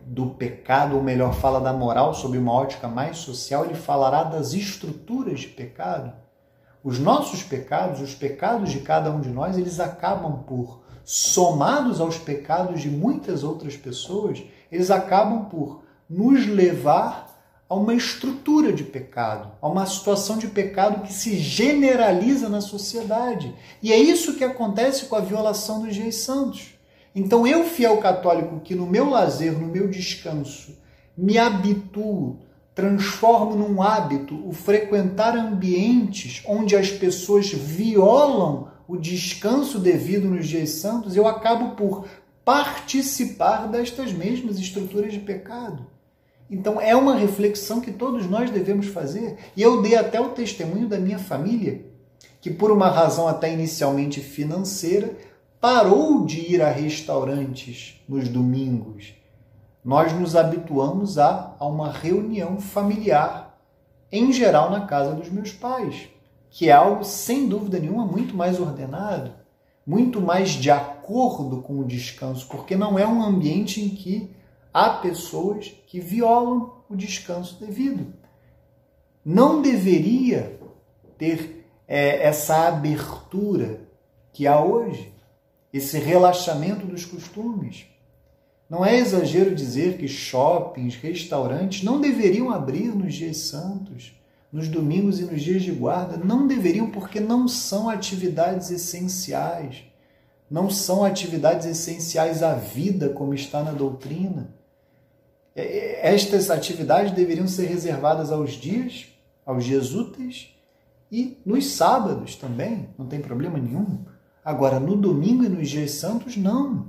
do 0.05 0.27
pecado, 0.27 0.95
ou 0.95 1.03
melhor, 1.03 1.33
fala 1.33 1.59
da 1.59 1.71
moral 1.71 2.13
sob 2.13 2.37
uma 2.37 2.53
ótica 2.53 2.87
mais 2.87 3.17
social, 3.17 3.65
ele 3.65 3.75
falará 3.75 4.23
das 4.23 4.53
estruturas 4.53 5.41
de 5.41 5.47
pecado. 5.47 6.13
Os 6.83 6.99
nossos 6.99 7.43
pecados, 7.43 8.01
os 8.01 8.15
pecados 8.15 8.69
de 8.69 8.79
cada 8.79 9.11
um 9.11 9.19
de 9.19 9.29
nós, 9.29 9.57
eles 9.57 9.79
acabam 9.79 10.43
por 10.43 10.86
somados 11.09 12.01
aos 12.01 12.17
pecados 12.17 12.81
de 12.81 12.89
muitas 12.89 13.41
outras 13.41 13.77
pessoas, 13.77 14.43
eles 14.69 14.91
acabam 14.91 15.45
por 15.45 15.83
nos 16.09 16.45
levar 16.45 17.33
a 17.69 17.75
uma 17.75 17.93
estrutura 17.93 18.73
de 18.73 18.83
pecado, 18.83 19.49
a 19.61 19.69
uma 19.69 19.85
situação 19.85 20.37
de 20.37 20.49
pecado 20.49 21.03
que 21.07 21.13
se 21.13 21.37
generaliza 21.37 22.49
na 22.49 22.59
sociedade. 22.59 23.55
E 23.81 23.93
é 23.93 23.97
isso 23.97 24.35
que 24.35 24.43
acontece 24.43 25.05
com 25.05 25.15
a 25.15 25.21
violação 25.21 25.81
dos 25.81 25.95
dias 25.95 26.15
santos. 26.15 26.73
Então, 27.15 27.47
eu, 27.47 27.63
fiel 27.63 27.99
católico, 27.99 28.59
que 28.59 28.75
no 28.75 28.85
meu 28.85 29.09
lazer, 29.09 29.57
no 29.57 29.67
meu 29.67 29.89
descanso, 29.89 30.77
me 31.17 31.37
habituo, 31.37 32.41
transformo 32.75 33.55
num 33.55 33.81
hábito 33.81 34.45
o 34.45 34.51
frequentar 34.51 35.37
ambientes 35.37 36.43
onde 36.45 36.75
as 36.75 36.91
pessoas 36.91 37.49
violam 37.49 38.75
o 38.87 38.95
descanso 38.95 39.79
devido 39.79 40.29
nos 40.29 40.47
dias 40.47 40.69
santos, 40.69 41.15
eu 41.15 41.27
acabo 41.27 41.75
por 41.75 42.07
participar 42.45 43.67
destas 43.67 44.13
mesmas 44.13 44.57
estruturas 44.57 45.11
de 45.11 45.19
pecado. 45.19 45.85
Então 46.49 46.79
é 46.79 46.95
uma 46.95 47.15
reflexão 47.15 47.81
que 47.81 47.91
todos 47.91 48.25
nós 48.25 48.49
devemos 48.49 48.87
fazer. 48.87 49.37
E 49.55 49.61
eu 49.61 49.81
dei 49.81 49.95
até 49.95 50.21
o 50.21 50.29
testemunho 50.29 50.87
da 50.87 50.97
minha 50.97 51.19
família, 51.19 51.85
que 52.39 52.49
por 52.49 52.71
uma 52.71 52.89
razão 52.89 53.27
até 53.27 53.51
inicialmente 53.51 54.21
financeira, 54.21 55.17
parou 55.59 56.25
de 56.25 56.53
ir 56.53 56.61
a 56.61 56.71
restaurantes 56.71 58.01
nos 58.07 58.29
domingos. 58.29 59.13
Nós 59.83 60.13
nos 60.13 60.35
habituamos 60.35 61.17
a, 61.17 61.55
a 61.59 61.65
uma 61.65 61.91
reunião 61.91 62.61
familiar, 62.61 63.59
em 64.09 64.31
geral 64.31 64.71
na 64.71 64.85
casa 64.85 65.13
dos 65.13 65.29
meus 65.29 65.51
pais 65.51 66.07
que 66.49 66.69
é 66.69 66.71
algo 66.71 67.03
sem 67.03 67.47
dúvida 67.47 67.79
nenhuma 67.79 68.05
muito 68.05 68.35
mais 68.35 68.59
ordenado, 68.59 69.31
muito 69.85 70.19
mais 70.19 70.49
de 70.51 70.69
acordo 70.69 71.61
com 71.61 71.79
o 71.79 71.85
descanso, 71.85 72.47
porque 72.47 72.75
não 72.75 72.99
é 72.99 73.07
um 73.07 73.23
ambiente 73.23 73.81
em 73.81 73.89
que 73.89 74.29
há 74.73 74.89
pessoas 74.89 75.73
que 75.87 75.99
violam 75.99 76.73
o 76.89 76.95
descanso 76.95 77.59
devido. 77.59 78.13
Não 79.23 79.61
deveria 79.61 80.59
ter 81.17 81.65
é, 81.87 82.23
essa 82.23 82.67
abertura 82.67 83.81
que 84.33 84.45
há 84.45 84.63
hoje, 84.63 85.13
esse 85.73 85.97
relaxamento 85.97 86.85
dos 86.85 87.05
costumes. 87.05 87.85
Não 88.69 88.85
é 88.85 88.97
exagero 88.97 89.55
dizer 89.55 89.97
que 89.97 90.07
shoppings, 90.07 90.95
restaurantes 90.95 91.83
não 91.83 92.01
deveriam 92.01 92.51
abrir 92.51 92.93
nos 92.93 93.15
dias 93.15 93.37
santos, 93.37 94.13
nos 94.51 94.67
domingos 94.67 95.19
e 95.19 95.23
nos 95.23 95.41
dias 95.41 95.63
de 95.63 95.71
guarda. 95.71 96.17
Não 96.17 96.47
deveriam, 96.47 96.89
porque 96.89 97.19
não 97.19 97.47
são 97.47 97.89
atividades 97.89 98.71
essenciais. 98.71 99.83
Não 100.49 100.69
são 100.69 101.03
atividades 101.03 101.65
essenciais 101.65 102.41
à 102.41 102.53
vida, 102.53 103.09
como 103.09 103.33
está 103.33 103.63
na 103.63 103.71
doutrina. 103.71 104.53
É, 105.55 105.61
é, 105.61 106.13
estas 106.13 106.49
atividades 106.49 107.11
deveriam 107.11 107.47
ser 107.47 107.65
reservadas 107.65 108.31
aos 108.31 108.51
dias, 108.51 109.07
aos 109.45 109.65
dias 109.65 109.93
úteis 109.93 110.55
e 111.11 111.37
nos 111.45 111.67
sábados 111.67 112.35
também, 112.35 112.89
não 112.97 113.07
tem 113.07 113.19
problema 113.19 113.57
nenhum. 113.57 113.99
Agora, 114.43 114.79
no 114.79 114.95
domingo 114.95 115.43
e 115.43 115.49
nos 115.49 115.69
dias 115.69 115.91
santos, 115.91 116.37
não. 116.37 116.87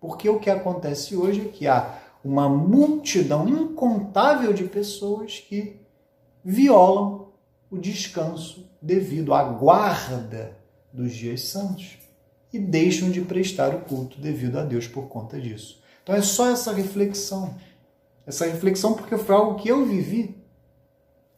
Porque 0.00 0.28
o 0.28 0.38
que 0.38 0.50
acontece 0.50 1.16
hoje 1.16 1.40
é 1.42 1.44
que 1.44 1.66
há 1.66 1.98
uma 2.24 2.48
multidão 2.48 3.48
incontável 3.48 4.52
de 4.52 4.64
pessoas 4.64 5.38
que 5.38 5.79
violam 6.44 7.28
o 7.70 7.78
descanso 7.78 8.68
devido 8.80 9.32
à 9.32 9.42
guarda 9.42 10.56
dos 10.92 11.14
dias 11.14 11.42
santos 11.42 11.98
e 12.52 12.58
deixam 12.58 13.10
de 13.10 13.20
prestar 13.20 13.74
o 13.74 13.80
culto 13.80 14.20
devido 14.20 14.58
a 14.58 14.64
Deus 14.64 14.88
por 14.88 15.08
conta 15.08 15.40
disso. 15.40 15.80
Então 16.02 16.14
é 16.14 16.22
só 16.22 16.50
essa 16.50 16.72
reflexão. 16.72 17.54
Essa 18.26 18.46
reflexão 18.46 18.94
porque 18.94 19.16
foi 19.16 19.34
algo 19.34 19.60
que 19.60 19.68
eu 19.68 19.84
vivi. 19.86 20.36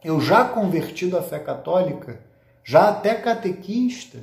Eu 0.03 0.19
já 0.19 0.45
convertido 0.45 1.17
à 1.17 1.21
fé 1.21 1.39
católica, 1.39 2.19
já 2.63 2.89
até 2.89 3.15
catequista, 3.15 4.19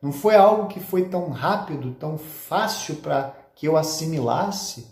não 0.00 0.12
foi 0.12 0.36
algo 0.36 0.68
que 0.68 0.80
foi 0.80 1.08
tão 1.08 1.28
rápido, 1.30 1.92
tão 1.94 2.16
fácil 2.16 2.96
para 2.96 3.34
que 3.54 3.66
eu 3.66 3.76
assimilasse. 3.76 4.86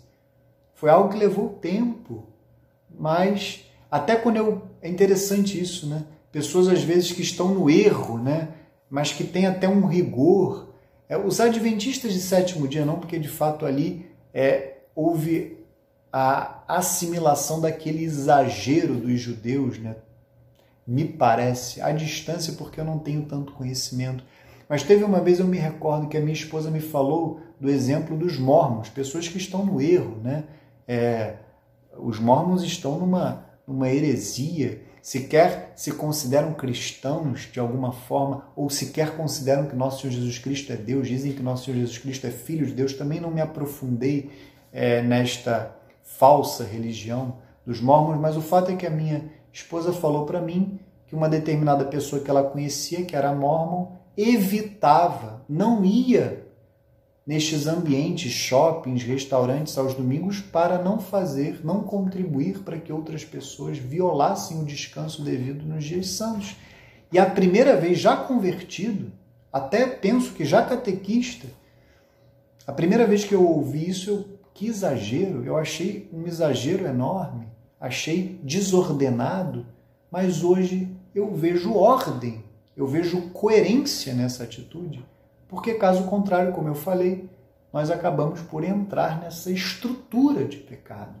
Foi 0.73 0.89
algo 0.89 1.09
que 1.09 1.17
levou 1.17 1.49
tempo. 1.49 2.27
Mas 2.89 3.65
até 3.89 4.15
quando 4.15 4.37
eu 4.37 4.63
é 4.81 4.89
interessante 4.89 5.59
isso, 5.59 5.87
né? 5.87 6.03
Pessoas 6.31 6.67
às 6.67 6.83
vezes 6.83 7.11
que 7.11 7.21
estão 7.21 7.53
no 7.53 7.69
erro, 7.69 8.17
né? 8.17 8.49
Mas 8.89 9.11
que 9.11 9.23
têm 9.23 9.45
até 9.45 9.67
um 9.67 9.85
rigor. 9.85 10.73
É, 11.09 11.17
os 11.17 11.39
adventistas 11.39 12.13
de 12.13 12.19
sétimo 12.19 12.67
dia 12.67 12.85
não, 12.85 12.99
porque 12.99 13.17
de 13.17 13.29
fato 13.29 13.65
ali 13.65 14.05
é, 14.33 14.77
houve 14.95 15.57
a 16.11 16.63
assimilação 16.67 17.61
daquele 17.61 18.03
exagero 18.03 18.95
dos 18.95 19.19
judeus, 19.19 19.79
né? 19.79 19.95
Me 20.85 21.05
parece, 21.05 21.81
à 21.81 21.91
distância, 21.91 22.53
porque 22.53 22.79
eu 22.79 22.85
não 22.85 22.97
tenho 22.97 23.23
tanto 23.23 23.51
conhecimento. 23.53 24.23
Mas 24.69 24.83
teve 24.83 25.03
uma 25.03 25.19
vez, 25.19 25.39
eu 25.39 25.47
me 25.47 25.57
recordo 25.57 26.07
que 26.07 26.17
a 26.17 26.21
minha 26.21 26.33
esposa 26.33 26.69
me 26.69 26.79
falou 26.79 27.41
do 27.59 27.69
exemplo 27.69 28.17
dos 28.17 28.37
mormons, 28.37 28.89
pessoas 28.89 29.27
que 29.27 29.37
estão 29.37 29.65
no 29.65 29.81
erro, 29.81 30.17
né? 30.23 30.43
É, 30.87 31.35
os 31.97 32.19
mormons 32.19 32.63
estão 32.63 32.97
numa, 32.97 33.46
numa 33.67 33.89
heresia, 33.89 34.81
sequer 35.01 35.73
se 35.75 35.91
consideram 35.91 36.53
cristãos 36.53 37.49
de 37.51 37.59
alguma 37.59 37.91
forma, 37.91 38.45
ou 38.55 38.69
sequer 38.69 39.17
consideram 39.17 39.67
que 39.67 39.75
nosso 39.75 40.01
Senhor 40.01 40.13
Jesus 40.13 40.39
Cristo 40.39 40.71
é 40.71 40.77
Deus, 40.77 41.07
dizem 41.07 41.33
que 41.33 41.43
nosso 41.43 41.65
Senhor 41.65 41.77
Jesus 41.77 41.97
Cristo 41.97 42.25
é 42.25 42.31
Filho 42.31 42.65
de 42.65 42.73
Deus. 42.73 42.93
Também 42.93 43.19
não 43.19 43.29
me 43.29 43.41
aprofundei 43.41 44.31
é, 44.71 45.01
nesta 45.01 45.75
falsa 46.03 46.63
religião 46.63 47.35
dos 47.65 47.81
mormons, 47.81 48.19
mas 48.19 48.37
o 48.37 48.41
fato 48.41 48.71
é 48.71 48.75
que 48.75 48.87
a 48.87 48.89
minha 48.89 49.29
esposa 49.51 49.91
falou 49.91 50.25
para 50.25 50.41
mim 50.41 50.79
que 51.05 51.15
uma 51.15 51.27
determinada 51.27 51.83
pessoa 51.85 52.21
que 52.21 52.29
ela 52.29 52.43
conhecia, 52.43 53.03
que 53.03 53.15
era 53.15 53.33
mormon, 53.33 53.91
evitava, 54.15 55.41
não 55.47 55.83
ia 55.83 56.46
nestes 57.27 57.67
ambientes, 57.67 58.31
shoppings, 58.31 59.03
restaurantes 59.03 59.77
aos 59.77 59.93
domingos 59.93 60.39
para 60.39 60.81
não 60.81 60.97
fazer, 60.97 61.59
não 61.63 61.83
contribuir 61.83 62.59
para 62.59 62.79
que 62.79 62.93
outras 62.93 63.25
pessoas 63.25 63.77
violassem 63.77 64.61
o 64.61 64.65
descanso 64.65 65.21
devido 65.21 65.65
nos 65.65 65.83
dias 65.83 66.07
santos. 66.07 66.55
E 67.11 67.19
a 67.19 67.25
primeira 67.25 67.75
vez 67.75 67.99
já 67.99 68.15
convertido, 68.15 69.11
até 69.51 69.85
penso 69.85 70.31
que 70.31 70.45
já 70.45 70.63
catequista, 70.63 71.47
a 72.65 72.71
primeira 72.71 73.05
vez 73.05 73.25
que 73.25 73.35
eu 73.35 73.45
ouvi 73.45 73.89
isso, 73.89 74.09
eu, 74.09 74.39
que 74.53 74.67
exagero, 74.67 75.43
eu 75.43 75.57
achei 75.57 76.09
um 76.13 76.25
exagero 76.25 76.85
enorme, 76.85 77.47
achei 77.79 78.39
desordenado, 78.41 79.65
mas 80.09 80.43
hoje 80.43 80.89
eu 81.13 81.35
vejo 81.35 81.73
ordem 81.73 82.47
eu 82.77 82.85
vejo 82.85 83.29
coerência 83.31 84.13
nessa 84.13 84.43
atitude, 84.43 85.03
porque 85.47 85.75
caso 85.75 86.03
contrário, 86.03 86.53
como 86.53 86.67
eu 86.67 86.75
falei, 86.75 87.29
nós 87.71 87.89
acabamos 87.91 88.41
por 88.41 88.63
entrar 88.63 89.19
nessa 89.19 89.51
estrutura 89.51 90.45
de 90.45 90.57
pecado. 90.57 91.15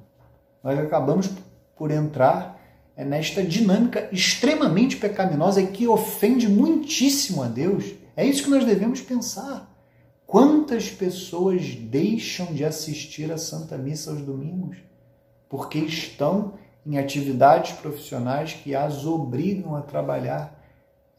Nós 0.63 0.77
acabamos 0.79 1.29
por 1.75 1.91
entrar 1.91 2.59
nesta 2.97 3.43
dinâmica 3.43 4.09
extremamente 4.11 4.97
pecaminosa 4.97 5.63
que 5.67 5.87
ofende 5.87 6.47
muitíssimo 6.49 7.43
a 7.43 7.47
Deus. 7.47 7.93
É 8.15 8.25
isso 8.25 8.43
que 8.43 8.49
nós 8.49 8.65
devemos 8.65 9.01
pensar. 9.01 9.71
Quantas 10.25 10.89
pessoas 10.89 11.75
deixam 11.75 12.47
de 12.47 12.65
assistir 12.65 13.31
à 13.31 13.37
Santa 13.37 13.77
Missa 13.77 14.11
aos 14.11 14.21
domingos 14.21 14.77
porque 15.47 15.79
estão 15.79 16.55
em 16.85 16.97
atividades 16.97 17.73
profissionais 17.73 18.53
que 18.53 18.75
as 18.75 19.05
obrigam 19.05 19.75
a 19.75 19.81
trabalhar 19.81 20.56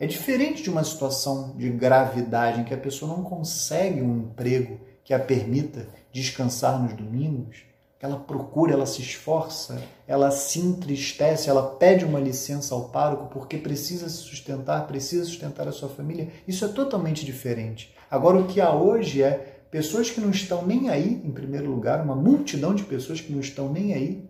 é 0.01 0.07
diferente 0.07 0.63
de 0.63 0.71
uma 0.71 0.85
situação 0.85 1.55
de 1.57 1.69
gravidade 1.71 2.61
em 2.61 2.65
que 2.65 2.75
a 2.75 2.79
pessoa 2.79 3.15
não 3.15 3.25
consegue 3.25 4.01
um 4.01 4.19
emprego 4.19 4.81
que 5.03 5.13
a 5.13 5.19
permita 5.19 5.89
descansar 6.13 6.81
nos 6.81 6.93
domingos, 6.93 7.69
ela 8.01 8.17
procura, 8.17 8.75
ela 8.75 8.87
se 8.87 9.03
esforça, 9.03 9.83
ela 10.07 10.31
se 10.31 10.61
entristece, 10.61 11.51
ela 11.51 11.63
pede 11.63 12.05
uma 12.05 12.21
licença 12.21 12.75
ao 12.75 12.91
pároco 12.91 13.27
porque 13.27 13.57
precisa 13.57 14.09
se 14.09 14.19
sustentar, 14.19 14.87
precisa 14.87 15.25
sustentar 15.25 15.67
a 15.67 15.73
sua 15.73 15.89
família. 15.89 16.29
Isso 16.47 16.65
é 16.65 16.69
totalmente 16.69 17.25
diferente. 17.25 17.93
Agora, 18.09 18.39
o 18.39 18.47
que 18.47 18.61
há 18.61 18.73
hoje 18.73 19.23
é 19.23 19.63
pessoas 19.69 20.11
que 20.11 20.21
não 20.21 20.31
estão 20.31 20.65
nem 20.65 20.89
aí, 20.89 21.21
em 21.25 21.33
primeiro 21.33 21.69
lugar, 21.69 22.01
uma 22.05 22.15
multidão 22.15 22.73
de 22.73 22.85
pessoas 22.85 23.21
que 23.21 23.33
não 23.33 23.41
estão 23.41 23.73
nem 23.73 23.93
aí 23.93 24.29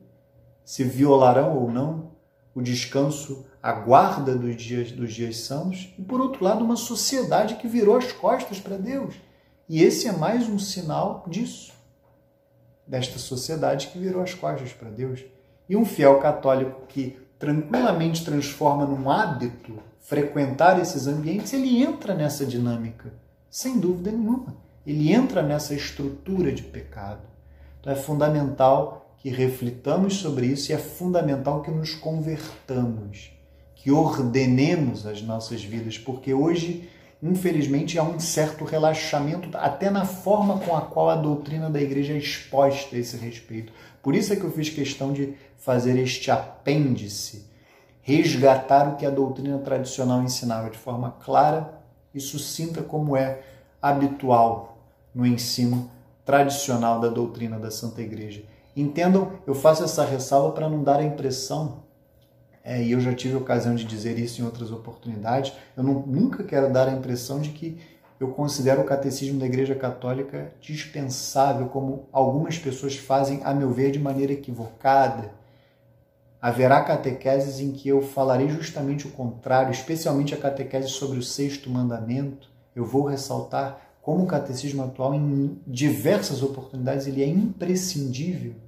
se 0.64 0.82
violarão 0.82 1.58
ou 1.58 1.70
não 1.70 2.17
o 2.58 2.62
descanso 2.62 3.46
a 3.62 3.70
guarda 3.72 4.34
dos 4.34 4.56
dias, 4.56 4.90
dos 4.90 5.14
dias 5.14 5.36
santos, 5.38 5.94
e 5.96 6.02
por 6.02 6.20
outro 6.20 6.44
lado, 6.44 6.64
uma 6.64 6.74
sociedade 6.74 7.54
que 7.54 7.68
virou 7.68 7.96
as 7.96 8.10
costas 8.10 8.58
para 8.58 8.76
Deus. 8.76 9.14
E 9.68 9.80
esse 9.80 10.08
é 10.08 10.12
mais 10.12 10.48
um 10.48 10.58
sinal 10.58 11.24
disso, 11.28 11.72
desta 12.84 13.16
sociedade 13.16 13.88
que 13.88 13.98
virou 13.98 14.22
as 14.22 14.34
costas 14.34 14.72
para 14.72 14.90
Deus. 14.90 15.24
E 15.68 15.76
um 15.76 15.84
fiel 15.84 16.18
católico 16.18 16.86
que 16.88 17.16
tranquilamente 17.38 18.24
transforma 18.24 18.84
num 18.84 19.08
hábito 19.08 19.78
frequentar 20.00 20.80
esses 20.80 21.06
ambientes, 21.06 21.52
ele 21.52 21.80
entra 21.80 22.12
nessa 22.12 22.44
dinâmica, 22.44 23.12
sem 23.48 23.78
dúvida 23.78 24.10
nenhuma. 24.10 24.56
Ele 24.84 25.12
entra 25.12 25.42
nessa 25.42 25.74
estrutura 25.74 26.50
de 26.50 26.64
pecado. 26.64 27.22
Então 27.78 27.92
é 27.92 27.96
fundamental 27.96 29.07
que 29.18 29.30
reflitamos 29.30 30.16
sobre 30.16 30.46
isso 30.46 30.70
e 30.70 30.74
é 30.74 30.78
fundamental 30.78 31.62
que 31.62 31.70
nos 31.70 31.94
convertamos 31.94 33.32
que 33.78 33.92
ordenemos 33.92 35.06
as 35.06 35.22
nossas 35.22 35.62
vidas, 35.62 35.96
porque 35.96 36.34
hoje, 36.34 36.90
infelizmente, 37.22 37.96
há 37.96 38.02
um 38.02 38.18
certo 38.18 38.64
relaxamento 38.64 39.48
até 39.56 39.88
na 39.88 40.04
forma 40.04 40.58
com 40.58 40.76
a 40.76 40.82
qual 40.82 41.08
a 41.08 41.14
doutrina 41.14 41.70
da 41.70 41.80
igreja 41.80 42.12
é 42.12 42.18
exposta 42.18 42.96
a 42.96 42.98
esse 42.98 43.16
respeito. 43.16 43.72
Por 44.02 44.16
isso 44.16 44.32
é 44.32 44.36
que 44.36 44.42
eu 44.42 44.50
fiz 44.50 44.68
questão 44.68 45.12
de 45.12 45.34
fazer 45.56 45.96
este 45.96 46.28
apêndice, 46.30 47.46
resgatar 48.02 48.88
o 48.88 48.96
que 48.96 49.06
a 49.06 49.10
doutrina 49.10 49.58
tradicional 49.58 50.22
ensinava 50.22 50.70
de 50.70 50.78
forma 50.78 51.12
clara 51.24 51.80
e 52.12 52.20
sucinta, 52.20 52.82
como 52.82 53.16
é 53.16 53.42
habitual 53.80 54.76
no 55.14 55.24
ensino 55.24 55.88
tradicional 56.24 57.00
da 57.00 57.08
doutrina 57.08 57.60
da 57.60 57.70
Santa 57.70 58.02
Igreja. 58.02 58.42
Entendam, 58.80 59.32
eu 59.46 59.54
faço 59.54 59.84
essa 59.84 60.04
ressalva 60.04 60.52
para 60.52 60.68
não 60.68 60.82
dar 60.82 61.00
a 61.00 61.04
impressão 61.04 61.88
é, 62.68 62.82
e 62.82 62.92
eu 62.92 63.00
já 63.00 63.14
tive 63.14 63.34
ocasião 63.34 63.74
de 63.74 63.82
dizer 63.82 64.18
isso 64.18 64.42
em 64.42 64.44
outras 64.44 64.70
oportunidades, 64.70 65.54
eu 65.74 65.82
não, 65.82 66.02
nunca 66.06 66.44
quero 66.44 66.70
dar 66.70 66.86
a 66.86 66.92
impressão 66.92 67.40
de 67.40 67.48
que 67.48 67.80
eu 68.20 68.28
considero 68.28 68.82
o 68.82 68.84
catecismo 68.84 69.40
da 69.40 69.46
Igreja 69.46 69.74
Católica 69.74 70.52
dispensável, 70.60 71.68
como 71.68 72.06
algumas 72.12 72.58
pessoas 72.58 72.94
fazem, 72.94 73.40
a 73.42 73.54
meu 73.54 73.70
ver, 73.70 73.90
de 73.90 73.98
maneira 73.98 74.34
equivocada. 74.34 75.32
Haverá 76.42 76.84
catequeses 76.84 77.58
em 77.58 77.72
que 77.72 77.88
eu 77.88 78.02
falarei 78.02 78.50
justamente 78.50 79.06
o 79.06 79.12
contrário, 79.12 79.70
especialmente 79.72 80.34
a 80.34 80.38
catequese 80.38 80.88
sobre 80.88 81.18
o 81.18 81.22
sexto 81.22 81.70
mandamento. 81.70 82.50
Eu 82.76 82.84
vou 82.84 83.06
ressaltar 83.06 83.80
como 84.02 84.24
o 84.24 84.26
catecismo 84.26 84.84
atual, 84.84 85.14
em 85.14 85.58
diversas 85.66 86.42
oportunidades, 86.42 87.06
ele 87.06 87.22
é 87.22 87.26
imprescindível. 87.26 88.67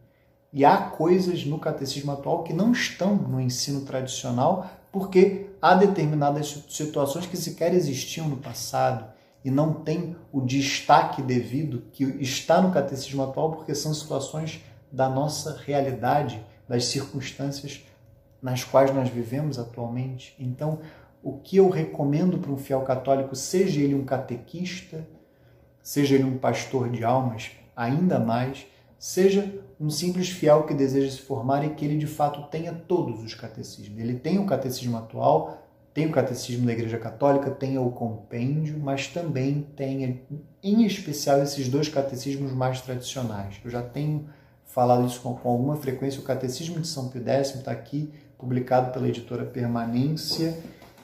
E 0.53 0.65
há 0.65 0.77
coisas 0.77 1.45
no 1.45 1.59
catecismo 1.59 2.13
atual 2.13 2.43
que 2.43 2.53
não 2.53 2.73
estão 2.73 3.15
no 3.15 3.41
ensino 3.41 3.83
tradicional, 3.83 4.69
porque 4.91 5.51
há 5.63 5.75
determinadas 5.75 6.65
situações 6.69 7.27
que 7.27 7.37
sequer 7.37 7.73
existiam 7.73 8.29
no 8.29 8.37
passado 8.37 9.05
e 9.45 9.51
não 9.51 9.73
tem 9.73 10.17
o 10.33 10.41
destaque 10.41 11.23
devido 11.23 11.85
que 11.93 12.05
está 12.21 12.61
no 12.61 12.73
catecismo 12.73 13.23
atual, 13.23 13.53
porque 13.53 13.75
são 13.75 13.95
situações 13.95 14.63
da 14.91 15.09
nossa 15.09 15.57
realidade, 15.65 16.45
das 16.69 16.87
circunstâncias 16.87 17.85
nas 18.43 18.65
quais 18.65 18.93
nós 18.95 19.09
vivemos 19.09 19.59
atualmente. 19.59 20.35
Então, 20.39 20.81
o 21.23 21.39
que 21.39 21.59
eu 21.59 21.69
recomendo 21.69 22.39
para 22.39 22.51
um 22.51 22.57
fiel 22.57 22.81
católico, 22.83 23.37
seja 23.37 23.81
ele 23.81 23.95
um 23.95 24.05
catequista, 24.05 25.07
seja 25.83 26.15
ele 26.15 26.25
um 26.25 26.39
pastor 26.39 26.89
de 26.89 27.05
almas, 27.05 27.51
ainda 27.77 28.19
mais, 28.19 28.67
seja 28.99 29.53
um 29.81 29.89
simples 29.89 30.29
fiel 30.29 30.65
que 30.65 30.75
deseja 30.75 31.11
se 31.11 31.23
formar 31.23 31.65
e 31.65 31.71
que 31.71 31.85
ele 31.85 31.97
de 31.97 32.07
fato 32.07 32.51
tenha 32.51 32.73
todos 32.73 33.25
os 33.25 33.35
catecismos. 33.35 33.99
Ele 33.99 34.15
tem 34.15 34.39
o 34.39 34.45
catecismo 34.45 34.99
atual, 34.99 35.67
tem 35.95 36.07
o 36.07 36.13
catecismo 36.13 36.67
da 36.67 36.73
Igreja 36.73 36.99
Católica, 36.99 37.51
tem 37.51 37.79
o 37.79 37.91
compêndio, 37.91 38.79
mas 38.79 39.07
também 39.07 39.67
tem, 39.75 40.23
em 40.63 40.85
especial, 40.85 41.43
esses 41.43 41.69
dois 41.69 41.89
catecismos 41.89 42.53
mais 42.53 42.81
tradicionais. 42.83 43.57
Eu 43.65 43.71
já 43.71 43.83
tenho 43.83 44.29
falado 44.67 45.07
isso 45.07 45.21
com, 45.21 45.35
com 45.35 45.49
alguma 45.49 45.77
frequência. 45.77 46.21
O 46.21 46.25
Catecismo 46.25 46.79
de 46.79 46.87
São 46.87 47.09
Pio 47.09 47.27
X 47.27 47.55
está 47.55 47.73
aqui, 47.73 48.13
publicado 48.39 48.93
pela 48.93 49.09
editora 49.09 49.45
Permanência, 49.45 50.59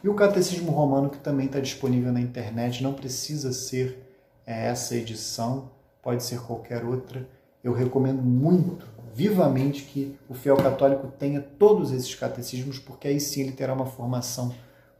e 0.04 0.08
o 0.08 0.14
Catecismo 0.14 0.70
Romano, 0.70 1.10
que 1.10 1.18
também 1.18 1.46
está 1.46 1.58
disponível 1.58 2.12
na 2.12 2.20
internet, 2.20 2.82
não 2.82 2.92
precisa 2.92 3.52
ser 3.52 4.06
é 4.46 4.68
essa 4.68 4.94
edição, 4.94 5.70
pode 6.00 6.22
ser 6.22 6.40
qualquer 6.40 6.84
outra. 6.84 7.28
Eu 7.66 7.72
recomendo 7.72 8.22
muito, 8.22 8.86
vivamente, 9.12 9.82
que 9.82 10.16
o 10.28 10.34
fiel 10.34 10.56
católico 10.56 11.08
tenha 11.18 11.40
todos 11.40 11.90
esses 11.90 12.14
catecismos, 12.14 12.78
porque 12.78 13.08
aí 13.08 13.18
sim 13.18 13.40
ele 13.40 13.50
terá 13.50 13.74
uma 13.74 13.86
formação 13.86 14.54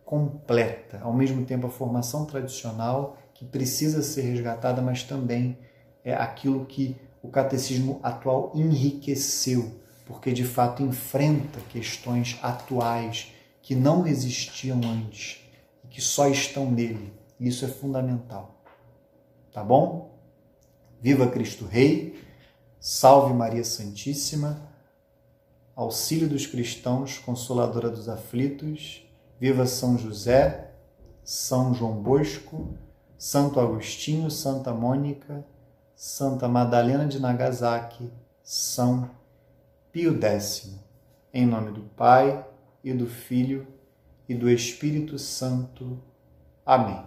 completa. 0.05 0.99
Ao 1.01 1.13
mesmo 1.13 1.45
tempo, 1.45 1.69
a 1.69 1.71
formação 1.71 2.25
tradicional, 2.25 3.19
que 3.33 3.45
precisa 3.45 4.03
ser 4.03 4.23
resgatada, 4.23 4.83
mas 4.83 5.05
também 5.05 5.57
é 6.03 6.13
aquilo 6.13 6.67
que 6.67 6.97
o 7.23 7.29
catecismo 7.29 8.01
atual 8.03 8.51
enriqueceu, 8.53 9.71
porque 10.05 10.33
de 10.33 10.43
fato 10.43 10.83
enfrenta 10.83 11.61
questões 11.69 12.37
atuais 12.43 13.33
que 13.63 13.77
não 13.77 14.09
existiam 14.09 14.81
antes 14.83 15.41
e 15.85 15.87
que 15.87 16.01
só 16.01 16.29
estão 16.29 16.69
nele. 16.69 17.13
Isso 17.39 17.65
é 17.65 17.69
fundamental. 17.69 18.61
Tá 19.53 19.63
bom? 19.63 20.19
Viva 21.01 21.29
Cristo 21.29 21.65
Rei, 21.65 22.26
salve 22.81 23.35
Maria 23.35 23.65
Santíssima, 23.65 24.61
auxílio 25.75 26.29
dos 26.29 26.47
cristãos, 26.47 27.19
consoladora 27.19 27.91
dos 27.91 28.09
aflitos, 28.09 29.07
viva 29.39 29.67
São 29.67 29.99
José, 29.99 30.73
São 31.23 31.75
João 31.75 32.03
Bosco, 32.03 32.75
Santo 33.19 33.61
Agostinho, 33.61 34.31
Santa 34.31 34.73
Mônica, 34.73 35.45
Santa 35.95 36.47
Madalena 36.49 37.07
de 37.07 37.19
Nagasaki, 37.19 38.11
São 38.43 39.11
Pio 39.91 40.21
X. 40.23 40.79
Em 41.33 41.47
nome 41.47 41.73
do 41.73 41.83
Pai 41.83 42.47
e 42.85 42.93
do 42.93 43.07
Filho 43.07 43.67
e 44.29 44.35
do 44.35 44.51
Espírito 44.51 45.19
Santo. 45.19 45.99
Amém. 46.65 47.03